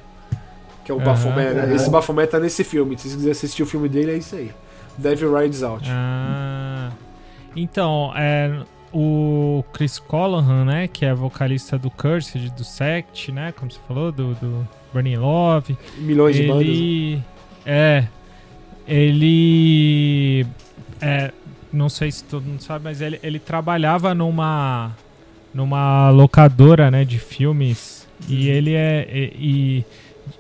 [0.84, 1.06] que é o Aham.
[1.06, 1.76] Baphomet, né?
[1.76, 4.52] Esse Baphomet tá nesse filme, se você quiser assistir o filme dele, é isso aí.
[4.98, 5.88] Devil Rides Out.
[5.90, 6.92] Ah,
[7.56, 13.72] então, é, o Chris Colohan, né, que é vocalista do Cursed, do Sect, né, como
[13.72, 16.62] você falou, do, do Burning Love, Milhões de bandas.
[16.68, 17.24] ele
[17.66, 18.06] é
[18.88, 20.46] ele
[21.02, 21.32] é,
[21.72, 24.92] não sei se todo mundo sabe, mas ele, ele trabalhava numa
[25.54, 29.86] numa locadora, né, de filmes e ele é e, e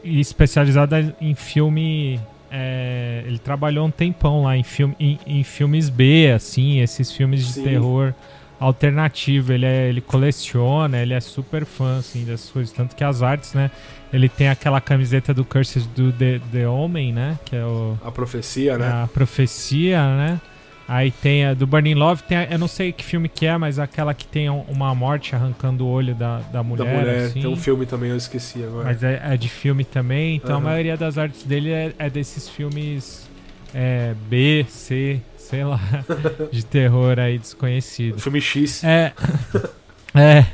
[0.04, 2.20] especializado em filme
[2.56, 7.48] é, ele trabalhou um tempão lá em, filme, em, em filmes B, assim, esses filmes
[7.48, 7.64] de Sim.
[7.64, 8.14] terror
[8.60, 9.52] alternativo.
[9.52, 12.72] Ele, é, ele coleciona, ele é super fã, assim, dessas coisas.
[12.72, 13.72] Tanto que as artes, né?
[14.14, 17.40] Ele tem aquela camiseta do Curses do The, The Homem, né?
[17.44, 18.88] Que é o, A profecia, né?
[19.04, 20.42] a profecia, né?
[20.88, 23.57] Aí tem a do Burning Love, tem a- eu não sei que filme que é,
[23.57, 26.85] mas aquela que tem um- uma morte arrancando o olho da, da mulher.
[26.85, 27.18] da mulher.
[27.27, 27.41] assim.
[27.41, 28.85] Tem um filme também, eu esqueci agora.
[28.85, 30.57] Mas é, é de filme também, então Aham.
[30.57, 33.30] a maioria das artes dele é, é desses filmes
[33.73, 35.80] é, B, C, sei lá,
[36.51, 38.19] de terror aí desconhecido.
[38.19, 38.84] Filme X.
[38.84, 39.14] É.
[40.15, 40.45] É.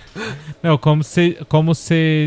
[0.64, 1.76] Não, como vocês como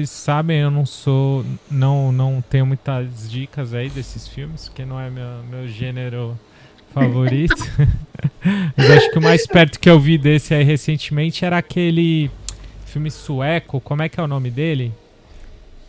[0.06, 1.42] sabem, eu não sou.
[1.70, 6.38] Não, não tenho muitas dicas aí desses filmes, porque não é meu, meu gênero
[6.92, 7.56] favorito.
[8.76, 12.30] Mas acho que o mais perto que eu vi desse aí recentemente era aquele
[12.86, 13.80] filme sueco.
[13.80, 14.92] Como é que é o nome dele?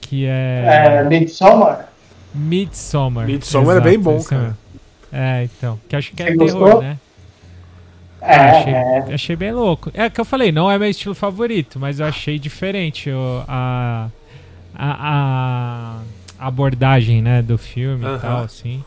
[0.01, 0.63] Que é.
[1.01, 1.89] É, Midsommar?
[2.33, 3.25] Midsommar.
[3.27, 4.57] Midsommar é bem bom, cara.
[5.11, 5.79] É, então.
[5.87, 6.81] Que acho que é Você terror, gostou?
[6.81, 6.97] né?
[8.21, 9.13] É, achei, é.
[9.13, 9.91] achei bem louco.
[9.93, 14.07] É que eu falei, não é meu estilo favorito, mas eu achei diferente o- a,
[14.73, 15.99] a,
[16.39, 18.15] a abordagem né, do filme Aham.
[18.15, 18.83] e tal, assim.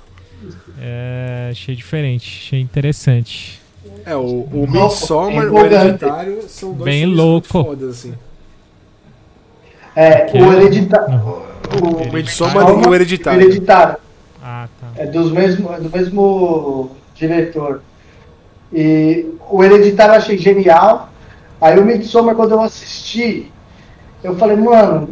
[0.81, 3.61] É, achei diferente, achei interessante.
[4.05, 4.21] É, o,
[4.53, 5.59] o Midsommar e o.
[5.59, 7.47] Hereditário são dois Bem louco.
[7.49, 8.15] fodas, assim.
[9.95, 11.47] É, Que- o hereditário.
[11.83, 13.41] O, Midsommar e o o Hereditário.
[13.43, 13.97] hereditário.
[14.43, 14.89] Ah, tá.
[15.03, 17.83] É dos mesmo, é do mesmo diretor.
[18.73, 21.09] E o Hereditário eu achei genial.
[21.61, 23.51] Aí o Midsommar, quando eu assisti,
[24.23, 25.11] eu falei, mano,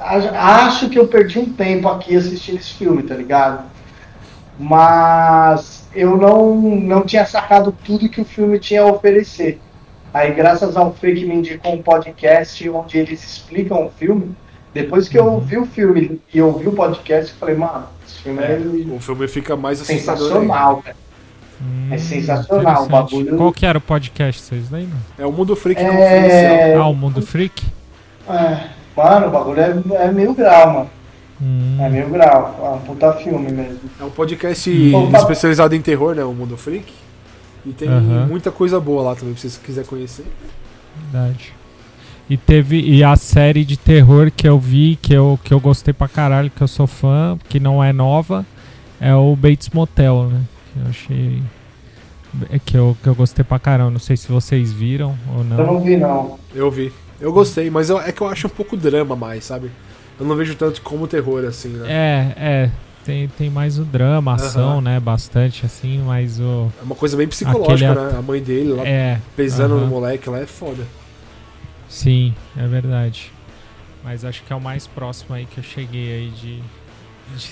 [0.00, 3.64] acho que eu perdi um tempo aqui assistindo esse filme, tá ligado?
[4.58, 9.60] Mas eu não, não tinha sacado tudo que o filme tinha a oferecer.
[10.12, 14.34] Aí, graças ao Fê que me indicou um podcast onde eles explicam o filme,
[14.74, 18.18] depois que eu vi o filme e eu vi o podcast, eu falei, mano, esse
[18.22, 18.58] filme é,
[18.94, 20.96] O filme fica mais sensacional, cara.
[21.60, 24.98] Hum, É sensacional, o bagulho- Qual que era o podcast, vocês lembram?
[25.18, 26.82] É o Mundo Freak É, Confidencial.
[26.82, 27.62] Ah, o Mundo Freak?
[28.28, 28.66] É,
[28.96, 30.90] mano, o bagulho é, é mil grau, mano.
[31.40, 32.60] Hum, É mil grau.
[32.62, 33.80] É um puta filme mesmo.
[34.00, 35.18] É um podcast Opa.
[35.18, 36.24] especializado em terror, né?
[36.24, 36.92] O Mundo Freak.
[37.64, 40.24] E tem muita coisa boa lá também, se você quiser conhecer.
[41.10, 41.52] verdade.
[42.30, 45.92] E teve e a série de terror que eu vi, que eu, que eu gostei
[45.92, 48.46] pra caralho, que eu sou fã, que não é nova,
[49.00, 50.40] é o Bates Motel, né?
[50.72, 51.42] Que eu achei.
[52.50, 53.90] é Que eu, que eu gostei pra caramba.
[53.90, 55.56] Não sei se vocês viram ou Eu não.
[55.74, 56.38] não vi, não.
[56.54, 56.92] Eu vi.
[57.22, 59.70] Eu gostei, mas eu- é que eu acho um pouco drama mais, sabe?
[60.18, 61.86] Eu não vejo tanto como terror assim, né?
[61.88, 62.70] É, é.
[63.04, 65.00] Tem, tem mais o drama, ação, né?
[65.00, 66.70] Bastante assim, mas o.
[66.80, 68.18] É uma coisa bem psicológica, Aquele né?
[68.18, 69.18] A mãe dele lá É.
[69.36, 70.84] pesando no moleque lá é foda.
[71.88, 73.32] Sim, é verdade.
[74.04, 76.62] Mas acho que é o mais próximo aí que eu cheguei aí de.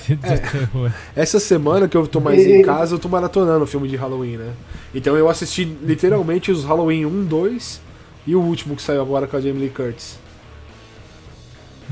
[0.08, 0.36] de do É.
[0.36, 0.92] terror.
[1.16, 4.36] Essa semana que eu tô mais em casa, eu tô maratonando o filme de Halloween,
[4.36, 4.52] né?
[4.94, 7.80] Então eu assisti literalmente os Halloween 1, 2
[8.26, 10.18] e o último que saiu agora com a Jamie Lee Curtis.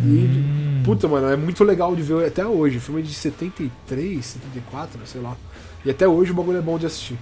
[0.01, 0.83] E, Hum.
[0.85, 2.77] puta, mano, é muito legal de ver até hoje.
[2.77, 5.37] O filme é de 73, 74, sei lá.
[5.85, 7.17] E até hoje o bagulho é bom de assistir.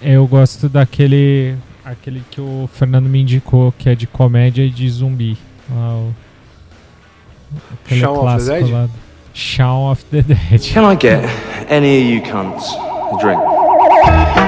[0.00, 1.54] Eu gosto daquele.
[1.84, 5.36] Aquele que o Fernando me indicou, que é de comédia e de zumbi.
[5.70, 6.14] Lá, o,
[7.84, 8.70] aquele Shaun of the Dead?
[8.70, 8.88] lá.
[9.34, 10.72] Shaun of the Dead.
[10.72, 11.24] Can I get
[11.70, 14.47] any of you cunts a drink?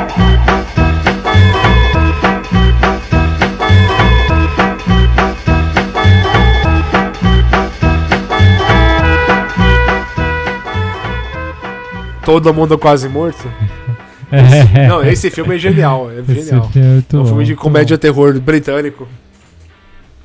[12.24, 13.50] Todo mundo quase morto.
[14.32, 14.86] É.
[14.86, 16.70] Não, esse filme é genial, é Esse genial.
[16.70, 19.08] filme é É um bom, filme de comédia terror britânico.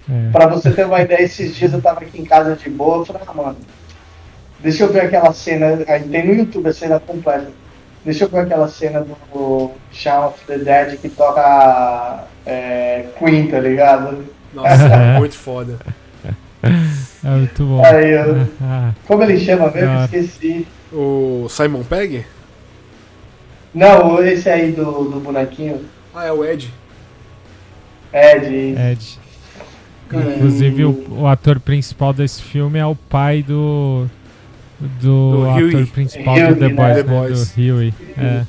[0.07, 0.29] É.
[0.31, 3.05] Pra você ter uma ideia, esses dias eu tava aqui em casa de boa, eu
[3.05, 3.57] falei, ah, mano,
[4.59, 7.47] deixa eu ver aquela cena, aí tem no YouTube a cena completa.
[8.05, 9.03] Deixa eu ver aquela cena
[9.33, 14.23] do Shaun of the Dead que toca é, Queen, tá ligado?
[14.53, 15.79] Nossa, é muito foda.
[16.61, 17.83] É muito bom.
[17.83, 20.03] Aí eu, Ah, como ele chama mesmo?
[20.03, 20.67] Esqueci.
[20.95, 22.25] O Simon Pegg?
[23.73, 25.81] Não, esse aí do, do bonequinho.
[26.13, 26.73] Ah, é o Ed.
[28.13, 28.91] É.
[28.91, 29.19] Ed.
[30.07, 34.07] Cara, Inclusive, o, o ator principal desse filme é o pai do.
[34.79, 35.85] Do, Do ator Huey.
[35.87, 36.73] principal Huey, do The né?
[36.73, 37.19] Boys, The né?
[37.19, 37.49] Boys.
[37.49, 37.93] Do Huey.
[38.17, 38.45] É.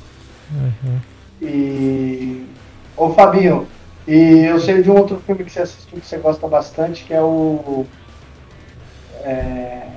[0.53, 0.99] Uhum.
[1.41, 2.45] E.
[2.95, 3.67] Ô Fabinho,
[4.07, 7.13] e eu sei de um outro filme que você assistiu que você gosta bastante, que
[7.13, 7.85] é o.
[9.25, 9.87] é,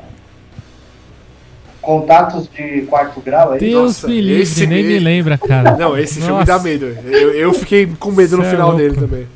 [1.80, 3.64] Contatos de quarto grau, é isso?
[3.64, 5.76] Deus Nossa, me livre, esse nem me- me lembra, cara.
[5.76, 6.44] Não, esse filme Nossa.
[6.44, 6.84] dá medo.
[7.04, 8.82] Eu, eu fiquei com medo no Cê é final louco.
[8.82, 9.26] dele também.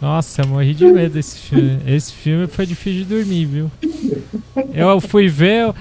[0.00, 1.78] Nossa, eu morri de medo desse filme.
[1.86, 3.70] Esse filme foi difícil de dormir, viu?
[4.74, 5.72] Eu fui ver.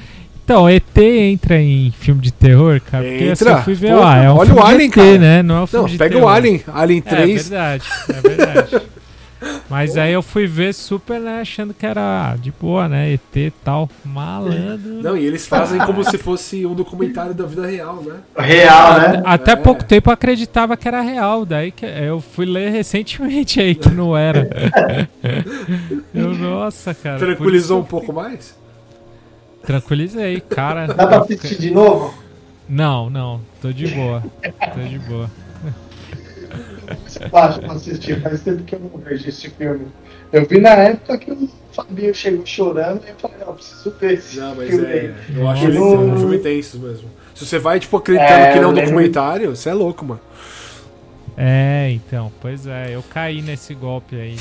[0.46, 3.04] Então, ET entra em filme de terror, cara?
[3.06, 3.52] Porque assim, Entra.
[3.52, 5.18] eu fui ver, Porra, ah, é um olha filme o de Alien, ET, cara.
[5.20, 5.44] né?
[5.44, 6.28] Não é um filme Não, de pega terror.
[6.28, 7.50] o Alien, Alien É 3.
[7.50, 8.82] verdade, é verdade.
[9.70, 13.52] Mas aí eu fui ver super, né, achando que era de boa, né, ET e
[13.64, 13.90] tal.
[14.04, 15.02] Malandro.
[15.02, 18.16] Não, e eles fazem como se fosse um documentário da vida real, né?
[18.38, 19.22] Real, né?
[19.26, 19.56] Até É.
[19.56, 23.90] pouco tempo eu acreditava que era real, daí que eu fui ler recentemente aí que
[23.90, 24.48] não era.
[26.14, 27.18] eu, nossa, cara.
[27.20, 28.56] Tranquilizou um pouco mais?
[29.66, 30.88] Tranquilizei, cara.
[30.88, 32.14] Dá pra assistir de novo?
[32.68, 34.24] Não, não, tô de boa.
[34.74, 35.30] Tô de boa.
[36.88, 39.88] Acho pra assistir, faz tempo que eu não vejo esse filme.
[40.32, 43.92] Eu vi na época que o Fabinho chegou chorando e eu falei, não, eu preciso
[44.00, 44.92] ver esse Não, mas filme é.
[44.92, 45.14] aí.
[45.36, 47.10] Eu acho ele um filme tenso mesmo.
[47.36, 50.04] Se você vai, tipo, acreditando É, que não é um lembro- documentário, você é louco,
[50.06, 50.22] mano.
[51.36, 54.36] É, então, pois é, eu caí nesse golpe aí.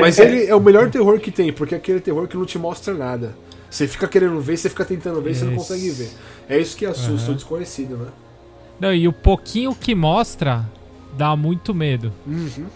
[0.00, 2.56] Mas ele é o melhor terror que tem, porque é aquele terror que não te
[2.58, 3.32] mostra nada.
[3.68, 5.60] Você fica querendo ver, você fica tentando ver, você não Isso.
[5.68, 6.10] consegue ver.
[6.48, 7.32] É isso que assusta Aham.
[7.32, 8.06] o desconhecido, né?
[8.80, 10.64] Não, e o pouquinho que mostra
[11.18, 12.66] dá muito medo, Uhum.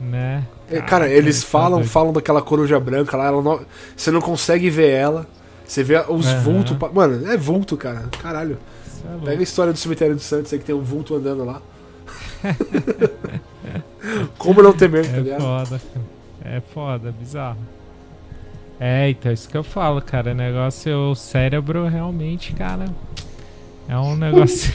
[0.00, 0.44] né?
[0.70, 1.88] É, Cara, eles tá falam, doido.
[1.90, 3.60] falam daquela coruja branca lá, não-
[3.96, 5.26] você não consegue ver ela.
[5.66, 6.40] Você vê os Aham.
[6.40, 6.76] vultos.
[6.92, 8.04] Mano, é vulto, cara.
[8.20, 8.58] Caralho.
[9.04, 9.24] É.
[9.24, 11.62] Pega a história do cemitério do Santos aí que tem um vulto andando lá.
[14.38, 15.40] Como não ter medo, tá É ligado?
[15.40, 16.06] foda, cara.
[16.56, 17.58] É foda, bizarro.
[18.80, 20.32] É, então, isso que eu falo, cara.
[20.32, 22.86] O negócio, o cérebro realmente, cara.
[23.92, 24.72] É um negócio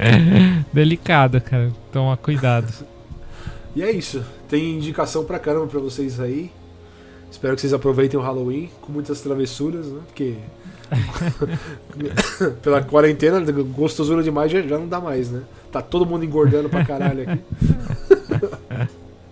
[0.72, 1.70] delicado, cara.
[1.92, 2.72] Toma cuidado.
[3.74, 4.24] E é isso.
[4.48, 6.50] Tem indicação pra caramba pra vocês aí.
[7.30, 10.00] Espero que vocês aproveitem o Halloween com muitas travessuras, né?
[10.06, 10.36] Porque.
[12.62, 15.42] Pela quarentena, gostosura demais já, já não dá mais, né?
[15.70, 17.44] Tá todo mundo engordando pra caralho aqui.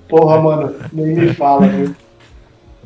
[0.07, 1.97] Porra, mano, nem me fala, viu?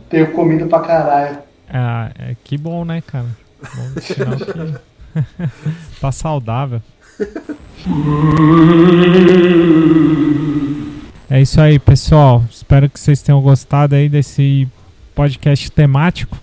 [0.08, 1.38] Tenho comido pra caralho.
[1.68, 3.26] Ah, é, que bom, né, cara?
[3.60, 4.88] Bom sinal que
[6.00, 6.82] tá saudável.
[11.30, 12.44] É isso aí, pessoal.
[12.50, 14.68] Espero que vocês tenham gostado aí desse
[15.14, 16.36] podcast temático.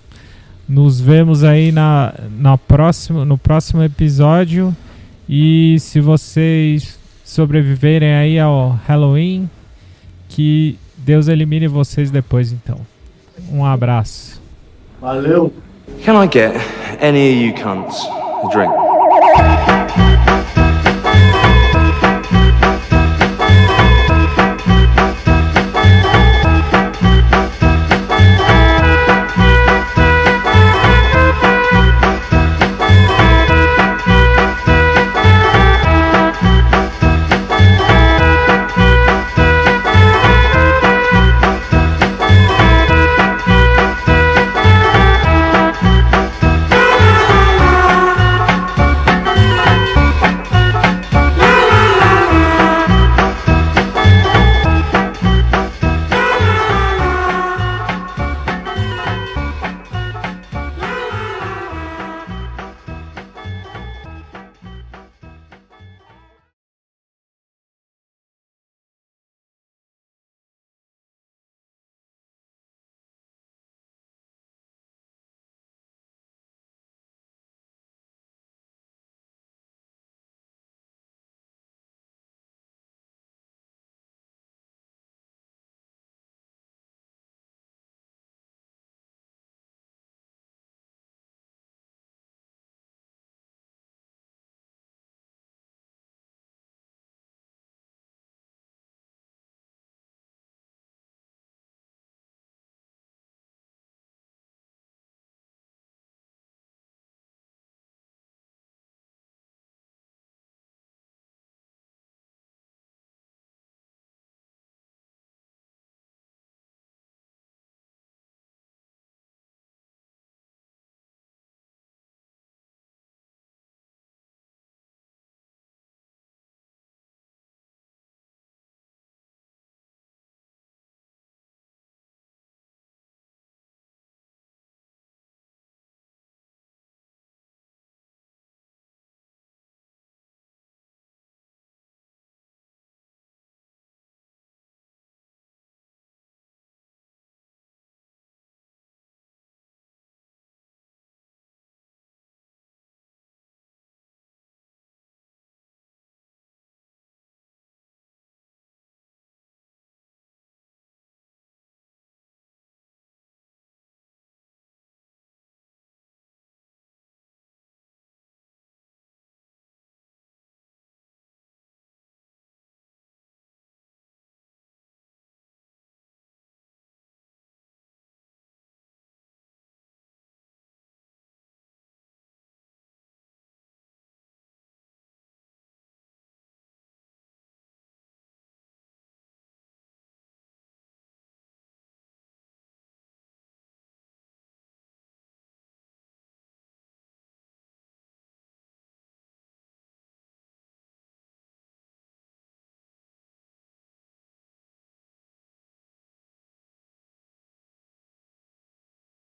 [0.68, 4.76] Nos vemos aí na, na próxima, no próximo episódio.
[5.28, 9.50] E se vocês sobreviverem aí ao Halloween,
[10.30, 12.80] que Deus elimine vocês depois, então.
[13.52, 14.42] Um abraço.
[15.02, 15.54] Valeu!
[16.04, 16.56] Can I get
[17.02, 20.15] any of you cunts a drink?